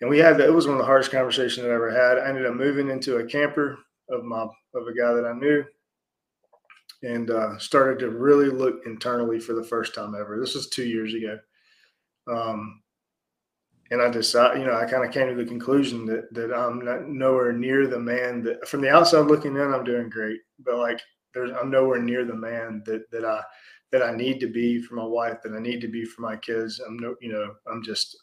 And 0.00 0.10
we 0.10 0.18
had 0.18 0.38
that. 0.38 0.48
It 0.48 0.52
was 0.52 0.66
one 0.66 0.76
of 0.76 0.80
the 0.80 0.86
hardest 0.86 1.12
conversations 1.12 1.64
I 1.64 1.70
ever 1.70 1.90
had. 1.90 2.18
I 2.18 2.28
ended 2.28 2.46
up 2.46 2.54
moving 2.54 2.88
into 2.88 3.18
a 3.18 3.26
camper 3.26 3.78
of 4.10 4.24
my 4.24 4.46
of 4.74 4.86
a 4.86 4.94
guy 4.94 5.12
that 5.12 5.26
I 5.26 5.32
knew, 5.32 5.64
and 7.02 7.30
uh, 7.30 7.58
started 7.58 7.98
to 8.00 8.10
really 8.10 8.48
look 8.48 8.82
internally 8.86 9.40
for 9.40 9.54
the 9.54 9.64
first 9.64 9.94
time 9.94 10.14
ever. 10.14 10.38
This 10.38 10.54
was 10.54 10.68
two 10.68 10.84
years 10.84 11.14
ago. 11.14 11.38
Um, 12.30 12.82
and 13.90 14.00
I 14.00 14.08
decided, 14.08 14.60
you 14.60 14.66
know, 14.66 14.74
I 14.74 14.86
kind 14.86 15.04
of 15.04 15.12
came 15.12 15.28
to 15.28 15.34
the 15.34 15.48
conclusion 15.48 16.06
that 16.06 16.32
that 16.32 16.52
I'm 16.54 16.80
not 16.80 17.08
nowhere 17.08 17.52
near 17.52 17.86
the 17.86 17.98
man 17.98 18.42
that 18.44 18.66
from 18.66 18.80
the 18.80 18.90
outside 18.90 19.26
looking 19.26 19.56
in, 19.56 19.74
I'm 19.74 19.84
doing 19.84 20.08
great, 20.08 20.40
but 20.64 20.78
like 20.78 21.00
there's 21.34 21.50
I'm 21.50 21.70
nowhere 21.70 22.00
near 22.00 22.24
the 22.24 22.34
man 22.34 22.82
that 22.86 23.10
that 23.10 23.24
I 23.24 23.42
that 23.90 24.02
I 24.02 24.16
need 24.16 24.40
to 24.40 24.46
be 24.46 24.80
for 24.80 24.94
my 24.94 25.04
wife, 25.04 25.42
that 25.42 25.52
I 25.52 25.60
need 25.60 25.82
to 25.82 25.88
be 25.88 26.06
for 26.06 26.22
my 26.22 26.36
kids. 26.36 26.80
I'm 26.80 26.96
no, 26.98 27.16
you 27.20 27.30
know, 27.30 27.54
I'm 27.70 27.82
just 27.82 28.16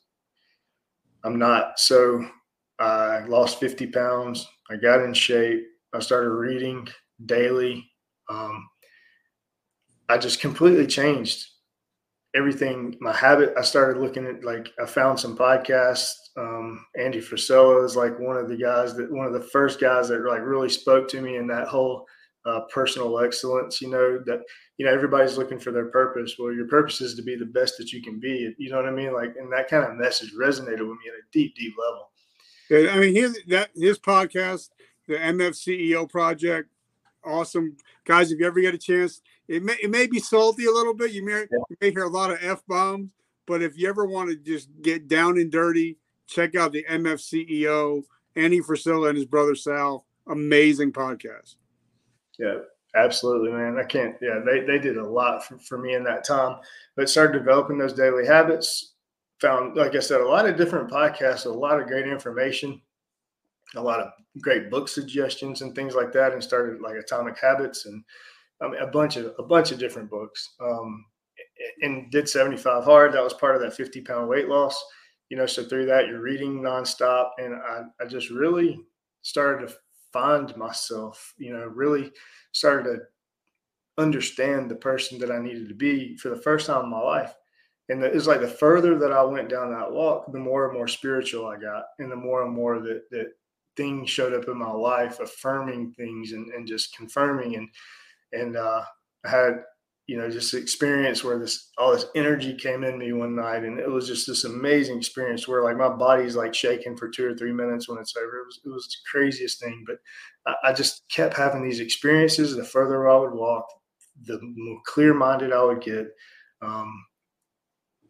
I'm 1.23 1.37
not. 1.37 1.79
So 1.79 2.25
I 2.79 3.19
lost 3.25 3.59
50 3.59 3.87
pounds. 3.87 4.47
I 4.69 4.75
got 4.75 5.03
in 5.03 5.13
shape. 5.13 5.65
I 5.93 5.99
started 5.99 6.29
reading 6.29 6.87
daily. 7.25 7.89
Um, 8.29 8.69
I 10.07 10.17
just 10.17 10.39
completely 10.41 10.87
changed 10.87 11.45
everything 12.35 12.95
my 12.99 13.13
habit. 13.13 13.53
I 13.57 13.61
started 13.61 14.01
looking 14.01 14.25
at 14.25 14.43
like 14.43 14.69
i 14.81 14.85
found 14.85 15.19
some 15.19 15.37
podcasts. 15.37 16.13
Um, 16.37 16.85
andy 16.97 17.19
frisella 17.19 17.83
is 17.83 17.95
like 17.95 18.17
one 18.19 18.37
of 18.37 18.47
the 18.47 18.55
guys 18.55 18.95
that 18.95 19.11
one 19.11 19.25
of 19.25 19.33
the 19.33 19.41
first 19.41 19.81
guys 19.81 20.07
that 20.09 20.21
like 20.21 20.41
really 20.41 20.69
spoke 20.69 21.07
to 21.09 21.21
me 21.21 21.37
in 21.37 21.47
that 21.47 21.67
whole 21.67 22.05
uh, 22.45 22.61
personal 22.73 23.19
excellence 23.19 23.81
you 23.81 23.89
know 23.89 24.19
that 24.25 24.39
you 24.77 24.85
know 24.85 24.93
everybody's 24.93 25.37
looking 25.37 25.59
for 25.59 25.71
their 25.71 25.87
purpose. 25.87 26.35
Well 26.39 26.53
your 26.53 26.67
purpose 26.67 27.01
is 27.01 27.15
to 27.15 27.23
be 27.23 27.35
the 27.35 27.45
best 27.45 27.77
that 27.77 27.91
you 27.91 28.01
can 28.01 28.19
be. 28.19 28.53
You 28.57 28.69
know 28.69 28.77
what 28.77 28.85
i 28.87 28.91
mean? 28.91 29.13
Like 29.13 29.33
and 29.39 29.51
that 29.51 29.69
kind 29.69 29.83
of 29.83 29.97
message 29.97 30.33
resonated 30.33 30.87
with 30.87 30.97
me 30.99 31.09
at 31.09 31.19
a 31.19 31.27
deep 31.33 31.55
deep 31.55 31.73
level. 31.77 32.91
I 32.91 32.99
mean 32.99 33.15
his 33.15 33.39
that 33.47 33.71
his 33.75 33.97
podcast 33.97 34.69
the 35.09 35.15
mf 35.15 35.51
ceo 35.51 36.09
project 36.09 36.69
awesome 37.25 37.75
guys 38.05 38.31
if 38.31 38.39
you 38.39 38.47
ever 38.47 38.61
get 38.61 38.73
a 38.73 38.77
chance 38.77 39.21
it 39.49 39.63
may 39.63 39.75
it 39.81 39.89
may 39.89 40.05
be 40.05 40.19
salty 40.19 40.65
a 40.65 40.71
little 40.71 40.93
bit. 40.93 41.11
You 41.11 41.25
may, 41.25 41.31
yeah. 41.51 41.57
you 41.69 41.77
may 41.81 41.91
hear 41.91 42.03
a 42.03 42.09
lot 42.09 42.31
of 42.31 42.37
f 42.41 42.61
bombs, 42.67 43.09
but 43.47 43.63
if 43.63 43.77
you 43.77 43.89
ever 43.89 44.05
want 44.05 44.29
to 44.29 44.35
just 44.35 44.69
get 44.83 45.07
down 45.07 45.39
and 45.39 45.51
dirty, 45.51 45.97
check 46.27 46.55
out 46.55 46.71
the 46.71 46.85
MF 46.87 47.17
CEO 47.17 48.03
Andy 48.35 48.61
Frisella 48.61 49.09
and 49.09 49.17
his 49.17 49.25
brother 49.25 49.55
Sal. 49.55 50.05
Amazing 50.27 50.93
podcast. 50.93 51.55
Yeah, 52.37 52.59
absolutely, 52.95 53.51
man. 53.51 53.79
I 53.79 53.85
can't. 53.85 54.15
Yeah, 54.21 54.39
they 54.45 54.59
they 54.61 54.77
did 54.77 54.97
a 54.97 55.09
lot 55.09 55.43
for, 55.43 55.57
for 55.57 55.79
me 55.79 55.95
in 55.95 56.03
that 56.03 56.23
time, 56.23 56.59
but 56.95 57.09
started 57.09 57.39
developing 57.39 57.79
those 57.79 57.93
daily 57.93 58.27
habits. 58.27 58.93
Found, 59.41 59.75
like 59.77 59.95
I 59.95 59.99
said, 59.99 60.21
a 60.21 60.27
lot 60.27 60.47
of 60.47 60.57
different 60.57 60.91
podcasts, 60.91 61.45
a 61.45 61.49
lot 61.49 61.81
of 61.81 61.87
great 61.87 62.05
information, 62.05 62.81
a 63.75 63.81
lot 63.81 63.99
of 63.99 64.11
great 64.41 64.69
book 64.69 64.87
suggestions 64.87 65.61
and 65.61 65.75
things 65.75 65.95
like 65.95 66.11
that, 66.13 66.33
and 66.33 66.43
started 66.43 66.81
like 66.81 66.95
Atomic 66.95 67.37
Habits 67.39 67.85
and 67.85 68.03
I 68.61 68.67
mean, 68.67 68.81
a 68.81 68.87
bunch 68.87 69.15
of 69.15 69.33
a 69.39 69.43
bunch 69.43 69.71
of 69.71 69.79
different 69.79 70.09
books. 70.09 70.55
Um, 70.61 71.05
and 71.81 72.09
did 72.11 72.27
75 72.29 72.83
hard. 72.83 73.13
That 73.13 73.23
was 73.23 73.33
part 73.33 73.55
of 73.55 73.61
that 73.61 73.75
50 73.75 74.01
pound 74.01 74.27
weight 74.27 74.47
loss. 74.47 74.81
You 75.29 75.37
know, 75.37 75.45
so 75.45 75.63
through 75.63 75.85
that, 75.87 76.07
you're 76.07 76.21
reading 76.21 76.61
nonstop, 76.61 77.31
and 77.37 77.53
I, 77.53 77.83
I 78.01 78.05
just 78.05 78.29
really 78.29 78.79
started 79.21 79.67
to 79.67 79.75
find 80.11 80.55
myself. 80.57 81.33
You 81.37 81.53
know, 81.53 81.65
really 81.65 82.11
started 82.51 82.83
to 82.89 82.99
understand 84.01 84.71
the 84.71 84.75
person 84.75 85.19
that 85.19 85.31
I 85.31 85.39
needed 85.39 85.67
to 85.69 85.75
be 85.75 86.17
for 86.17 86.29
the 86.29 86.41
first 86.41 86.67
time 86.67 86.85
in 86.85 86.89
my 86.89 86.99
life. 87.01 87.35
And 87.89 88.03
it's 88.03 88.27
like 88.27 88.39
the 88.39 88.47
further 88.47 88.97
that 88.99 89.11
I 89.11 89.23
went 89.23 89.49
down 89.49 89.71
that 89.71 89.91
walk, 89.91 90.31
the 90.31 90.39
more 90.39 90.65
and 90.65 90.77
more 90.77 90.87
spiritual 90.87 91.47
I 91.47 91.57
got, 91.57 91.85
and 91.99 92.11
the 92.11 92.15
more 92.15 92.43
and 92.43 92.53
more 92.53 92.79
that 92.79 93.09
that 93.11 93.33
things 93.79 94.09
showed 94.09 94.33
up 94.33 94.49
in 94.49 94.57
my 94.57 94.71
life, 94.71 95.21
affirming 95.21 95.93
things 95.93 96.33
and, 96.33 96.49
and 96.49 96.67
just 96.67 96.95
confirming 96.97 97.55
and 97.55 97.69
and 98.33 98.57
uh, 98.57 98.83
I 99.25 99.29
had 99.29 99.53
you 100.07 100.17
know 100.17 100.29
just 100.29 100.53
experience 100.53 101.23
where 101.23 101.39
this 101.39 101.69
all 101.77 101.93
this 101.93 102.07
energy 102.13 102.55
came 102.55 102.83
in 102.83 102.97
me 102.97 103.13
one 103.13 103.35
night, 103.35 103.63
and 103.63 103.79
it 103.79 103.89
was 103.89 104.05
just 104.05 104.27
this 104.27 104.43
amazing 104.43 104.97
experience 104.97 105.47
where 105.47 105.63
like 105.63 105.77
my 105.77 105.87
body's 105.87 106.35
like 106.35 106.53
shaking 106.53 106.97
for 106.97 107.07
two 107.07 107.25
or 107.25 107.35
three 107.35 107.53
minutes 107.53 107.87
when 107.87 107.99
it's 107.99 108.17
over. 108.17 108.39
It 108.39 108.45
was 108.45 108.59
it 108.65 108.69
was 108.69 108.87
the 108.87 109.09
craziest 109.09 109.61
thing, 109.61 109.85
but 109.87 109.97
I, 110.45 110.69
I 110.69 110.73
just 110.73 111.03
kept 111.09 111.37
having 111.37 111.63
these 111.63 111.79
experiences. 111.79 112.55
The 112.55 112.65
further 112.65 113.07
I 113.07 113.17
would 113.17 113.33
walk, 113.33 113.65
the 114.23 114.39
more 114.41 114.81
clear 114.85 115.13
minded 115.13 115.53
I 115.53 115.63
would 115.63 115.81
get. 115.81 116.07
Um, 116.61 117.05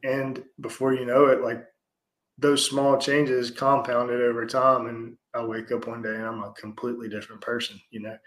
and 0.04 0.44
before 0.62 0.94
you 0.94 1.06
know 1.06 1.26
it, 1.28 1.42
like 1.42 1.64
those 2.40 2.68
small 2.68 2.98
changes 2.98 3.52
compounded 3.52 4.22
over 4.22 4.46
time, 4.46 4.88
and 4.88 5.18
I 5.34 5.44
wake 5.44 5.72
up 5.72 5.88
one 5.88 6.02
day 6.02 6.16
and 6.16 6.26
I'm 6.26 6.44
a 6.44 6.54
completely 6.54 7.10
different 7.10 7.42
person, 7.42 7.80
you 7.92 8.02
know. 8.02 8.18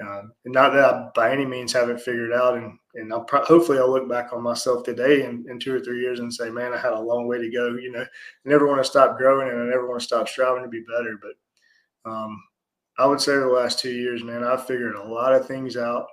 Um, 0.00 0.32
not 0.46 0.72
that 0.72 0.84
I 0.84 1.08
by 1.14 1.30
any 1.30 1.44
means 1.44 1.72
haven't 1.72 2.00
figured 2.00 2.32
out, 2.32 2.56
and 2.56 2.78
and 2.94 3.12
I'll 3.12 3.24
pro- 3.24 3.44
hopefully 3.44 3.78
I'll 3.78 3.90
look 3.90 4.08
back 4.08 4.32
on 4.32 4.42
myself 4.42 4.82
today 4.82 5.24
in, 5.24 5.44
in 5.48 5.58
two 5.58 5.74
or 5.74 5.80
three 5.80 6.00
years 6.00 6.20
and 6.20 6.32
say, 6.32 6.48
man, 6.48 6.72
I 6.72 6.78
had 6.78 6.92
a 6.92 7.00
long 7.00 7.26
way 7.26 7.38
to 7.38 7.50
go. 7.50 7.76
You 7.76 7.92
know, 7.92 8.00
I 8.00 8.06
never 8.48 8.66
want 8.66 8.80
to 8.80 8.88
stop 8.88 9.18
growing, 9.18 9.48
and 9.48 9.60
I 9.60 9.66
never 9.66 9.86
want 9.86 10.00
to 10.00 10.06
stop 10.06 10.28
striving 10.28 10.62
to 10.62 10.68
be 10.70 10.80
better. 10.80 11.20
But 11.20 12.10
um, 12.10 12.42
I 12.98 13.06
would 13.06 13.20
say 13.20 13.34
the 13.36 13.46
last 13.46 13.78
two 13.78 13.92
years, 13.92 14.24
man, 14.24 14.42
I've 14.42 14.66
figured 14.66 14.94
a 14.94 15.02
lot 15.02 15.34
of 15.34 15.46
things 15.46 15.76
out. 15.76 16.06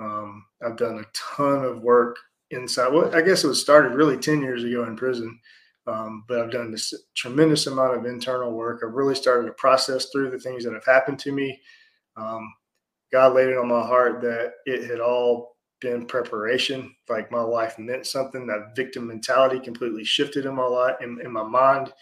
Um, 0.00 0.44
I've 0.64 0.76
done 0.76 0.98
a 0.98 1.06
ton 1.14 1.64
of 1.64 1.82
work 1.82 2.16
inside. 2.50 2.92
Well, 2.92 3.14
I 3.14 3.22
guess 3.22 3.44
it 3.44 3.48
was 3.48 3.60
started 3.60 3.94
really 3.94 4.16
ten 4.16 4.42
years 4.42 4.64
ago 4.64 4.84
in 4.84 4.96
prison. 4.96 5.38
Um, 5.90 6.24
but 6.28 6.38
I've 6.38 6.52
done 6.52 6.70
this 6.70 6.94
tremendous 7.16 7.66
amount 7.66 7.96
of 7.96 8.04
internal 8.06 8.52
work. 8.52 8.82
I've 8.84 8.94
really 8.94 9.16
started 9.16 9.46
to 9.46 9.52
process 9.54 10.06
through 10.06 10.30
the 10.30 10.38
things 10.38 10.64
that 10.64 10.72
have 10.72 10.84
happened 10.84 11.18
to 11.20 11.32
me. 11.32 11.60
Um, 12.16 12.48
God 13.12 13.34
laid 13.34 13.48
it 13.48 13.58
on 13.58 13.68
my 13.68 13.84
heart 13.84 14.20
that 14.20 14.52
it 14.66 14.88
had 14.88 15.00
all 15.00 15.56
been 15.80 16.06
preparation. 16.06 16.94
Like 17.08 17.32
my 17.32 17.40
life 17.40 17.76
meant 17.78 18.06
something. 18.06 18.46
That 18.46 18.76
victim 18.76 19.08
mentality 19.08 19.58
completely 19.58 20.04
shifted 20.04 20.46
in 20.46 20.54
my 20.54 20.66
life, 20.66 20.96
in, 21.00 21.20
in 21.24 21.32
my 21.32 21.42
mind. 21.42 21.92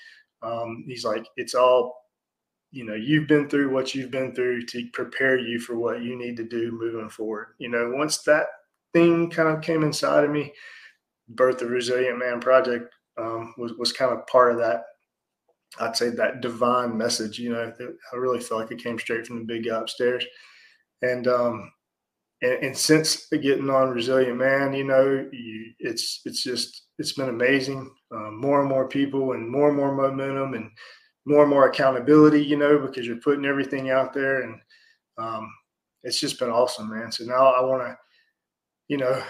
Um, 0.42 0.84
he's 0.86 1.04
like, 1.04 1.26
it's 1.36 1.54
all, 1.54 1.94
you 2.70 2.84
know, 2.84 2.94
you've 2.94 3.26
been 3.26 3.48
through 3.48 3.72
what 3.72 3.94
you've 3.94 4.10
been 4.10 4.34
through 4.34 4.66
to 4.66 4.86
prepare 4.92 5.38
you 5.38 5.58
for 5.58 5.78
what 5.78 6.02
you 6.02 6.14
need 6.14 6.36
to 6.36 6.44
do 6.44 6.72
moving 6.72 7.08
forward. 7.08 7.54
You 7.56 7.70
know, 7.70 7.92
once 7.94 8.18
that 8.24 8.48
thing 8.92 9.30
kind 9.30 9.48
of 9.48 9.62
came 9.62 9.82
inside 9.82 10.24
of 10.24 10.30
me, 10.30 10.52
birth 11.30 11.58
the 11.58 11.66
Resilient 11.66 12.18
Man 12.18 12.38
Project 12.40 12.92
um, 13.18 13.54
was 13.58 13.72
was 13.74 13.92
kind 13.92 14.12
of 14.12 14.26
part 14.26 14.52
of 14.52 14.58
that. 14.58 14.84
I'd 15.80 15.96
say 15.96 16.10
that 16.10 16.40
divine 16.40 16.96
message. 16.96 17.38
You 17.38 17.52
know, 17.52 17.72
I 18.12 18.16
really 18.16 18.40
felt 18.40 18.60
like 18.60 18.70
it 18.70 18.82
came 18.82 18.98
straight 18.98 19.26
from 19.26 19.38
the 19.38 19.44
big 19.44 19.66
guy 19.66 19.78
upstairs, 19.78 20.24
and 21.02 21.26
um, 21.28 21.70
and, 22.42 22.64
and 22.64 22.76
since 22.76 23.26
getting 23.28 23.70
on 23.70 23.90
Resilient 23.90 24.38
Man, 24.38 24.72
you 24.72 24.84
know, 24.84 25.28
you, 25.32 25.72
it's 25.78 26.20
it's 26.24 26.42
just 26.42 26.84
it's 26.98 27.12
been 27.12 27.28
amazing. 27.28 27.90
Um, 28.12 28.40
more 28.40 28.60
and 28.60 28.68
more 28.68 28.88
people, 28.88 29.32
and 29.32 29.48
more 29.48 29.68
and 29.68 29.76
more 29.76 29.94
momentum, 29.94 30.54
and 30.54 30.70
more 31.26 31.42
and 31.42 31.50
more 31.50 31.68
accountability. 31.68 32.42
You 32.42 32.56
know, 32.56 32.78
because 32.78 33.06
you're 33.06 33.16
putting 33.16 33.44
everything 33.44 33.90
out 33.90 34.12
there, 34.12 34.42
and 34.42 34.60
um, 35.18 35.50
it's 36.02 36.20
just 36.20 36.38
been 36.38 36.50
awesome, 36.50 36.90
man. 36.90 37.12
So 37.12 37.24
now 37.24 37.48
I 37.48 37.60
want 37.60 37.82
to, 37.82 37.96
you 38.88 38.96
know, 38.96 39.22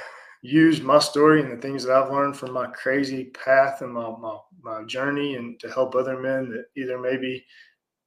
use 0.42 0.80
my 0.80 0.98
story 0.98 1.42
and 1.42 1.50
the 1.50 1.60
things 1.60 1.82
that 1.84 1.96
I've 1.96 2.12
learned 2.12 2.36
from 2.36 2.52
my 2.52 2.66
crazy 2.68 3.24
path 3.24 3.82
and 3.82 3.92
my, 3.92 4.10
my, 4.18 4.38
my 4.62 4.84
journey 4.84 5.34
and 5.34 5.58
to 5.60 5.70
help 5.70 5.94
other 5.94 6.18
men 6.18 6.48
that 6.50 6.66
either 6.80 6.98
maybe 6.98 7.44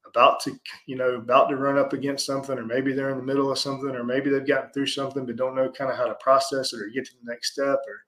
about 0.08 0.40
to, 0.42 0.58
you 0.88 0.96
know, 0.96 1.16
about 1.16 1.50
to 1.50 1.56
run 1.56 1.78
up 1.78 1.94
against 1.94 2.26
something, 2.26 2.58
or 2.58 2.66
maybe 2.66 2.94
they're 2.94 3.12
in 3.12 3.18
the 3.18 3.24
middle 3.24 3.52
of 3.52 3.58
something, 3.58 3.96
or 3.96 4.04
maybe 4.04 4.30
they've 4.30 4.48
gotten 4.48 4.72
through 4.72 4.88
something 4.88 5.26
but 5.26 5.36
don't 5.36 5.56
know 5.56 5.72
kind 5.72 5.92
of 5.92 5.98
how 5.98 6.06
to 6.06 6.16
process 6.16 6.74
it 6.74 6.82
or 6.82 6.90
get 6.94 7.06
to 7.06 7.14
the 7.22 7.32
next 7.32 7.54
step, 7.54 7.80
or 7.88 8.04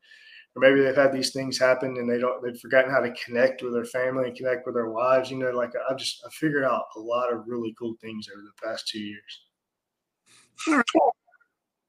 or 0.56 0.60
maybe 0.60 0.82
they've 0.82 0.96
had 0.96 1.12
these 1.12 1.32
things 1.32 1.58
happen 1.58 1.98
and 1.98 2.08
they 2.10 2.20
don't 2.20 2.44
they've 2.44 2.60
forgotten 2.60 2.92
how 2.92 3.00
to 3.00 3.12
connect 3.14 3.64
with 3.64 3.74
their 3.74 3.86
family 3.86 4.28
and 4.28 4.38
connect 4.38 4.66
with 4.66 4.76
their 4.76 4.90
wives. 4.90 5.32
You 5.32 5.38
know, 5.38 5.52
like 5.52 5.72
I've 5.90 5.98
just 5.98 6.24
I 6.26 6.30
figured 6.32 6.64
out 6.64 6.86
a 6.96 7.00
lot 7.00 7.34
of 7.34 7.48
really 7.48 7.74
cool 7.78 7.96
things 8.02 8.28
over 8.32 8.44
the 8.44 8.68
past 8.68 8.88
two 8.88 9.00
years. 9.00 9.46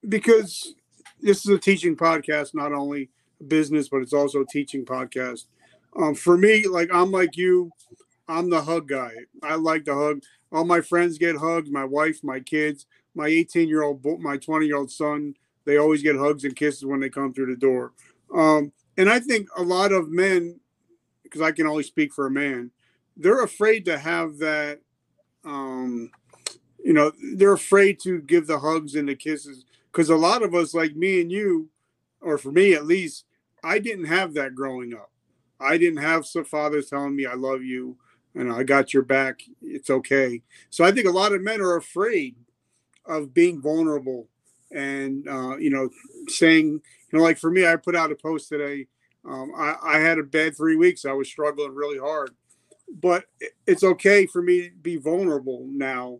Because 0.08 0.74
this 1.20 1.44
is 1.44 1.50
a 1.50 1.58
teaching 1.58 1.96
podcast, 1.96 2.54
not 2.54 2.72
only 2.72 3.10
business, 3.48 3.88
but 3.88 4.02
it's 4.02 4.12
also 4.12 4.42
a 4.42 4.46
teaching 4.46 4.84
podcast. 4.84 5.46
Um, 5.96 6.14
for 6.14 6.36
me, 6.36 6.66
like 6.66 6.90
I'm 6.92 7.10
like 7.10 7.36
you, 7.36 7.70
I'm 8.28 8.50
the 8.50 8.60
hug 8.60 8.88
guy. 8.88 9.12
I 9.42 9.54
like 9.54 9.84
to 9.86 9.94
hug. 9.94 10.22
All 10.52 10.64
my 10.64 10.80
friends 10.80 11.18
get 11.18 11.36
hugs. 11.36 11.70
My 11.70 11.84
wife, 11.84 12.22
my 12.22 12.40
kids, 12.40 12.86
my 13.14 13.26
18 13.26 13.68
year 13.68 13.82
old, 13.82 14.04
my 14.20 14.36
20 14.36 14.66
year 14.66 14.76
old 14.76 14.90
son. 14.90 15.34
They 15.64 15.78
always 15.78 16.02
get 16.02 16.16
hugs 16.16 16.44
and 16.44 16.54
kisses 16.54 16.84
when 16.84 17.00
they 17.00 17.08
come 17.08 17.32
through 17.32 17.46
the 17.46 17.56
door. 17.58 17.92
Um, 18.34 18.72
and 18.98 19.08
I 19.08 19.18
think 19.18 19.48
a 19.56 19.62
lot 19.62 19.92
of 19.92 20.10
men, 20.10 20.60
because 21.22 21.40
I 21.40 21.52
can 21.52 21.66
only 21.66 21.82
speak 21.82 22.12
for 22.12 22.26
a 22.26 22.30
man, 22.30 22.70
they're 23.16 23.42
afraid 23.42 23.84
to 23.86 23.98
have 23.98 24.38
that. 24.38 24.80
Um, 25.44 26.10
you 26.82 26.92
know, 26.92 27.12
they're 27.36 27.52
afraid 27.52 27.98
to 28.00 28.20
give 28.20 28.46
the 28.46 28.58
hugs 28.58 28.94
and 28.94 29.08
the 29.08 29.14
kisses 29.14 29.64
because 29.94 30.10
a 30.10 30.16
lot 30.16 30.42
of 30.42 30.54
us, 30.54 30.74
like 30.74 30.96
me 30.96 31.20
and 31.20 31.30
you, 31.30 31.68
or 32.20 32.36
for 32.36 32.50
me 32.50 32.74
at 32.74 32.84
least, 32.84 33.26
I 33.62 33.78
didn't 33.78 34.06
have 34.06 34.34
that 34.34 34.54
growing 34.54 34.92
up. 34.92 35.10
I 35.60 35.78
didn't 35.78 36.02
have 36.02 36.26
some 36.26 36.44
fathers 36.44 36.90
telling 36.90 37.14
me 37.14 37.26
I 37.26 37.34
love 37.34 37.62
you 37.62 37.96
and 38.34 38.52
I 38.52 38.64
got 38.64 38.92
your 38.92 39.04
back. 39.04 39.40
It's 39.62 39.90
okay. 39.90 40.42
So 40.68 40.84
I 40.84 40.90
think 40.90 41.06
a 41.06 41.12
lot 41.12 41.32
of 41.32 41.42
men 41.42 41.60
are 41.60 41.76
afraid 41.76 42.34
of 43.06 43.32
being 43.32 43.62
vulnerable 43.62 44.26
and 44.72 45.28
uh, 45.28 45.56
you 45.58 45.70
know 45.70 45.88
saying 46.26 46.66
you 47.12 47.18
know 47.18 47.22
like 47.22 47.38
for 47.38 47.50
me, 47.50 47.64
I 47.64 47.76
put 47.76 47.94
out 47.94 48.10
a 48.10 48.16
post 48.16 48.48
today. 48.48 48.88
Um, 49.24 49.52
I, 49.56 49.76
I 49.82 49.98
had 50.00 50.18
a 50.18 50.24
bad 50.24 50.56
three 50.56 50.76
weeks. 50.76 51.04
I 51.04 51.12
was 51.12 51.28
struggling 51.28 51.74
really 51.74 51.98
hard, 51.98 52.32
but 53.00 53.26
it's 53.66 53.84
okay 53.84 54.26
for 54.26 54.42
me 54.42 54.68
to 54.68 54.74
be 54.74 54.96
vulnerable 54.96 55.64
now 55.70 56.18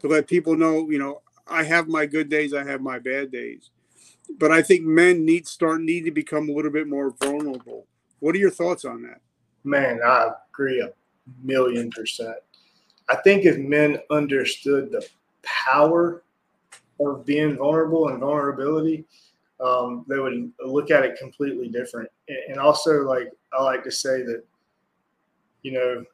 to 0.00 0.08
let 0.08 0.28
people 0.28 0.56
know 0.56 0.90
you 0.90 0.98
know 0.98 1.22
I 1.46 1.62
have 1.64 1.88
my 1.88 2.06
good 2.06 2.28
days, 2.28 2.54
I 2.54 2.64
have 2.64 2.80
my 2.80 2.98
bad 2.98 3.30
days. 3.30 3.70
But 4.38 4.50
I 4.50 4.62
think 4.62 4.82
men 4.82 5.24
need 5.24 5.46
start 5.46 5.82
need 5.82 6.04
to 6.04 6.10
become 6.10 6.48
a 6.48 6.52
little 6.52 6.70
bit 6.70 6.88
more 6.88 7.10
vulnerable. 7.22 7.86
What 8.20 8.34
are 8.34 8.38
your 8.38 8.50
thoughts 8.50 8.84
on 8.84 9.02
that? 9.02 9.20
Man, 9.64 10.00
I 10.04 10.30
agree 10.50 10.80
a 10.80 10.92
million 11.42 11.90
percent. 11.90 12.36
I 13.08 13.16
think 13.16 13.44
if 13.44 13.58
men 13.58 13.98
understood 14.10 14.90
the 14.90 15.06
power 15.42 16.22
of 17.00 17.26
being 17.26 17.56
vulnerable 17.56 18.08
and 18.08 18.20
vulnerability, 18.20 19.04
um, 19.60 20.04
they 20.08 20.18
would 20.18 20.52
look 20.64 20.90
at 20.90 21.04
it 21.04 21.18
completely 21.18 21.68
different. 21.68 22.08
And 22.48 22.58
also, 22.58 23.02
like 23.02 23.30
I 23.52 23.62
like 23.62 23.84
to 23.84 23.90
say 23.90 24.22
that, 24.22 24.42
you 25.62 25.72
know, 25.72 26.04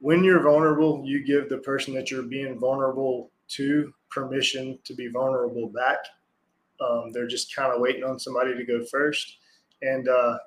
when 0.00 0.22
you're 0.22 0.42
vulnerable, 0.42 1.02
you 1.04 1.24
give 1.24 1.48
the 1.48 1.58
person 1.58 1.94
that 1.94 2.10
you're 2.10 2.22
being 2.22 2.58
vulnerable 2.58 3.30
to 3.48 3.92
permission 4.10 4.78
to 4.84 4.94
be 4.94 5.08
vulnerable 5.08 5.68
back. 5.68 5.98
Um, 6.80 7.10
they're 7.12 7.26
just 7.26 7.54
kind 7.54 7.72
of 7.72 7.80
waiting 7.80 8.04
on 8.04 8.18
somebody 8.18 8.54
to 8.54 8.64
go 8.64 8.84
first. 8.84 9.38
And 9.82 10.08
uh, 10.08 10.38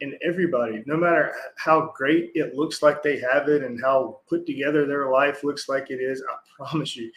and 0.00 0.14
everybody, 0.24 0.82
no 0.86 0.96
matter 0.96 1.32
how 1.56 1.92
great 1.96 2.30
it 2.34 2.54
looks 2.54 2.82
like 2.82 3.02
they 3.02 3.18
have 3.18 3.48
it 3.48 3.62
and 3.62 3.80
how 3.82 4.20
put 4.28 4.46
together 4.46 4.86
their 4.86 5.10
life 5.10 5.44
looks 5.44 5.68
like 5.68 5.90
it 5.90 6.00
is, 6.00 6.22
I 6.28 6.36
promise 6.64 6.96
you, 6.96 7.10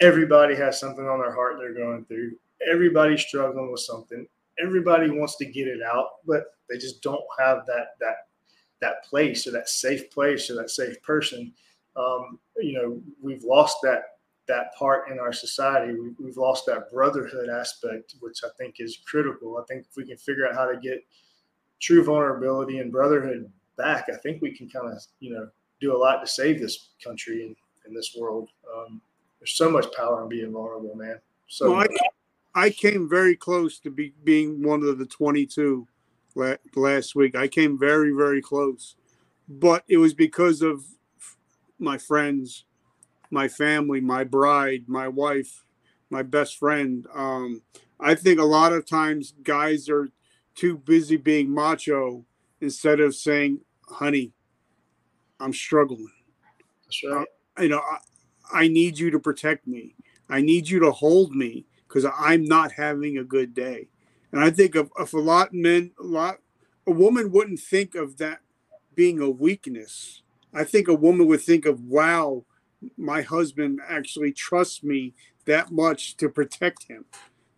everybody 0.00 0.56
has 0.56 0.80
something 0.80 1.06
on 1.06 1.20
their 1.20 1.34
heart 1.34 1.56
they're 1.58 1.74
going 1.74 2.04
through. 2.06 2.32
Everybody's 2.70 3.22
struggling 3.22 3.70
with 3.70 3.80
something. 3.80 4.26
Everybody 4.62 5.10
wants 5.10 5.36
to 5.36 5.44
get 5.44 5.68
it 5.68 5.80
out, 5.82 6.24
but 6.26 6.44
they 6.68 6.76
just 6.76 7.02
don't 7.02 7.24
have 7.38 7.66
that 7.66 7.94
that 8.00 8.26
that 8.80 9.04
place 9.04 9.46
or 9.46 9.52
that 9.52 9.68
safe 9.68 10.10
place 10.10 10.50
or 10.50 10.54
that 10.56 10.70
safe 10.70 11.00
person 11.02 11.52
um, 11.96 12.38
you 12.56 12.74
know, 12.74 13.00
we've 13.20 13.44
lost 13.44 13.78
that 13.82 14.02
that 14.48 14.74
part 14.74 15.08
in 15.10 15.18
our 15.18 15.32
society. 15.32 15.92
We, 15.92 16.10
we've 16.18 16.36
lost 16.36 16.66
that 16.66 16.90
brotherhood 16.90 17.48
aspect, 17.48 18.16
which 18.20 18.40
I 18.44 18.48
think 18.58 18.76
is 18.78 18.98
critical. 19.06 19.56
I 19.58 19.64
think 19.66 19.86
if 19.88 19.96
we 19.96 20.04
can 20.04 20.16
figure 20.16 20.46
out 20.48 20.54
how 20.54 20.66
to 20.66 20.78
get 20.78 21.04
true 21.80 22.02
vulnerability 22.04 22.78
and 22.78 22.90
brotherhood 22.90 23.50
back, 23.76 24.08
I 24.12 24.16
think 24.16 24.42
we 24.42 24.56
can 24.56 24.68
kind 24.68 24.92
of, 24.92 25.02
you 25.20 25.32
know, 25.32 25.48
do 25.80 25.96
a 25.96 25.98
lot 25.98 26.20
to 26.20 26.26
save 26.26 26.60
this 26.60 26.90
country 27.02 27.46
and, 27.46 27.56
in 27.86 27.94
this 27.94 28.16
world. 28.18 28.48
Um, 28.74 29.00
there's 29.40 29.52
so 29.52 29.70
much 29.70 29.86
power 29.96 30.22
in 30.22 30.28
being 30.28 30.52
vulnerable, 30.52 30.94
man. 30.94 31.18
So 31.48 31.72
well, 31.72 31.86
I, 32.54 32.66
I, 32.66 32.70
came 32.70 33.08
very 33.08 33.36
close 33.36 33.78
to 33.80 33.90
be, 33.90 34.14
being 34.22 34.62
one 34.62 34.82
of 34.82 34.98
the 34.98 35.06
22 35.06 35.86
last 36.76 37.14
week. 37.14 37.34
I 37.34 37.48
came 37.48 37.78
very, 37.78 38.12
very 38.12 38.40
close, 38.40 38.94
but 39.48 39.84
it 39.88 39.96
was 39.96 40.14
because 40.14 40.62
of 40.62 40.84
my 41.82 41.98
friends, 41.98 42.64
my 43.30 43.48
family, 43.48 44.00
my 44.00 44.24
bride, 44.24 44.84
my 44.86 45.08
wife, 45.08 45.64
my 46.10 46.22
best 46.22 46.58
friend. 46.58 47.06
Um, 47.14 47.62
I 47.98 48.14
think 48.14 48.38
a 48.38 48.44
lot 48.44 48.72
of 48.72 48.86
times 48.86 49.34
guys 49.42 49.88
are 49.88 50.10
too 50.54 50.76
busy 50.76 51.16
being 51.16 51.50
macho 51.50 52.24
instead 52.60 53.00
of 53.00 53.14
saying, 53.14 53.60
honey, 53.88 54.32
I'm 55.40 55.52
struggling. 55.52 56.10
Right. 57.04 57.26
Uh, 57.56 57.62
you 57.62 57.68
know, 57.68 57.80
I, 57.80 57.98
I 58.64 58.68
need 58.68 58.98
you 58.98 59.10
to 59.10 59.18
protect 59.18 59.66
me. 59.66 59.94
I 60.28 60.40
need 60.40 60.68
you 60.68 60.78
to 60.80 60.92
hold 60.92 61.34
me 61.34 61.66
because 61.88 62.06
I'm 62.18 62.44
not 62.44 62.72
having 62.72 63.18
a 63.18 63.24
good 63.24 63.54
day. 63.54 63.88
And 64.30 64.42
I 64.42 64.50
think 64.50 64.74
of, 64.74 64.90
of 64.98 65.12
a 65.12 65.20
lot 65.20 65.48
of 65.48 65.54
men, 65.54 65.92
a 66.00 66.04
lot, 66.04 66.38
a 66.86 66.90
woman 66.90 67.30
wouldn't 67.30 67.60
think 67.60 67.94
of 67.94 68.18
that 68.18 68.40
being 68.94 69.20
a 69.20 69.28
weakness. 69.28 70.21
I 70.54 70.64
think 70.64 70.88
a 70.88 70.94
woman 70.94 71.26
would 71.26 71.40
think 71.40 71.66
of, 71.66 71.82
wow, 71.84 72.44
my 72.96 73.22
husband 73.22 73.80
actually 73.88 74.32
trusts 74.32 74.82
me 74.82 75.14
that 75.46 75.70
much 75.70 76.16
to 76.18 76.28
protect 76.28 76.84
him. 76.84 77.04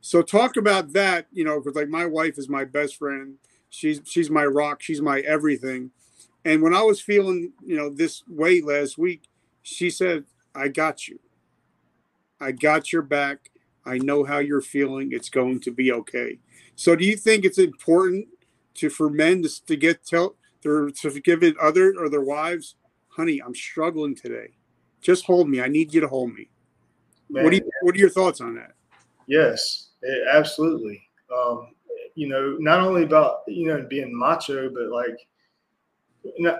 So 0.00 0.22
talk 0.22 0.56
about 0.56 0.92
that, 0.92 1.26
you 1.32 1.44
know, 1.44 1.60
because 1.60 1.76
like 1.76 1.88
my 1.88 2.06
wife 2.06 2.38
is 2.38 2.48
my 2.48 2.64
best 2.64 2.96
friend. 2.96 3.36
She's 3.70 4.00
she's 4.04 4.30
my 4.30 4.44
rock. 4.44 4.82
She's 4.82 5.00
my 5.00 5.20
everything. 5.20 5.90
And 6.44 6.62
when 6.62 6.74
I 6.74 6.82
was 6.82 7.00
feeling, 7.00 7.52
you 7.64 7.76
know, 7.76 7.88
this 7.88 8.22
way 8.28 8.60
last 8.60 8.98
week, 8.98 9.22
she 9.62 9.88
said, 9.88 10.24
"I 10.54 10.68
got 10.68 11.08
you. 11.08 11.18
I 12.38 12.52
got 12.52 12.92
your 12.92 13.02
back. 13.02 13.50
I 13.86 13.98
know 13.98 14.24
how 14.24 14.38
you're 14.38 14.60
feeling. 14.60 15.10
It's 15.10 15.30
going 15.30 15.60
to 15.60 15.70
be 15.70 15.90
okay." 15.90 16.38
So 16.76 16.94
do 16.94 17.04
you 17.04 17.16
think 17.16 17.44
it's 17.44 17.58
important 17.58 18.28
to 18.74 18.90
for 18.90 19.08
men 19.08 19.42
to, 19.42 19.64
to 19.66 19.76
get 19.76 20.04
tell 20.04 20.36
their 20.62 20.90
to 20.90 21.20
give 21.20 21.42
it 21.42 21.56
other 21.56 21.94
or 21.98 22.08
their 22.08 22.20
wives 22.20 22.76
honey, 23.16 23.40
I'm 23.44 23.54
struggling 23.54 24.14
today. 24.14 24.48
Just 25.00 25.24
hold 25.24 25.48
me. 25.48 25.60
I 25.60 25.68
need 25.68 25.92
you 25.92 26.00
to 26.00 26.08
hold 26.08 26.32
me. 26.32 26.48
Man, 27.30 27.44
what 27.44 27.50
do 27.50 27.56
you, 27.56 27.70
what 27.82 27.94
are 27.94 27.98
your 27.98 28.10
thoughts 28.10 28.40
on 28.40 28.54
that? 28.56 28.72
Yes, 29.26 29.90
it, 30.02 30.26
absolutely. 30.30 31.02
Um, 31.34 31.68
you 32.14 32.28
know, 32.28 32.56
not 32.58 32.80
only 32.80 33.02
about 33.02 33.40
you 33.48 33.66
know 33.66 33.86
being 33.88 34.16
macho, 34.16 34.70
but 34.70 34.88
like 34.88 35.16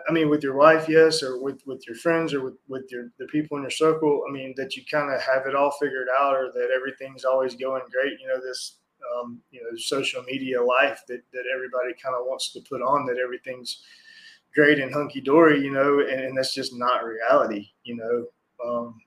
I 0.09 0.13
mean, 0.13 0.29
with 0.29 0.43
your 0.43 0.57
wife, 0.57 0.89
yes, 0.89 1.23
or 1.23 1.41
with 1.41 1.61
with 1.67 1.87
your 1.87 1.97
friends, 1.97 2.35
or 2.35 2.43
with 2.43 2.55
with 2.69 2.91
your 2.91 3.11
the 3.19 3.27
people 3.27 3.57
in 3.57 3.63
your 3.63 3.71
circle. 3.71 4.25
I 4.29 4.33
mean, 4.33 4.55
that 4.57 4.77
you 4.77 4.83
kind 4.91 5.13
of 5.13 5.21
have 5.23 5.47
it 5.47 5.55
all 5.55 5.71
figured 5.81 6.09
out, 6.19 6.35
or 6.35 6.53
that 6.53 6.69
everything's 6.75 7.25
always 7.25 7.55
going 7.55 7.83
great. 7.91 8.21
You 8.21 8.29
know, 8.29 8.41
this 8.45 8.79
um, 9.17 9.41
you 9.51 9.63
know 9.63 9.77
social 9.77 10.23
media 10.25 10.63
life 10.63 11.03
that 11.09 11.23
that 11.33 11.45
everybody 11.55 11.95
kind 12.03 12.15
of 12.15 12.27
wants 12.27 12.53
to 12.53 12.61
put 12.69 12.83
on 12.83 13.07
that 13.07 13.19
everything's 13.19 13.83
great 14.55 14.79
and 14.79 14.93
hunky 14.93 15.21
dory. 15.21 15.61
You 15.61 15.73
know, 15.73 16.01
and, 16.01 16.21
and, 16.21 16.37
that's 16.37 16.55
just 16.55 16.75
not 16.75 17.05
reality. 17.05 17.69
You 17.85 17.97
know, 17.97 18.27
um, 18.65 19.01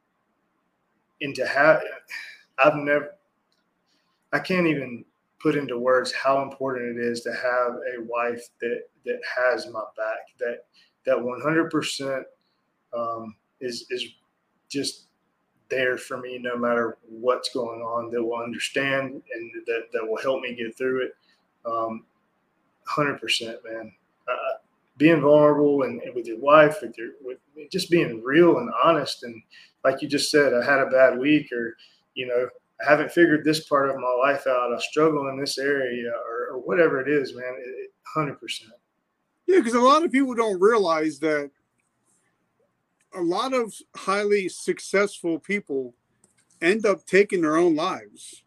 and 1.21 1.33
to 1.35 1.45
have, 1.45 1.81
I've 2.59 2.75
never, 2.75 3.15
I 4.33 4.39
can't 4.39 4.67
even 4.67 5.05
put 5.39 5.55
into 5.55 5.77
words 5.77 6.11
how 6.11 6.41
important 6.41 6.97
it 6.97 7.03
is 7.03 7.21
to 7.21 7.31
have 7.31 7.73
a 7.95 8.03
wife 8.03 8.41
that 8.61 8.81
that 9.05 9.19
has 9.35 9.67
my 9.67 9.83
back 9.95 10.37
that 10.39 10.65
that 11.05 11.15
100% 11.15 12.23
um, 12.93 13.35
is 13.61 13.85
is 13.89 14.05
just 14.69 15.05
there 15.69 15.97
for 15.97 16.17
me 16.17 16.37
no 16.37 16.57
matter 16.57 16.97
what's 17.07 17.49
going 17.53 17.81
on 17.81 18.09
that 18.11 18.23
will 18.23 18.41
understand 18.41 19.11
and 19.11 19.51
that 19.65 19.83
that 19.93 20.05
will 20.05 20.17
help 20.17 20.41
me 20.41 20.55
get 20.55 20.77
through 20.77 21.05
it 21.05 21.11
um, 21.65 22.03
100% 22.89 23.19
man 23.63 23.93
being 24.97 25.21
vulnerable 25.21 25.83
and, 25.83 26.01
and, 26.01 26.15
with 26.15 26.25
your 26.25 26.39
wife 26.39 26.77
with 26.81 26.97
your 26.97 27.09
with 27.21 27.37
just 27.71 27.89
being 27.89 28.23
real 28.23 28.57
and 28.57 28.69
honest 28.83 29.23
and 29.23 29.41
like 29.83 30.01
you 30.01 30.07
just 30.07 30.31
said 30.31 30.53
i 30.53 30.63
had 30.63 30.79
a 30.79 30.87
bad 30.87 31.17
week 31.17 31.51
or 31.51 31.75
you 32.13 32.25
know 32.25 32.47
I 32.85 32.89
haven't 32.89 33.11
figured 33.11 33.43
this 33.43 33.67
part 33.67 33.89
of 33.89 33.95
my 33.95 34.15
life 34.21 34.45
out. 34.45 34.73
I 34.73 34.79
struggle 34.79 35.29
in 35.29 35.39
this 35.39 35.57
area 35.57 36.11
or, 36.11 36.55
or 36.55 36.59
whatever 36.59 37.01
it 37.01 37.07
is, 37.07 37.35
man. 37.35 37.55
Hundred 38.13 38.39
percent. 38.39 38.71
Yeah, 39.47 39.59
because 39.59 39.73
a 39.73 39.79
lot 39.79 40.03
of 40.03 40.11
people 40.11 40.35
don't 40.35 40.59
realize 40.59 41.19
that 41.19 41.49
a 43.15 43.21
lot 43.21 43.53
of 43.53 43.73
highly 43.95 44.47
successful 44.49 45.39
people 45.39 45.95
end 46.61 46.85
up 46.85 47.05
taking 47.05 47.41
their 47.41 47.57
own 47.57 47.75
lives 47.75 48.43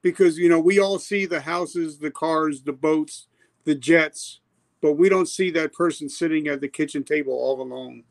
because 0.00 0.38
you 0.38 0.48
know 0.48 0.60
we 0.60 0.78
all 0.78 0.98
see 0.98 1.26
the 1.26 1.40
houses, 1.40 1.98
the 1.98 2.10
cars, 2.10 2.62
the 2.62 2.72
boats, 2.72 3.26
the 3.64 3.74
jets, 3.74 4.40
but 4.84 4.98
we 4.98 5.08
don't 5.08 5.28
see 5.28 5.50
that 5.50 5.72
person 5.72 6.10
sitting 6.10 6.46
at 6.48 6.60
the 6.60 6.68
kitchen 6.68 7.02
table 7.02 7.32
all 7.32 7.62
alone. 7.62 8.04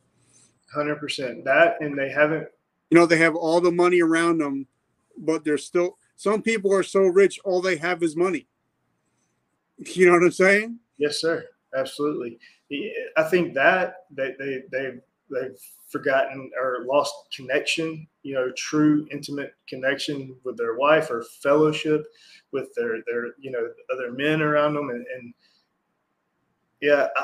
Hundred 0.74 0.96
percent. 0.96 1.46
That 1.46 1.78
and 1.82 1.96
they 1.96 2.10
haven't. 2.10 2.48
You 2.90 2.98
know, 2.98 3.06
they 3.06 3.18
have 3.18 3.36
all 3.36 3.62
the 3.62 3.72
money 3.72 4.02
around 4.02 4.40
them 4.40 4.66
but 5.18 5.44
they're 5.44 5.58
still 5.58 5.98
some 6.16 6.42
people 6.42 6.74
are 6.74 6.84
so 6.84 7.02
rich 7.02 7.40
all 7.44 7.62
they 7.62 7.78
have 7.78 8.04
is 8.04 8.16
money. 8.16 8.48
You 9.78 10.06
know 10.06 10.14
what 10.14 10.24
I'm 10.24 10.32
saying? 10.32 10.80
Yes, 10.98 11.20
sir. 11.20 11.46
Absolutely. 11.76 12.38
I 13.18 13.24
think 13.24 13.54
that 13.56 14.06
they 14.12 14.34
they 14.40 14.64
they 14.72 14.92
they've 15.30 15.60
forgotten 15.90 16.52
or 16.62 16.86
lost 16.86 17.14
connection, 17.36 18.08
you 18.22 18.36
know, 18.36 18.52
true 18.56 19.08
intimate 19.12 19.56
connection 19.68 20.36
with 20.44 20.58
their 20.58 20.76
wife 20.76 21.10
or 21.10 21.26
fellowship 21.42 22.06
with 22.52 22.74
their 22.76 23.00
their 23.08 23.34
you 23.40 23.52
know 23.52 23.68
other 23.92 24.12
men 24.12 24.42
around 24.42 24.76
them 24.76 24.90
and, 24.90 25.06
and 25.16 25.34
yeah 26.84 27.08
I, 27.16 27.24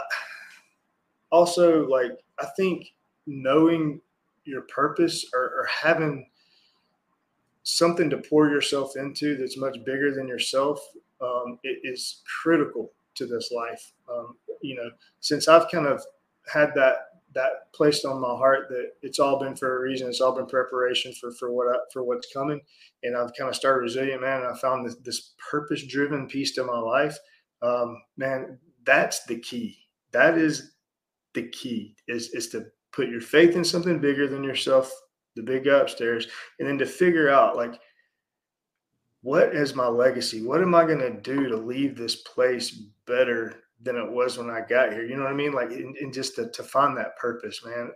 also 1.32 1.88
like 1.88 2.12
i 2.40 2.48
think 2.58 2.88
knowing 3.28 4.02
your 4.46 4.62
purpose 4.64 5.26
or, 5.34 5.44
or 5.44 5.68
having 5.84 6.28
something 7.64 8.10
to 8.10 8.18
pour 8.18 8.50
yourself 8.50 8.96
into 8.98 9.38
that's 9.38 9.58
much 9.58 9.78
bigger 9.86 10.14
than 10.14 10.28
yourself 10.28 10.80
um, 11.22 11.60
is 11.64 12.22
critical 12.42 12.92
to 13.16 13.26
this 13.26 13.52
life. 13.52 13.94
Um, 14.12 14.36
you 14.62 14.76
know, 14.76 14.90
since 15.20 15.48
I've 15.48 15.70
kind 15.70 15.86
of 15.86 16.04
had 16.52 16.72
that 16.76 16.96
that 17.36 17.72
placed 17.76 18.06
on 18.06 18.20
my 18.20 18.36
heart 18.36 18.70
that 18.70 18.94
it's 19.04 19.20
all 19.20 19.40
been 19.40 19.56
for 19.56 19.78
a 19.78 19.82
reason. 19.82 20.08
It's 20.08 20.20
all 20.20 20.36
been 20.36 20.48
preparation 20.48 21.14
for 21.14 21.32
for 21.32 21.52
what 21.52 21.68
I, 21.68 21.78
for 21.94 22.04
what's 22.04 22.34
coming. 22.34 22.60
And 23.04 23.16
I've 23.16 23.34
kind 23.38 23.50
of 23.50 23.56
started 23.56 23.82
resilient, 23.82 24.22
man. 24.22 24.42
And 24.42 24.48
I 24.48 24.58
found 24.58 24.86
this, 24.86 24.96
this 25.04 25.34
purpose 25.52 25.86
driven 25.86 26.28
piece 26.28 26.54
to 26.54 26.64
my 26.64 26.80
life. 26.80 27.18
Um, 27.62 28.02
man, 28.18 28.58
that's 28.86 29.26
the 29.26 29.40
key. 29.40 29.78
That 30.12 30.38
is 30.38 30.74
the 31.34 31.50
key. 31.50 31.96
Is 32.08 32.30
is 32.30 32.50
to 32.50 32.68
put 32.92 33.10
your 33.10 33.22
faith 33.22 33.56
in 33.56 33.64
something 33.64 34.00
bigger 34.00 34.28
than 34.28 34.44
yourself 34.44 34.92
the 35.36 35.44
big 35.44 35.66
guy 35.66 35.80
upstairs, 35.80 36.28
and 36.60 36.68
then 36.68 36.78
to 36.80 36.86
figure 36.86 37.30
out 37.30 37.56
like 37.56 37.80
what 39.22 39.54
is 39.54 39.76
my 39.76 39.88
legacy? 39.88 40.42
What 40.46 40.62
am 40.62 40.74
I 40.74 40.86
going 40.86 41.00
to 41.00 41.22
do 41.22 41.50
to 41.50 41.58
leave 41.58 41.98
this 41.98 42.18
place 42.18 42.72
better 43.06 43.64
than 43.82 43.98
it 43.98 44.10
was 44.10 44.38
when 44.38 44.50
I 44.50 44.62
got 44.62 44.94
here? 44.94 45.06
You 45.06 45.18
know 45.18 45.24
what 45.24 45.34
I 45.34 45.36
mean? 45.36 45.52
Like, 45.52 45.72
and, 45.72 45.96
and 45.98 46.14
just 46.14 46.36
to, 46.36 46.50
to 46.50 46.64
find 46.64 46.96
that 46.98 47.18
purpose, 47.18 47.64
man. 47.66 47.92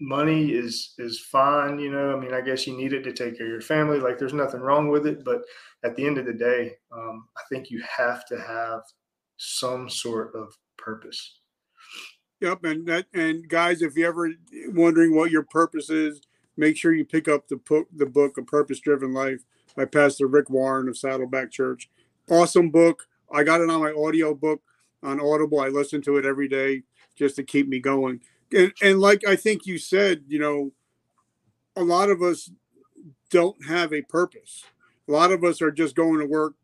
Money 0.00 0.52
is 0.52 0.94
is 0.98 1.20
fine, 1.20 1.78
you 1.78 1.88
know. 1.88 2.16
I 2.16 2.18
mean, 2.18 2.34
I 2.34 2.40
guess 2.40 2.66
you 2.66 2.76
need 2.76 2.92
it 2.92 3.04
to 3.04 3.12
take 3.12 3.36
care 3.38 3.46
of 3.46 3.52
your 3.52 3.60
family. 3.60 4.00
Like, 4.00 4.18
there's 4.18 4.34
nothing 4.34 4.60
wrong 4.60 4.88
with 4.88 5.06
it, 5.06 5.24
but 5.24 5.42
at 5.84 5.94
the 5.94 6.04
end 6.04 6.18
of 6.18 6.26
the 6.26 6.32
day, 6.32 6.72
um, 6.90 7.28
I 7.36 7.42
think 7.48 7.70
you 7.70 7.80
have 7.96 8.26
to 8.26 8.40
have 8.40 8.80
some 9.36 9.88
sort 9.88 10.34
of 10.34 10.56
purpose. 10.76 11.38
Yep, 12.40 12.64
and 12.64 12.86
that 12.88 13.06
and 13.14 13.48
guys, 13.48 13.80
if 13.80 13.96
you're 13.96 14.08
ever 14.08 14.30
wondering 14.68 15.14
what 15.14 15.30
your 15.30 15.44
purpose 15.44 15.88
is, 15.88 16.20
make 16.56 16.76
sure 16.76 16.92
you 16.92 17.04
pick 17.04 17.28
up 17.28 17.48
the 17.48 17.56
book, 17.56 17.86
the 17.94 18.06
book, 18.06 18.36
A 18.38 18.42
Purpose 18.42 18.80
Driven 18.80 19.12
Life 19.12 19.44
by 19.76 19.84
Pastor 19.84 20.26
Rick 20.26 20.50
Warren 20.50 20.88
of 20.88 20.98
Saddleback 20.98 21.50
Church. 21.50 21.88
Awesome 22.28 22.70
book. 22.70 23.06
I 23.32 23.42
got 23.42 23.60
it 23.60 23.70
on 23.70 23.80
my 23.80 23.92
audio 23.92 24.34
book 24.34 24.60
on 25.02 25.20
Audible. 25.20 25.60
I 25.60 25.68
listen 25.68 26.02
to 26.02 26.16
it 26.16 26.26
every 26.26 26.48
day 26.48 26.82
just 27.16 27.36
to 27.36 27.44
keep 27.44 27.68
me 27.68 27.80
going. 27.80 28.20
And, 28.52 28.72
and 28.82 29.00
like 29.00 29.26
I 29.26 29.36
think 29.36 29.66
you 29.66 29.78
said, 29.78 30.24
you 30.28 30.38
know, 30.38 30.72
a 31.76 31.82
lot 31.82 32.10
of 32.10 32.22
us 32.22 32.50
don't 33.30 33.64
have 33.66 33.92
a 33.92 34.02
purpose. 34.02 34.64
A 35.08 35.12
lot 35.12 35.32
of 35.32 35.44
us 35.44 35.60
are 35.60 35.72
just 35.72 35.96
going 35.96 36.20
to 36.20 36.26
work 36.26 36.54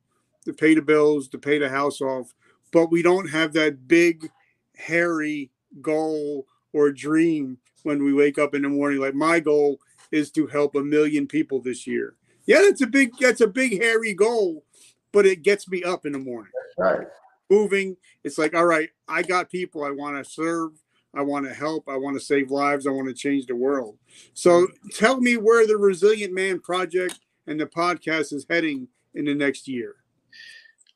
to 0.44 0.52
pay 0.52 0.74
the 0.74 0.82
bills, 0.82 1.28
to 1.28 1.38
pay 1.38 1.58
the 1.58 1.68
house 1.68 2.00
off, 2.00 2.34
but 2.72 2.90
we 2.90 3.02
don't 3.02 3.28
have 3.30 3.52
that 3.54 3.88
big, 3.88 4.30
hairy 4.76 5.50
goal 5.80 6.46
or 6.72 6.90
dream 6.92 7.58
when 7.82 8.02
we 8.04 8.12
wake 8.12 8.38
up 8.38 8.54
in 8.54 8.62
the 8.62 8.68
morning. 8.68 9.00
Like 9.00 9.14
my 9.14 9.40
goal 9.40 9.78
is 10.12 10.30
to 10.32 10.46
help 10.46 10.74
a 10.74 10.80
million 10.80 11.26
people 11.26 11.60
this 11.60 11.86
year. 11.86 12.14
Yeah, 12.46 12.62
that's 12.62 12.80
a 12.80 12.86
big 12.86 13.12
that's 13.18 13.40
a 13.40 13.46
big 13.46 13.80
hairy 13.80 14.14
goal, 14.14 14.64
but 15.12 15.26
it 15.26 15.42
gets 15.42 15.68
me 15.68 15.82
up 15.84 16.06
in 16.06 16.12
the 16.12 16.18
morning. 16.18 16.52
Right. 16.78 17.06
Moving. 17.48 17.96
It's 18.24 18.38
like, 18.38 18.54
all 18.54 18.66
right, 18.66 18.90
I 19.08 19.22
got 19.22 19.50
people 19.50 19.84
I 19.84 19.90
want 19.90 20.22
to 20.22 20.30
serve. 20.30 20.72
I 21.12 21.22
want 21.22 21.46
to 21.46 21.52
help. 21.52 21.88
I 21.88 21.96
want 21.96 22.16
to 22.16 22.24
save 22.24 22.52
lives. 22.52 22.86
I 22.86 22.90
want 22.90 23.08
to 23.08 23.14
change 23.14 23.46
the 23.46 23.56
world. 23.56 23.98
So 24.34 24.68
tell 24.92 25.20
me 25.20 25.36
where 25.36 25.66
the 25.66 25.76
Resilient 25.76 26.32
Man 26.32 26.60
Project 26.60 27.18
and 27.48 27.58
the 27.58 27.66
podcast 27.66 28.32
is 28.32 28.46
heading 28.48 28.86
in 29.14 29.24
the 29.24 29.34
next 29.34 29.66
year. 29.66 29.96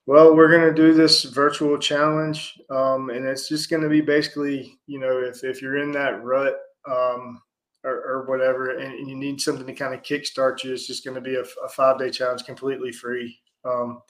Well, 0.07 0.37
we're 0.37 0.51
going 0.51 0.75
to 0.75 0.83
do 0.83 0.93
this 0.93 1.25
virtual 1.25 1.79
challenge, 1.79 2.61
um, 2.69 3.09
and 3.09 3.27
it's 3.27 3.49
just 3.49 3.71
going 3.71 3.83
to 3.83 3.89
be 3.89 4.03
basically, 4.03 4.79
you 4.87 4.99
know, 4.99 5.19
if, 5.21 5.43
if 5.45 5.63
you're 5.63 5.79
in 5.79 5.93
that 5.93 6.23
rut 6.23 6.57
um, 6.87 7.41
or, 7.85 8.03
or, 8.05 8.27
whatever, 8.27 8.77
and 8.77 9.09
you 9.09 9.17
need 9.17 9.41
something 9.41 9.67
to 9.67 9.73
kind 9.73 9.95
of 9.95 10.03
kickstart 10.03 10.63
you, 10.63 10.75
it's 10.75 10.87
just 10.87 11.07
going 11.07 11.15
to 11.15 11.23
be 11.23 11.37
a, 11.37 11.45
a 11.65 11.69
five 11.71 11.99
day 11.99 12.11
challenge 12.11 12.45
completely 12.45 12.93
free. 12.93 13.41
Um, 13.65 14.03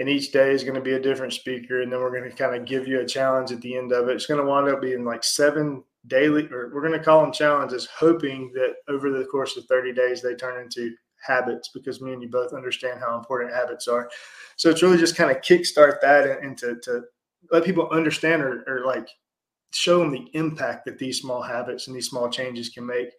and 0.00 0.08
each 0.08 0.32
day 0.32 0.50
is 0.52 0.64
going 0.64 0.74
to 0.74 0.80
be 0.80 0.94
a 0.94 1.00
different 1.00 1.32
speaker, 1.32 1.82
and 1.82 1.92
then 1.92 2.00
we're 2.00 2.16
going 2.16 2.28
to 2.28 2.36
kind 2.36 2.56
of 2.56 2.66
give 2.66 2.88
you 2.88 3.00
a 3.00 3.06
challenge 3.06 3.52
at 3.52 3.60
the 3.60 3.76
end 3.76 3.92
of 3.92 4.08
it. 4.08 4.16
It's 4.16 4.26
going 4.26 4.40
to 4.40 4.46
wind 4.46 4.68
up 4.68 4.82
being 4.82 5.04
like 5.04 5.22
seven 5.22 5.84
daily, 6.08 6.48
or 6.50 6.72
we're 6.74 6.86
going 6.86 6.98
to 6.98 7.04
call 7.04 7.22
them 7.22 7.32
challenges, 7.32 7.86
hoping 7.96 8.50
that 8.54 8.74
over 8.88 9.10
the 9.10 9.24
course 9.26 9.56
of 9.56 9.66
30 9.66 9.92
days 9.92 10.20
they 10.20 10.34
turn 10.34 10.60
into 10.60 10.94
habits 11.24 11.70
because 11.72 12.00
me 12.00 12.12
and 12.12 12.22
you 12.22 12.28
both 12.28 12.52
understand 12.52 13.00
how 13.00 13.18
important 13.18 13.52
habits 13.52 13.88
are. 13.88 14.10
So 14.56 14.70
it's 14.70 14.82
really 14.82 14.98
just 14.98 15.16
kind 15.16 15.30
of 15.30 15.42
kickstart 15.42 16.00
that 16.02 16.26
and, 16.26 16.44
and 16.44 16.58
to, 16.58 16.76
to 16.84 17.02
let 17.50 17.64
people 17.64 17.88
understand 17.90 18.42
or, 18.42 18.64
or, 18.66 18.84
like 18.84 19.08
show 19.72 19.98
them 19.98 20.10
the 20.10 20.26
impact 20.32 20.84
that 20.84 20.98
these 20.98 21.20
small 21.20 21.42
habits 21.42 21.86
and 21.86 21.96
these 21.96 22.08
small 22.08 22.28
changes 22.28 22.68
can 22.68 22.86
make. 22.86 23.10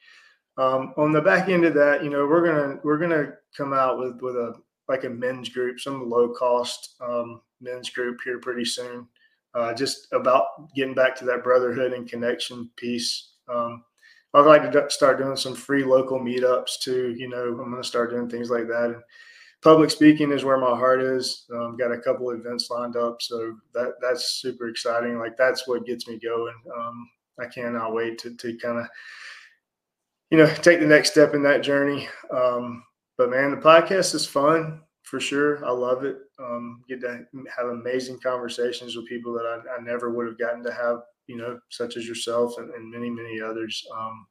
Um, 0.58 0.94
on 0.98 1.12
the 1.12 1.22
back 1.22 1.48
end 1.48 1.64
of 1.66 1.74
that, 1.76 2.04
you 2.04 2.10
know, 2.10 2.28
we're 2.28 2.46
gonna 2.46 2.80
we're 2.84 2.98
gonna 2.98 3.34
come 3.56 3.72
out 3.72 3.98
with 3.98 4.22
with 4.22 4.36
a 4.36 4.56
like 4.90 5.04
a 5.04 5.10
men's 5.10 5.50
group, 5.50 5.80
some 5.80 6.10
low 6.10 6.34
cost 6.34 6.96
um, 7.00 7.42
men's 7.62 7.90
group 7.90 8.20
here 8.24 8.40
pretty 8.40 8.66
soon. 8.66 9.08
Uh, 9.54 9.74
just 9.74 10.08
about 10.12 10.74
getting 10.76 10.94
back 10.94 11.16
to 11.16 11.26
that 11.26 11.44
brotherhood 11.44 11.94
and 11.94 12.10
connection 12.10 12.70
piece. 12.76 13.36
Um, 13.48 13.84
I'd 14.34 14.46
like 14.46 14.72
to 14.72 14.90
start 14.90 15.18
doing 15.18 15.36
some 15.36 15.56
free 15.56 15.84
local 15.84 16.20
meetups 16.20 16.80
too. 16.82 17.16
You 17.18 17.30
know, 17.30 17.48
I'm 17.48 17.72
going 17.72 17.82
to 17.82 17.88
start 17.88 18.12
doing 18.12 18.30
things 18.30 18.50
like 18.50 18.68
that. 18.68 18.92
And 18.94 19.04
public 19.62 19.90
speaking 19.90 20.32
is 20.32 20.44
where 20.44 20.58
my 20.58 20.78
heart 20.78 21.02
is. 21.02 21.46
Um, 21.54 21.78
got 21.78 21.92
a 21.92 22.00
couple 22.00 22.30
events 22.30 22.70
lined 22.70 22.96
up, 22.96 23.22
so 23.22 23.56
that 23.74 23.94
that's 24.02 24.40
super 24.42 24.68
exciting. 24.68 25.18
Like 25.18 25.36
that's 25.38 25.68
what 25.68 25.86
gets 25.86 26.08
me 26.08 26.20
going. 26.20 26.56
Um, 26.78 27.10
I 27.40 27.46
cannot 27.48 27.94
wait 27.94 28.18
to 28.20 28.36
to 28.36 28.58
kind 28.58 28.80
of 28.80 28.86
you 30.30 30.38
know 30.38 30.48
take 30.56 30.80
the 30.80 30.86
next 30.86 31.12
step 31.12 31.34
in 31.34 31.44
that 31.44 31.64
journey. 31.64 32.08
Um, 32.32 32.84
but 33.18 33.30
man, 33.32 33.52
the 33.52 33.58
podcast 33.58 34.14
is 34.16 34.26
fun 34.26 34.82
for 35.04 35.20
sure. 35.20 35.66
I 35.66 35.72
love 35.72 36.04
it. 36.06 36.18
Um, 36.40 36.84
get 36.88 37.02
to 37.02 37.26
have 37.58 37.68
amazing 37.68 38.20
conversations 38.20 38.96
with 38.96 39.08
people 39.08 39.34
that 39.34 39.46
I, 39.46 39.78
I 39.78 39.82
never 39.82 40.12
would 40.12 40.28
have 40.28 40.38
gotten 40.38 40.64
to 40.64 40.72
have 40.72 41.00
you 41.30 41.38
know, 41.38 41.60
such 41.70 41.96
as 41.96 42.08
yourself 42.08 42.58
and, 42.58 42.72
and 42.72 42.92
many, 42.92 43.10
many 43.10 43.40
others. 43.40 43.86
Um, 43.96 44.26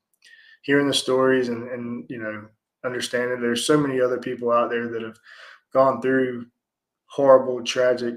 hearing 0.62 0.88
the 0.88 0.94
stories 0.94 1.48
and, 1.48 1.70
and, 1.70 2.04
you 2.10 2.18
know, 2.18 2.44
understanding 2.84 3.40
there's 3.40 3.64
so 3.64 3.78
many 3.78 4.00
other 4.00 4.18
people 4.18 4.50
out 4.50 4.68
there 4.68 4.88
that 4.88 5.02
have 5.02 5.16
gone 5.72 6.02
through 6.02 6.44
horrible, 7.06 7.62
tragic, 7.62 8.16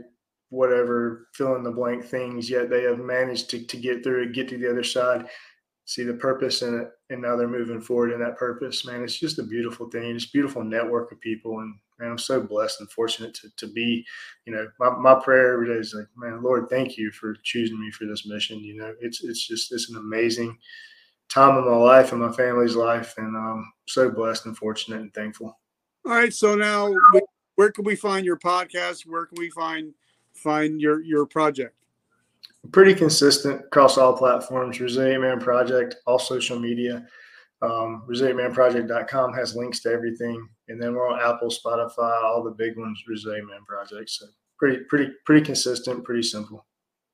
whatever, 0.50 1.28
fill 1.34 1.56
in 1.56 1.64
the 1.64 1.72
blank 1.72 2.04
things, 2.04 2.50
yet 2.50 2.70
they 2.70 2.84
have 2.84 3.00
managed 3.00 3.50
to, 3.52 3.66
to 3.66 3.78
get 3.78 4.04
through 4.04 4.24
it, 4.24 4.34
get 4.34 4.50
to 4.50 4.58
the 4.58 4.70
other 4.70 4.84
side, 4.84 5.28
see 5.86 6.04
the 6.04 6.14
purpose 6.14 6.62
in 6.62 6.80
it, 6.80 6.92
and 7.10 7.22
now 7.22 7.36
they're 7.36 7.48
moving 7.48 7.82
forward 7.82 8.12
in 8.12 8.20
that 8.20 8.38
purpose. 8.38 8.86
Man, 8.86 9.04
it's 9.04 9.20
just 9.20 9.40
a 9.40 9.44
beautiful 9.44 9.90
thing. 9.90 10.16
It's 10.16 10.26
beautiful 10.26 10.64
network 10.64 11.12
of 11.12 11.20
people. 11.20 11.60
And 11.60 11.76
man, 12.00 12.12
I'm 12.12 12.18
so 12.18 12.42
blessed 12.42 12.82
and 12.82 12.92
fortunate 12.92 13.34
to, 13.36 13.50
to 13.58 13.68
be, 13.68 14.06
you 14.46 14.54
know, 14.54 14.68
my, 14.80 14.90
my 14.90 15.16
prayer 15.22 15.54
every 15.54 15.68
day 15.68 15.80
is 15.80 15.94
like, 15.94 16.08
man, 16.16 16.42
Lord, 16.42 16.70
thank 16.70 16.98
you 16.98 17.12
for 17.12 17.36
choosing 17.44 17.80
me 17.80 17.92
for 17.92 18.06
this 18.06 18.26
mission. 18.26 18.60
You 18.60 18.78
know, 18.78 18.96
it's 19.02 19.24
it's 19.24 19.46
just 19.46 19.72
it's 19.72 19.90
an 19.90 19.98
amazing 19.98 20.58
time 21.30 21.58
of 21.58 21.66
my 21.66 21.76
life 21.76 22.12
and 22.12 22.22
my 22.22 22.32
family's 22.32 22.76
life. 22.76 23.16
And 23.18 23.36
I'm 23.36 23.72
so 23.88 24.10
blessed 24.10 24.46
and 24.46 24.58
fortunate 24.58 25.02
and 25.02 25.14
thankful. 25.14 25.58
All 26.06 26.12
right. 26.12 26.34
So 26.34 26.56
now 26.56 26.94
where 27.56 27.72
can 27.72 27.86
we 27.86 27.96
find 27.96 28.26
your 28.26 28.38
podcast? 28.38 29.06
Where 29.06 29.26
can 29.26 29.38
we 29.38 29.50
find 29.50 29.94
find 30.34 30.80
your 30.80 31.02
your 31.02 31.26
project? 31.26 31.76
Pretty 32.72 32.94
consistent 32.94 33.62
across 33.62 33.98
all 33.98 34.16
platforms. 34.16 34.80
Resilient 34.80 35.22
Man 35.22 35.40
Project, 35.40 35.96
all 36.06 36.20
social 36.20 36.60
media. 36.60 37.06
Um, 37.62 38.04
ResilientManProject.com 38.08 39.34
has 39.34 39.56
links 39.56 39.82
to 39.82 39.90
everything, 39.90 40.48
and 40.68 40.82
then 40.82 40.94
we're 40.94 41.10
on 41.10 41.20
Apple, 41.20 41.50
Spotify, 41.50 42.24
all 42.24 42.44
the 42.44 42.52
big 42.52 42.78
ones. 42.78 43.04
Resilient 43.08 43.48
Man 43.48 43.64
Project. 43.68 44.10
So 44.10 44.28
pretty, 44.58 44.84
pretty, 44.86 45.12
pretty 45.26 45.46
consistent. 45.46 46.04
Pretty 46.04 46.24
simple. 46.24 46.66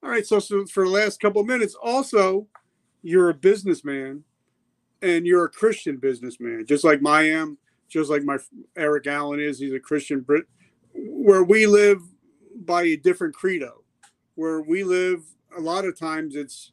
All 0.03 0.09
right. 0.09 0.25
So, 0.25 0.39
so 0.39 0.65
for 0.65 0.83
the 0.83 0.91
last 0.91 1.19
couple 1.19 1.41
of 1.41 1.47
minutes, 1.47 1.75
also, 1.81 2.47
you're 3.01 3.29
a 3.29 3.33
businessman, 3.33 4.23
and 5.01 5.25
you're 5.25 5.45
a 5.45 5.49
Christian 5.49 5.97
businessman, 5.97 6.65
just 6.67 6.83
like 6.83 6.99
I 7.05 7.29
am 7.29 7.57
just 7.89 8.09
like 8.09 8.23
my 8.23 8.37
Eric 8.75 9.07
Allen 9.07 9.39
is. 9.39 9.59
He's 9.59 9.73
a 9.73 9.79
Christian 9.79 10.21
Brit. 10.21 10.45
Where 10.93 11.43
we 11.43 11.67
live 11.67 12.01
by 12.65 12.83
a 12.83 12.95
different 12.95 13.35
credo. 13.35 13.83
Where 14.35 14.61
we 14.61 14.83
live, 14.83 15.23
a 15.55 15.61
lot 15.61 15.85
of 15.85 15.97
times 15.97 16.35
it's 16.35 16.71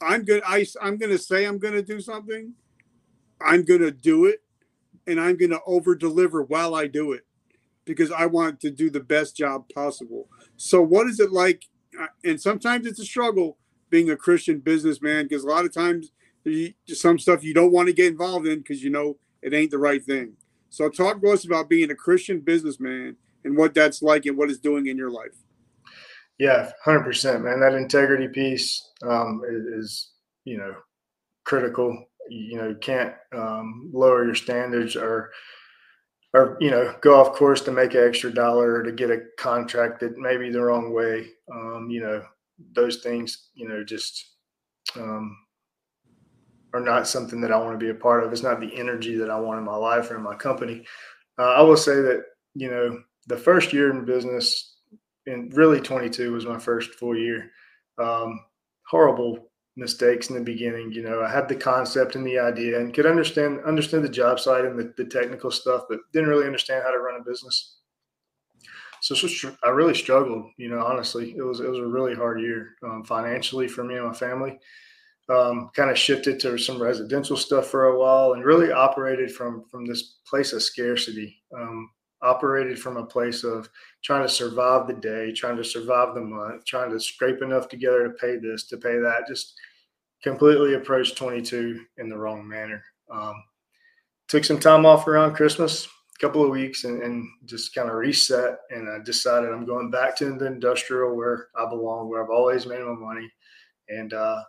I'm 0.00 0.24
good. 0.24 0.42
I 0.46 0.66
I'm 0.80 0.96
going 0.96 1.12
to 1.12 1.18
say 1.18 1.44
I'm 1.44 1.58
going 1.58 1.74
to 1.74 1.82
do 1.82 2.00
something. 2.00 2.54
I'm 3.40 3.64
going 3.64 3.80
to 3.80 3.90
do 3.90 4.26
it, 4.26 4.42
and 5.06 5.20
I'm 5.20 5.36
going 5.36 5.50
to 5.50 5.60
over 5.66 5.94
deliver 5.94 6.42
while 6.42 6.74
I 6.74 6.86
do 6.86 7.12
it, 7.12 7.26
because 7.84 8.10
I 8.10 8.26
want 8.26 8.60
to 8.60 8.70
do 8.70 8.90
the 8.90 9.00
best 9.00 9.36
job 9.36 9.68
possible. 9.74 10.28
So, 10.56 10.80
what 10.82 11.06
is 11.06 11.20
it 11.20 11.32
like? 11.32 11.64
Uh, 12.00 12.06
and 12.24 12.40
sometimes 12.40 12.86
it's 12.86 13.00
a 13.00 13.04
struggle 13.04 13.58
being 13.90 14.10
a 14.10 14.16
Christian 14.16 14.60
businessman 14.60 15.24
because 15.24 15.44
a 15.44 15.48
lot 15.48 15.64
of 15.64 15.74
times 15.74 16.12
there's 16.44 16.72
some 16.86 17.18
stuff 17.18 17.44
you 17.44 17.52
don't 17.52 17.72
want 17.72 17.88
to 17.88 17.92
get 17.92 18.06
involved 18.06 18.46
in 18.46 18.58
because 18.58 18.82
you 18.82 18.90
know 18.90 19.16
it 19.42 19.52
ain't 19.52 19.70
the 19.70 19.78
right 19.78 20.02
thing. 20.02 20.34
So 20.70 20.88
talk 20.88 21.20
to 21.20 21.28
us 21.30 21.44
about 21.44 21.68
being 21.68 21.90
a 21.90 21.96
Christian 21.96 22.40
businessman 22.40 23.16
and 23.44 23.56
what 23.56 23.74
that's 23.74 24.02
like 24.02 24.26
and 24.26 24.36
what 24.36 24.50
it's 24.50 24.58
doing 24.58 24.86
in 24.86 24.96
your 24.96 25.10
life. 25.10 25.34
Yeah, 26.40 26.72
hundred 26.82 27.04
percent, 27.04 27.44
man. 27.44 27.60
That 27.60 27.74
integrity 27.74 28.26
piece 28.26 28.92
um, 29.02 29.42
is, 29.46 30.12
you 30.46 30.56
know, 30.56 30.74
critical. 31.44 32.06
You 32.30 32.56
know, 32.56 32.68
you 32.70 32.76
can't 32.76 33.12
um, 33.36 33.90
lower 33.92 34.24
your 34.24 34.34
standards 34.34 34.96
or, 34.96 35.32
or 36.32 36.56
you 36.58 36.70
know, 36.70 36.94
go 37.02 37.20
off 37.20 37.36
course 37.36 37.60
to 37.62 37.72
make 37.72 37.92
an 37.92 38.08
extra 38.08 38.32
dollar 38.32 38.76
or 38.76 38.82
to 38.82 38.90
get 38.90 39.10
a 39.10 39.20
contract 39.36 40.00
that 40.00 40.16
maybe 40.16 40.48
the 40.50 40.62
wrong 40.62 40.94
way. 40.94 41.26
Um, 41.52 41.88
you 41.90 42.00
know, 42.00 42.24
those 42.72 43.02
things, 43.02 43.48
you 43.54 43.68
know, 43.68 43.84
just 43.84 44.24
um, 44.96 45.36
are 46.72 46.80
not 46.80 47.06
something 47.06 47.42
that 47.42 47.52
I 47.52 47.58
want 47.58 47.78
to 47.78 47.84
be 47.84 47.90
a 47.90 47.94
part 47.94 48.24
of. 48.24 48.32
It's 48.32 48.42
not 48.42 48.60
the 48.60 48.74
energy 48.74 49.14
that 49.16 49.28
I 49.28 49.38
want 49.38 49.58
in 49.58 49.64
my 49.66 49.76
life 49.76 50.10
or 50.10 50.16
in 50.16 50.22
my 50.22 50.36
company. 50.36 50.86
Uh, 51.38 51.52
I 51.52 51.60
will 51.60 51.76
say 51.76 51.96
that, 51.96 52.24
you 52.54 52.70
know, 52.70 53.02
the 53.26 53.36
first 53.36 53.74
year 53.74 53.90
in 53.90 54.06
business, 54.06 54.78
and 55.26 55.54
really 55.56 55.80
22 55.80 56.32
was 56.32 56.46
my 56.46 56.58
first 56.58 56.94
full 56.94 57.16
year. 57.16 57.50
Um, 57.98 58.40
horrible 58.88 59.50
mistakes 59.76 60.30
in 60.30 60.34
the 60.34 60.42
beginning. 60.42 60.92
You 60.92 61.02
know, 61.02 61.22
I 61.22 61.30
had 61.30 61.48
the 61.48 61.54
concept 61.54 62.16
and 62.16 62.26
the 62.26 62.38
idea 62.38 62.78
and 62.80 62.92
could 62.92 63.06
understand 63.06 63.60
understand 63.64 64.04
the 64.04 64.08
job 64.08 64.40
site 64.40 64.64
and 64.64 64.78
the, 64.78 64.92
the 64.96 65.04
technical 65.04 65.50
stuff, 65.50 65.84
but 65.88 66.00
didn't 66.12 66.28
really 66.28 66.46
understand 66.46 66.82
how 66.84 66.90
to 66.90 66.98
run 66.98 67.20
a 67.20 67.24
business. 67.24 67.76
So, 69.02 69.14
so 69.14 69.56
I 69.64 69.70
really 69.70 69.94
struggled. 69.94 70.50
You 70.56 70.68
know, 70.68 70.84
honestly, 70.84 71.34
it 71.36 71.42
was 71.42 71.60
it 71.60 71.68
was 71.68 71.78
a 71.78 71.86
really 71.86 72.14
hard 72.14 72.40
year 72.40 72.76
um, 72.84 73.04
financially 73.04 73.68
for 73.68 73.84
me 73.84 73.96
and 73.96 74.06
my 74.06 74.14
family 74.14 74.58
um, 75.30 75.70
kind 75.74 75.90
of 75.90 75.98
shifted 75.98 76.40
to 76.40 76.58
some 76.58 76.82
residential 76.82 77.36
stuff 77.36 77.68
for 77.68 77.86
a 77.86 77.98
while 77.98 78.32
and 78.32 78.44
really 78.44 78.72
operated 78.72 79.32
from 79.32 79.64
from 79.70 79.86
this 79.86 80.18
place 80.26 80.52
of 80.52 80.62
scarcity 80.62 81.42
um, 81.56 81.90
operated 82.22 82.78
from 82.78 82.96
a 82.96 83.04
place 83.04 83.44
of 83.44 83.68
trying 84.02 84.22
to 84.22 84.28
survive 84.28 84.86
the 84.86 84.94
day 84.94 85.32
trying 85.32 85.56
to 85.56 85.64
survive 85.64 86.14
the 86.14 86.20
month 86.20 86.64
trying 86.64 86.90
to 86.90 87.00
scrape 87.00 87.42
enough 87.42 87.68
together 87.68 88.08
to 88.08 88.14
pay 88.14 88.36
this 88.36 88.66
to 88.66 88.76
pay 88.76 88.98
that 88.98 89.26
just 89.26 89.54
completely 90.22 90.74
approached 90.74 91.16
22 91.16 91.80
in 91.98 92.08
the 92.08 92.16
wrong 92.16 92.46
manner 92.46 92.82
um, 93.10 93.34
took 94.28 94.44
some 94.44 94.60
time 94.60 94.84
off 94.84 95.06
around 95.06 95.34
christmas 95.34 95.86
a 95.86 96.18
couple 96.20 96.44
of 96.44 96.50
weeks 96.50 96.84
and, 96.84 97.02
and 97.02 97.26
just 97.46 97.74
kind 97.74 97.88
of 97.88 97.96
reset 97.96 98.58
and 98.70 98.88
i 98.88 99.02
decided 99.02 99.50
i'm 99.50 99.64
going 99.64 99.90
back 99.90 100.16
to 100.16 100.32
the 100.34 100.46
industrial 100.46 101.16
where 101.16 101.48
i 101.56 101.66
belong 101.68 102.08
where 102.08 102.22
i've 102.22 102.30
always 102.30 102.66
made 102.66 102.80
my 102.80 102.94
money 102.94 103.30
and 103.90 104.14
uh, 104.14 104.42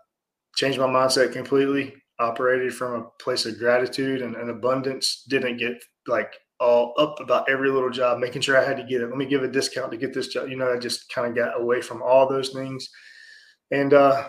changed 0.55 0.79
my 0.79 0.87
mindset 0.87 1.33
completely. 1.33 1.93
Operated 2.19 2.75
from 2.75 2.93
a 2.93 3.23
place 3.23 3.47
of 3.47 3.57
gratitude 3.57 4.21
and, 4.21 4.35
and 4.35 4.51
abundance. 4.51 5.23
Didn't 5.27 5.57
get 5.57 5.83
like 6.05 6.31
all 6.61 6.93
up 6.97 7.19
about 7.19 7.49
every 7.49 7.71
little 7.71 7.89
job, 7.89 8.19
making 8.19 8.41
sure 8.41 8.57
I 8.57 8.63
had 8.63 8.77
to 8.77 8.83
get 8.83 9.01
it. 9.01 9.07
Let 9.07 9.17
me 9.17 9.25
give 9.25 9.43
a 9.43 9.47
discount 9.47 9.91
to 9.91 9.97
get 9.97 10.13
this 10.13 10.27
job. 10.27 10.47
You 10.47 10.57
know, 10.57 10.71
I 10.71 10.77
just 10.77 11.11
kind 11.11 11.27
of 11.27 11.35
got 11.35 11.59
away 11.59 11.81
from 11.81 12.03
all 12.03 12.29
those 12.29 12.49
things. 12.49 12.87
And 13.71 13.93
uh, 13.93 14.27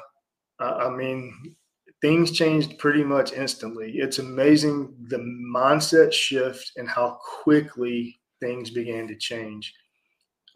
I 0.59 0.89
mean, 0.89 1.55
things 2.01 2.33
changed 2.33 2.79
pretty 2.79 3.05
much 3.05 3.33
instantly. 3.33 3.93
It's 3.97 4.19
amazing 4.19 4.95
the 5.09 5.19
mindset 5.19 6.13
shift 6.13 6.73
and 6.77 6.89
how 6.89 7.19
quickly 7.43 8.19
things 8.41 8.71
began 8.71 9.07
to 9.09 9.17
change. 9.17 9.73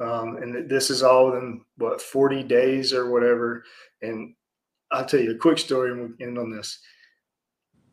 Um, 0.01 0.37
and 0.37 0.68
this 0.68 0.91
is 0.91 1.03
all 1.03 1.37
in 1.37 1.62
what 1.77 2.01
40 2.01 2.43
days 2.43 2.93
or 2.93 3.11
whatever. 3.11 3.64
And 4.03 4.35
I'll 4.91 5.05
tell 5.05 5.20
you 5.20 5.33
a 5.33 5.39
quick 5.39 5.59
story 5.59 5.91
and 5.91 6.01
we'll 6.01 6.29
end 6.29 6.39
on 6.39 6.51
this. 6.51 6.79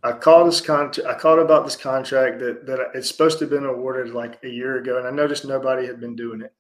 I 0.04 0.12
called 0.12 0.48
this 0.48 0.60
contract. 0.60 1.10
I 1.10 1.18
called 1.18 1.40
about 1.40 1.64
this 1.64 1.78
contract 1.78 2.40
that 2.40 2.66
that 2.66 2.92
it's 2.94 3.08
supposed 3.08 3.40
to 3.40 3.46
have 3.46 3.52
been 3.52 3.66
awarded 3.66 4.14
like 4.14 4.40
a 4.44 4.50
year 4.50 4.78
ago, 4.78 4.98
and 4.98 5.08
I 5.08 5.12
noticed 5.12 5.46
nobody 5.46 5.86
had 5.88 6.00
been 6.00 6.16
doing 6.16 6.42
it. 6.42 6.54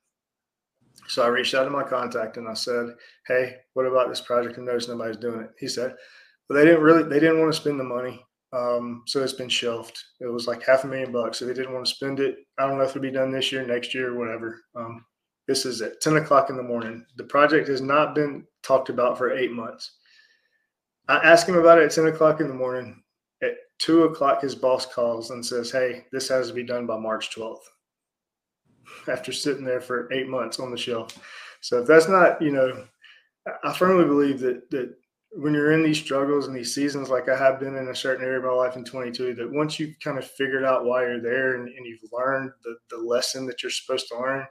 So 1.07 1.23
I 1.23 1.27
reached 1.27 1.53
out 1.53 1.65
to 1.65 1.69
my 1.69 1.83
contact 1.83 2.37
and 2.37 2.47
I 2.47 2.53
said, 2.53 2.95
"Hey, 3.27 3.57
what 3.73 3.85
about 3.85 4.09
this 4.09 4.21
project? 4.21 4.57
I 4.57 4.61
noticed 4.61 4.87
nobody's 4.87 5.17
doing 5.17 5.41
it." 5.41 5.51
He 5.59 5.67
said, 5.67 5.95
"Well, 6.47 6.57
they 6.57 6.65
didn't 6.65 6.83
really. 6.83 7.03
They 7.03 7.19
didn't 7.19 7.39
want 7.39 7.53
to 7.53 7.59
spend 7.59 7.79
the 7.79 7.83
money, 7.83 8.25
um, 8.53 9.03
so 9.07 9.21
it's 9.21 9.33
been 9.33 9.49
shelved. 9.49 9.97
It 10.21 10.27
was 10.27 10.47
like 10.47 10.63
half 10.63 10.85
a 10.85 10.87
million 10.87 11.11
bucks, 11.11 11.39
so 11.39 11.45
they 11.45 11.53
didn't 11.53 11.73
want 11.73 11.85
to 11.85 11.93
spend 11.93 12.21
it. 12.21 12.37
I 12.57 12.67
don't 12.67 12.77
know 12.77 12.85
if 12.85 12.91
it'll 12.91 13.01
be 13.01 13.11
done 13.11 13.31
this 13.31 13.51
year, 13.51 13.65
next 13.65 13.93
year, 13.93 14.17
whatever." 14.17 14.61
Um, 14.75 15.05
this 15.47 15.65
is 15.65 15.81
at 15.81 15.99
10 15.99 16.15
o'clock 16.17 16.49
in 16.49 16.55
the 16.55 16.63
morning. 16.63 17.05
The 17.17 17.25
project 17.25 17.67
has 17.67 17.81
not 17.81 18.15
been 18.15 18.47
talked 18.63 18.89
about 18.89 19.17
for 19.17 19.33
eight 19.33 19.51
months. 19.51 19.97
I 21.09 21.17
ask 21.17 21.47
him 21.47 21.57
about 21.57 21.79
it 21.79 21.85
at 21.85 21.91
10 21.91 22.07
o'clock 22.07 22.39
in 22.39 22.47
the 22.47 22.53
morning. 22.53 23.02
Two 23.83 24.03
o'clock, 24.03 24.41
his 24.41 24.55
boss 24.55 24.85
calls 24.85 25.31
and 25.31 25.45
says, 25.45 25.69
Hey, 25.69 26.05
this 26.13 26.29
has 26.29 26.47
to 26.47 26.53
be 26.53 26.63
done 26.63 26.85
by 26.85 26.97
March 26.97 27.35
12th. 27.35 27.65
After 29.09 29.33
sitting 29.33 29.65
there 29.65 29.81
for 29.81 30.11
eight 30.13 30.29
months 30.29 30.57
on 30.57 30.71
the 30.71 30.77
shelf. 30.77 31.19
So 31.59 31.81
if 31.81 31.87
that's 31.87 32.07
not, 32.07 32.41
you 32.41 32.51
know, 32.51 32.85
I 33.61 33.73
firmly 33.73 34.05
believe 34.05 34.39
that 34.39 34.71
that 34.71 34.95
when 35.31 35.53
you're 35.53 35.73
in 35.73 35.83
these 35.83 35.97
struggles 35.99 36.47
and 36.47 36.55
these 36.55 36.73
seasons, 36.73 37.09
like 37.09 37.27
I 37.27 37.35
have 37.35 37.59
been 37.59 37.75
in 37.75 37.89
a 37.89 37.95
certain 37.95 38.23
area 38.23 38.37
of 38.37 38.45
my 38.45 38.51
life 38.51 38.77
in 38.77 38.85
22, 38.85 39.33
that 39.33 39.51
once 39.51 39.77
you've 39.77 39.99
kind 39.99 40.17
of 40.17 40.25
figured 40.25 40.63
out 40.63 40.85
why 40.85 41.01
you're 41.01 41.21
there 41.21 41.55
and, 41.55 41.67
and 41.67 41.85
you've 41.85 42.09
learned 42.13 42.51
the, 42.63 42.77
the 42.89 42.97
lesson 42.97 43.45
that 43.47 43.61
you're 43.61 43.69
supposed 43.69 44.07
to 44.09 44.17
learn, 44.17 44.45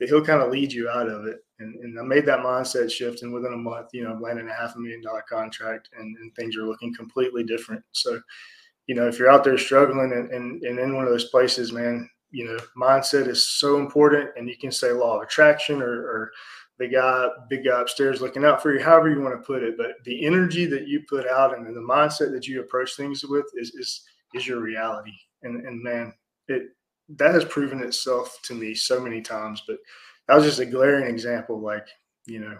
that 0.00 0.08
he'll 0.08 0.24
kind 0.24 0.42
of 0.42 0.50
lead 0.50 0.72
you 0.72 0.88
out 0.88 1.08
of 1.08 1.26
it. 1.26 1.44
And, 1.60 1.76
and 1.76 2.00
I 2.00 2.02
made 2.02 2.26
that 2.26 2.40
mindset 2.40 2.90
shift, 2.90 3.22
and 3.22 3.32
within 3.32 3.52
a 3.52 3.56
month, 3.56 3.90
you 3.92 4.02
know, 4.02 4.10
I'm 4.10 4.20
landing 4.20 4.48
a 4.48 4.52
half 4.52 4.74
a 4.74 4.78
million 4.80 5.02
dollar 5.02 5.22
contract, 5.28 5.90
and, 5.96 6.16
and 6.16 6.34
things 6.34 6.56
are 6.56 6.66
looking 6.66 6.92
completely 6.92 7.44
different. 7.44 7.84
So, 7.92 8.20
you 8.86 8.94
know, 8.94 9.06
if 9.06 9.18
you're 9.18 9.30
out 9.30 9.44
there 9.44 9.58
struggling 9.58 10.12
and, 10.12 10.30
and, 10.30 10.62
and 10.62 10.78
in 10.78 10.94
one 10.94 11.04
of 11.04 11.10
those 11.10 11.30
places, 11.30 11.72
man, 11.72 12.08
you 12.30 12.46
know, 12.46 12.58
mindset 12.76 13.28
is 13.28 13.46
so 13.46 13.78
important. 13.78 14.30
And 14.36 14.48
you 14.48 14.56
can 14.56 14.72
say 14.72 14.92
law 14.92 15.16
of 15.16 15.22
attraction 15.22 15.82
or, 15.82 15.92
or 15.92 16.32
the 16.78 16.88
guy, 16.88 17.28
big 17.48 17.64
guy 17.64 17.80
upstairs 17.80 18.20
looking 18.20 18.44
out 18.44 18.62
for 18.62 18.74
you, 18.74 18.82
however 18.82 19.10
you 19.10 19.20
want 19.20 19.38
to 19.38 19.46
put 19.46 19.62
it. 19.62 19.76
But 19.76 20.02
the 20.04 20.26
energy 20.26 20.66
that 20.66 20.88
you 20.88 21.04
put 21.08 21.28
out 21.28 21.56
and 21.56 21.66
the 21.66 21.80
mindset 21.80 22.32
that 22.32 22.48
you 22.48 22.60
approach 22.60 22.96
things 22.96 23.24
with 23.24 23.46
is 23.54 23.74
is 23.74 24.02
is 24.34 24.46
your 24.46 24.60
reality. 24.60 25.14
And 25.42 25.64
and 25.66 25.82
man, 25.82 26.14
it 26.48 26.70
that 27.10 27.34
has 27.34 27.44
proven 27.44 27.82
itself 27.82 28.38
to 28.44 28.54
me 28.54 28.74
so 28.74 29.00
many 29.00 29.20
times. 29.20 29.62
But 29.66 29.78
that 30.26 30.34
was 30.34 30.44
just 30.44 30.60
a 30.60 30.66
glaring 30.66 31.06
example. 31.06 31.60
Like, 31.60 31.86
you 32.26 32.40
know, 32.40 32.56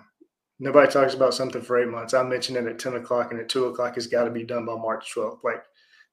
nobody 0.59 0.91
talks 0.91 1.15
about 1.15 1.35
something 1.35 1.63
for 1.63 1.81
eight 1.81 1.89
months. 1.89 2.15
I 2.15 2.23
mentioned 2.23 2.59
it 2.59 2.67
at 2.67 2.79
10 2.79 2.97
o'clock 2.97 3.31
and 3.31 3.41
at 3.41 3.49
two 3.49 3.67
o'clock, 3.67 3.97
it's 3.97 4.07
got 4.07 4.25
to 4.25 4.31
be 4.31 4.45
done 4.45 4.67
by 4.67 4.75
March 4.75 5.13
12th. 5.15 5.39
Like 5.45 5.65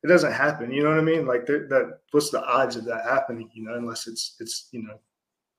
it 0.03 0.07
doesn't 0.07 0.31
happen. 0.31 0.71
You 0.71 0.83
know 0.83 0.89
what 0.89 0.99
I 0.99 1.03
mean? 1.03 1.25
Like 1.25 1.45
that, 1.47 1.99
what's 2.11 2.29
the 2.29 2.43
odds 2.43 2.75
of 2.75 2.85
that 2.85 3.03
happening, 3.03 3.49
you 3.53 3.63
know, 3.63 3.75
unless 3.75 4.07
it's, 4.07 4.35
it's, 4.39 4.69
you 4.71 4.83
know, 4.83 4.99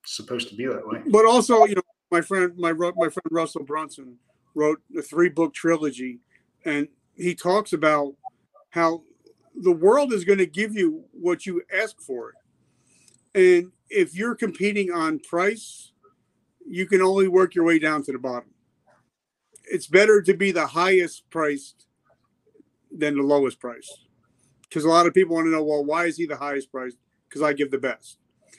supposed 0.06 0.48
to 0.48 0.54
be 0.54 0.66
that 0.66 0.86
way. 0.86 1.02
But 1.06 1.26
also, 1.26 1.64
you 1.64 1.74
know, 1.74 1.82
my 2.10 2.20
friend, 2.22 2.56
my, 2.56 2.72
my 2.72 2.92
friend 3.08 3.28
Russell 3.30 3.64
Brunson 3.64 4.16
wrote 4.54 4.80
a 4.98 5.02
three 5.02 5.28
book 5.28 5.52
trilogy 5.54 6.20
and 6.64 6.88
he 7.14 7.34
talks 7.34 7.72
about 7.72 8.14
how 8.70 9.02
the 9.54 9.72
world 9.72 10.12
is 10.12 10.24
going 10.24 10.38
to 10.38 10.46
give 10.46 10.74
you 10.74 11.04
what 11.12 11.44
you 11.44 11.62
ask 11.72 12.00
for 12.00 12.32
And 13.34 13.70
if 13.88 14.14
you're 14.14 14.34
competing 14.34 14.90
on 14.90 15.18
price, 15.20 15.92
you 16.66 16.86
can 16.86 17.00
only 17.00 17.28
work 17.28 17.54
your 17.54 17.64
way 17.64 17.78
down 17.78 18.02
to 18.04 18.12
the 18.12 18.18
bottom. 18.18 18.50
It's 19.64 19.86
better 19.86 20.20
to 20.22 20.34
be 20.34 20.50
the 20.50 20.66
highest 20.66 21.28
priced 21.30 21.86
than 22.90 23.16
the 23.16 23.22
lowest 23.22 23.60
price. 23.60 23.88
Because 24.70 24.84
a 24.84 24.88
lot 24.88 25.06
of 25.06 25.12
people 25.12 25.34
want 25.34 25.46
to 25.46 25.50
know, 25.50 25.64
well, 25.64 25.84
why 25.84 26.06
is 26.06 26.16
he 26.16 26.24
the 26.24 26.36
highest 26.36 26.70
priced? 26.70 26.96
Because 27.28 27.42
I 27.42 27.52
give 27.52 27.70
the 27.70 27.78
best. 27.78 28.18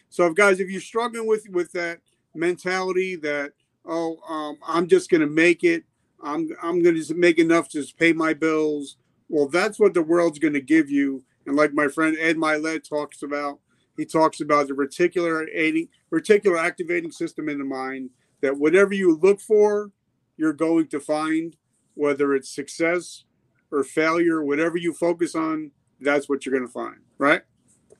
So, 0.09 0.27
if 0.27 0.35
guys, 0.35 0.59
if 0.59 0.69
you're 0.69 0.81
struggling 0.81 1.25
with 1.25 1.47
with 1.49 1.71
that 1.71 1.99
mentality 2.35 3.15
that 3.17 3.53
oh, 3.85 4.17
um, 4.27 4.57
I'm 4.67 4.87
just 4.87 5.09
going 5.09 5.21
to 5.21 5.27
make 5.27 5.63
it, 5.63 5.83
I'm 6.21 6.49
I'm 6.61 6.83
going 6.83 7.01
to 7.01 7.13
make 7.15 7.39
enough 7.39 7.69
to 7.69 7.85
pay 7.97 8.13
my 8.13 8.33
bills. 8.33 8.97
Well, 9.29 9.47
that's 9.47 9.79
what 9.79 9.93
the 9.93 10.03
world's 10.03 10.39
going 10.39 10.53
to 10.53 10.61
give 10.61 10.89
you. 10.89 11.23
And 11.47 11.55
like 11.55 11.73
my 11.73 11.87
friend 11.87 12.17
Ed 12.19 12.35
Mylett 12.35 12.87
talks 12.87 13.23
about, 13.23 13.59
he 13.97 14.05
talks 14.05 14.41
about 14.41 14.67
the 14.67 14.73
reticular 14.73 15.45
aiding, 15.53 15.87
reticular 16.13 16.59
activating 16.59 17.11
system 17.11 17.49
in 17.49 17.57
the 17.57 17.65
mind. 17.65 18.09
That 18.41 18.57
whatever 18.57 18.93
you 18.93 19.15
look 19.15 19.39
for, 19.39 19.91
you're 20.35 20.53
going 20.53 20.87
to 20.87 20.99
find, 20.99 21.55
whether 21.93 22.33
it's 22.33 22.49
success 22.49 23.23
or 23.71 23.83
failure, 23.83 24.43
whatever 24.43 24.77
you 24.77 24.93
focus 24.93 25.35
on, 25.35 25.71
that's 26.01 26.27
what 26.27 26.45
you're 26.45 26.53
going 26.53 26.67
to 26.67 26.73
find, 26.73 26.97
right? 27.17 27.41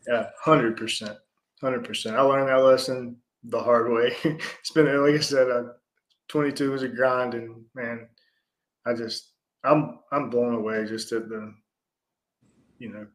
Yeah, 0.08 0.28
hundred 0.44 0.78
percent, 0.78 1.18
hundred 1.62 1.86
percent. 1.86 2.16
I 2.16 2.22
learned 2.22 2.50
that 2.50 2.64
lesson 2.64 3.18
the 3.44 3.60
hard 3.60 3.92
way. 3.92 4.16
it's 4.24 4.72
been 4.72 4.86
like 5.04 5.16
I 5.16 5.20
said, 5.20 5.50
uh, 5.50 5.64
22 6.30 6.72
was 6.72 6.84
a 6.84 6.88
grind, 6.88 7.34
and 7.34 7.64
man, 7.76 8.08
I 8.86 8.94
just 8.94 9.34
I'm 9.64 10.00
I'm 10.12 10.30
blown 10.30 10.56
away 10.56 10.86
just 10.86 11.12
at 11.12 11.30
the 11.30 11.54
you 12.80 12.90
know 12.90 13.06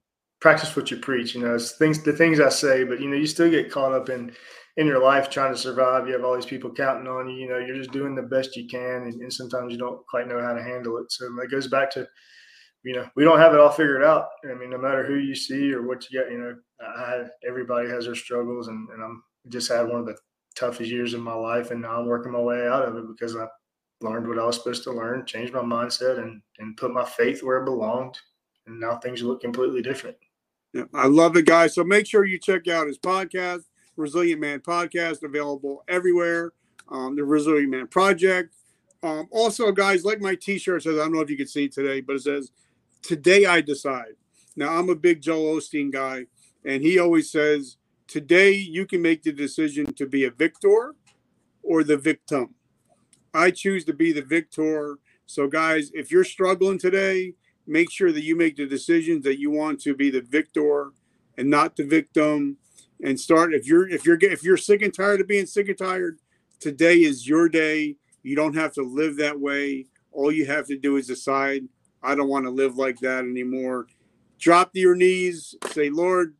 practice 0.41 0.77
what 0.77 0.91
you 0.91 0.99
preach. 0.99 1.35
You 1.35 1.43
know, 1.43 1.55
it's 1.55 1.73
things 1.73 2.03
the 2.03 2.13
things 2.13 2.41
I 2.41 2.51
say, 2.51 2.85
but 2.85 3.01
you 3.01 3.09
know, 3.09 3.17
you 3.17 3.27
still 3.27 3.51
get 3.51 3.71
caught 3.71 3.93
up 3.93 4.09
in 4.09 4.33
in 4.77 4.87
your 4.87 5.03
life 5.03 5.31
trying 5.31 5.53
to 5.53 5.59
survive. 5.59 6.07
You 6.07 6.13
have 6.13 6.25
all 6.25 6.35
these 6.35 6.47
people 6.47 6.73
counting 6.73 7.09
on 7.09 7.29
you. 7.29 7.37
You 7.37 7.49
know, 7.49 7.59
you're 7.59 7.77
just 7.77 7.93
doing 7.93 8.15
the 8.15 8.23
best 8.23 8.57
you 8.57 8.69
can, 8.69 9.03
and, 9.05 9.21
and 9.21 9.33
sometimes 9.33 9.73
you 9.73 9.79
don't 9.79 10.07
quite 10.07 10.29
know 10.29 10.41
how 10.41 10.53
to 10.53 10.63
handle 10.63 10.99
it. 10.99 11.11
So 11.11 11.27
it 11.41 11.51
goes 11.51 11.69
back 11.69 11.91
to 11.93 12.07
you 12.87 12.95
know, 12.95 13.11
we 13.17 13.25
don't 13.25 13.41
have 13.41 13.53
it 13.53 13.59
all 13.59 13.73
figured 13.73 14.05
out. 14.05 14.29
I 14.49 14.55
mean, 14.55 14.71
no 14.71 14.79
matter 14.79 15.05
who 15.05 15.17
you 15.17 15.35
see 15.35 15.73
or 15.73 15.83
what 15.83 16.09
you 16.09 16.21
get, 16.21 16.31
you 16.31 16.39
know, 16.39 16.57
I, 16.81 17.25
everybody 17.47 17.89
has 17.89 18.05
their 18.05 18.15
struggles, 18.15 18.69
and, 18.69 18.89
and 18.91 19.03
I'm 19.03 19.25
just 19.49 19.69
had 19.69 19.89
one 19.89 19.99
of 19.99 20.07
the 20.07 20.17
toughest 20.55 20.89
years 20.89 21.13
of 21.13 21.21
my 21.21 21.35
life, 21.35 21.73
and 21.73 21.83
now 21.83 21.99
I'm 21.99 22.07
working 22.07 22.31
my 22.31 22.39
way 22.39 22.65
out 22.69 22.85
of 22.85 22.97
it 22.97 23.09
because 23.09 23.35
I 23.35 23.49
learned 24.01 24.29
what 24.29 24.39
I 24.39 24.45
was 24.45 24.55
supposed 24.55 24.85
to 24.85 24.93
learn, 24.93 25.27
changed 25.27 25.53
my 25.53 25.63
mindset, 25.63 26.21
and 26.21 26.41
and 26.61 26.77
put 26.77 26.93
my 26.93 27.05
faith 27.05 27.43
where 27.43 27.61
it 27.61 27.65
belonged, 27.65 28.17
and 28.69 28.79
now 28.79 28.99
things 28.99 29.21
look 29.21 29.41
completely 29.41 29.83
different. 29.83 30.17
Yeah, 30.73 30.85
I 30.95 31.09
love 31.09 31.37
it, 31.37 31.47
guys. 31.47 31.75
So 31.75 31.83
make 31.83 32.07
sure 32.07 32.25
you 32.25 32.39
check 32.39 32.69
out 32.69 32.87
his 32.87 32.99
podcast, 32.99 33.63
Resilient 33.97 34.41
Man 34.41 34.61
Podcast, 34.61 35.25
available 35.25 35.83
everywhere. 35.89 36.53
Um, 36.89 37.17
the 37.17 37.25
Resilient 37.25 37.71
Man 37.71 37.89
Project. 37.89 38.55
Um, 39.03 39.27
also, 39.33 39.73
guys, 39.73 40.05
like 40.05 40.21
my 40.21 40.37
T-shirt 40.37 40.85
says, 40.85 40.95
I 40.95 40.99
don't 41.01 41.13
know 41.15 41.21
if 41.21 41.31
you 41.31 41.37
can 41.37 41.49
see 41.49 41.69
today, 41.69 42.01
but 42.01 42.15
it 42.15 42.23
says, 42.23 42.53
"Today 43.07 43.47
I 43.47 43.61
decide." 43.61 44.17
Now, 44.57 44.79
I'm 44.79 44.89
a 44.89 44.95
big 44.95 45.21
Joel 45.21 45.57
Osteen 45.57 45.93
guy, 45.93 46.27
and 46.65 46.83
he 46.83 46.99
always 46.99 47.31
says, 47.31 47.77
Today, 48.09 48.53
you 48.53 48.87
can 48.87 49.03
make 49.03 49.23
the 49.23 49.33
decision 49.33 49.93
to 49.95 50.07
be 50.07 50.25
a 50.25 50.31
victor 50.31 50.95
or 51.63 51.83
the 51.83 51.97
victim. 51.97 52.55
I 53.35 53.51
choose 53.51 53.85
to 53.87 53.93
be 53.93 54.13
the 54.13 54.23
victor. 54.23 54.99
So, 55.27 55.49
guys, 55.49 55.91
if 55.93 56.11
you're 56.11 56.25
struggling 56.25 56.79
today, 56.79 57.35
make 57.67 57.91
sure 57.91 58.13
that 58.13 58.23
you 58.23 58.37
make 58.37 58.57
the 58.57 58.67
decisions 58.67 59.25
that 59.25 59.41
you 59.41 59.51
want 59.51 59.81
to 59.83 59.95
be 59.95 60.09
the 60.11 60.21
victor 60.21 60.93
and 61.37 61.51
not 61.51 61.75
the 61.77 61.85
victim. 61.85 62.59
And 63.03 63.19
start 63.19 63.53
if 63.53 63.67
you're 63.67 63.89
if 63.89 64.07
you're 64.07 64.19
if 64.23 64.43
you're 64.43 64.57
sick 64.57 64.81
and 64.83 64.95
tired 64.95 65.21
of 65.21 65.27
being 65.27 65.47
sick 65.47 65.69
and 65.69 65.77
tired, 65.77 66.21
today 66.61 66.99
is 66.99 67.29
your 67.29 67.49
day. 67.49 67.97
You 68.23 68.37
don't 68.37 68.55
have 68.55 68.73
to 68.75 68.83
live 68.83 69.17
that 69.17 69.39
way. 69.39 69.87
All 70.13 70.33
you 70.33 70.47
have 70.47 70.67
to 70.69 70.79
do 70.79 70.97
is 70.97 71.09
decide, 71.09 71.65
I 72.07 72.15
don't 72.15 72.29
want 72.29 72.45
to 72.45 72.51
live 72.51 72.77
like 72.77 73.01
that 73.01 73.25
anymore. 73.25 73.89
Drop 74.39 74.73
to 74.73 74.79
your 74.81 74.95
knees, 74.95 75.57
say, 75.73 75.91
Lord, 75.91 76.35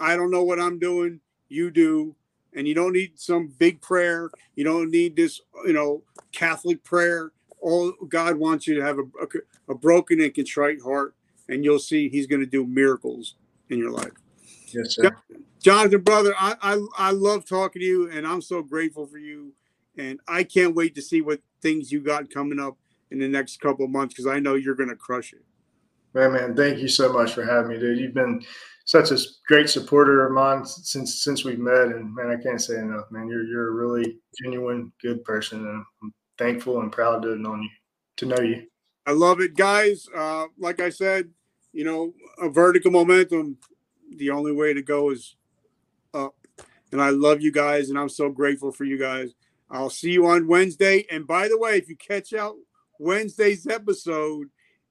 I 0.00 0.16
don't 0.16 0.32
know 0.32 0.42
what 0.42 0.58
I'm 0.58 0.80
doing. 0.80 1.20
You 1.48 1.70
do. 1.70 2.16
And 2.52 2.66
you 2.66 2.74
don't 2.74 2.92
need 2.92 3.18
some 3.20 3.46
big 3.46 3.80
prayer. 3.80 4.30
You 4.56 4.64
don't 4.64 4.90
need 4.90 5.14
this, 5.14 5.40
you 5.64 5.72
know, 5.72 6.02
Catholic 6.32 6.82
prayer. 6.82 7.30
All 7.60 7.92
God 8.08 8.36
wants 8.36 8.66
you 8.66 8.74
to 8.74 8.82
have 8.82 8.98
a, 8.98 9.02
a, 9.02 9.72
a 9.72 9.74
broken 9.74 10.20
and 10.20 10.34
contrite 10.34 10.82
heart, 10.82 11.14
and 11.48 11.64
you'll 11.64 11.78
see 11.78 12.08
He's 12.08 12.26
going 12.26 12.40
to 12.40 12.46
do 12.46 12.66
miracles 12.66 13.36
in 13.70 13.78
your 13.78 13.92
life. 13.92 14.10
Yes, 14.74 14.96
sir. 14.96 15.16
Jonathan, 15.62 16.00
brother, 16.00 16.34
I, 16.36 16.56
I 16.60 16.86
I 16.98 17.10
love 17.12 17.46
talking 17.46 17.80
to 17.80 17.86
you, 17.86 18.10
and 18.10 18.26
I'm 18.26 18.42
so 18.42 18.62
grateful 18.62 19.06
for 19.06 19.18
you. 19.18 19.52
And 19.96 20.18
I 20.26 20.42
can't 20.42 20.74
wait 20.74 20.96
to 20.96 21.02
see 21.02 21.20
what 21.20 21.40
things 21.60 21.92
you 21.92 22.00
got 22.00 22.30
coming 22.30 22.58
up 22.58 22.76
in 23.12 23.18
the 23.18 23.28
next 23.28 23.60
couple 23.60 23.84
of 23.84 23.90
months 23.90 24.14
because 24.14 24.26
I 24.26 24.40
know 24.40 24.54
you're 24.54 24.74
going 24.74 24.88
to 24.88 24.96
crush 24.96 25.32
it. 25.32 25.44
Man, 26.14 26.32
man, 26.32 26.56
thank 26.56 26.78
you 26.78 26.88
so 26.88 27.12
much 27.12 27.32
for 27.32 27.44
having 27.44 27.70
me, 27.70 27.78
dude. 27.78 27.98
You've 27.98 28.14
been 28.14 28.42
such 28.84 29.10
a 29.10 29.18
great 29.46 29.68
supporter 29.68 30.26
of 30.26 30.32
mine 30.32 30.64
since 30.64 31.22
since 31.22 31.44
we've 31.44 31.58
met, 31.58 31.88
and 31.88 32.14
man, 32.14 32.30
I 32.30 32.42
can't 32.42 32.60
say 32.60 32.78
enough, 32.78 33.10
man. 33.10 33.28
You're 33.28 33.44
you're 33.44 33.68
a 33.68 33.72
really 33.72 34.18
genuine, 34.42 34.92
good 35.00 35.24
person, 35.24 35.66
and 35.66 35.84
I'm 36.02 36.12
thankful 36.38 36.80
and 36.80 36.90
proud 36.90 37.22
to 37.22 37.30
have 37.30 37.38
known 37.38 37.62
you, 37.62 37.68
to 38.16 38.26
know 38.26 38.40
you. 38.40 38.66
I 39.06 39.12
love 39.12 39.40
it, 39.40 39.54
guys. 39.56 40.06
Uh, 40.14 40.46
like 40.58 40.80
I 40.80 40.90
said, 40.90 41.30
you 41.72 41.84
know, 41.84 42.12
a 42.40 42.48
vertical 42.48 42.90
momentum. 42.90 43.58
The 44.16 44.30
only 44.30 44.52
way 44.52 44.74
to 44.74 44.82
go 44.82 45.10
is 45.10 45.36
up, 46.12 46.34
and 46.90 47.00
I 47.00 47.10
love 47.10 47.40
you 47.40 47.52
guys, 47.52 47.88
and 47.88 47.98
I'm 47.98 48.10
so 48.10 48.28
grateful 48.28 48.72
for 48.72 48.84
you 48.84 48.98
guys. 48.98 49.32
I'll 49.70 49.90
see 49.90 50.10
you 50.10 50.26
on 50.26 50.46
Wednesday. 50.46 51.06
And 51.10 51.26
by 51.26 51.48
the 51.48 51.58
way, 51.58 51.78
if 51.78 51.88
you 51.88 51.96
catch 51.96 52.34
out 52.34 52.56
Wednesday's 52.98 53.66
episode, 53.66 54.48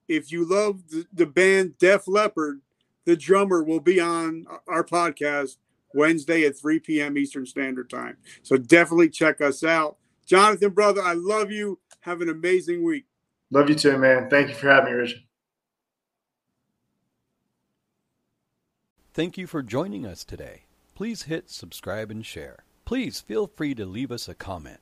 if 0.08 0.32
you 0.32 0.46
love 0.46 0.90
the, 0.90 1.06
the 1.14 1.26
band 1.26 1.78
Def 1.78 2.08
Leppard 2.08 2.62
the 3.06 3.16
drummer 3.16 3.64
will 3.64 3.80
be 3.80 4.00
on 4.00 4.46
our 4.68 4.84
podcast 4.84 5.58
Wednesday 5.94 6.46
at 6.46 6.58
3 6.58 6.80
p.m. 6.80 7.18
Eastern 7.18 7.46
Standard 7.46 7.90
Time. 7.90 8.18
So 8.44 8.58
definitely 8.58 9.10
check 9.10 9.42
us 9.42 9.64
out. 9.64 9.98
Jonathan, 10.26 10.72
brother, 10.72 11.02
I 11.02 11.14
love 11.14 11.52
you. 11.52 11.80
Have 12.02 12.22
an 12.22 12.30
amazing 12.30 12.84
week. 12.84 13.06
Love 13.50 13.70
you 13.70 13.76
too, 13.76 13.98
man. 13.98 14.30
Thank 14.30 14.50
you 14.50 14.56
for 14.56 14.70
having 14.70 14.94
me, 14.94 15.00
Richard. 15.00 15.24
Thank 19.14 19.38
you 19.38 19.46
for 19.46 19.62
joining 19.62 20.06
us 20.06 20.24
today. 20.24 20.64
Please 20.96 21.24
hit 21.24 21.50
subscribe 21.50 22.12
and 22.12 22.26
share. 22.26 22.64
Please 22.86 23.20
feel 23.20 23.48
free 23.48 23.76
to 23.76 23.86
leave 23.86 24.12
us 24.12 24.30
a 24.30 24.36
comment. 24.36 24.82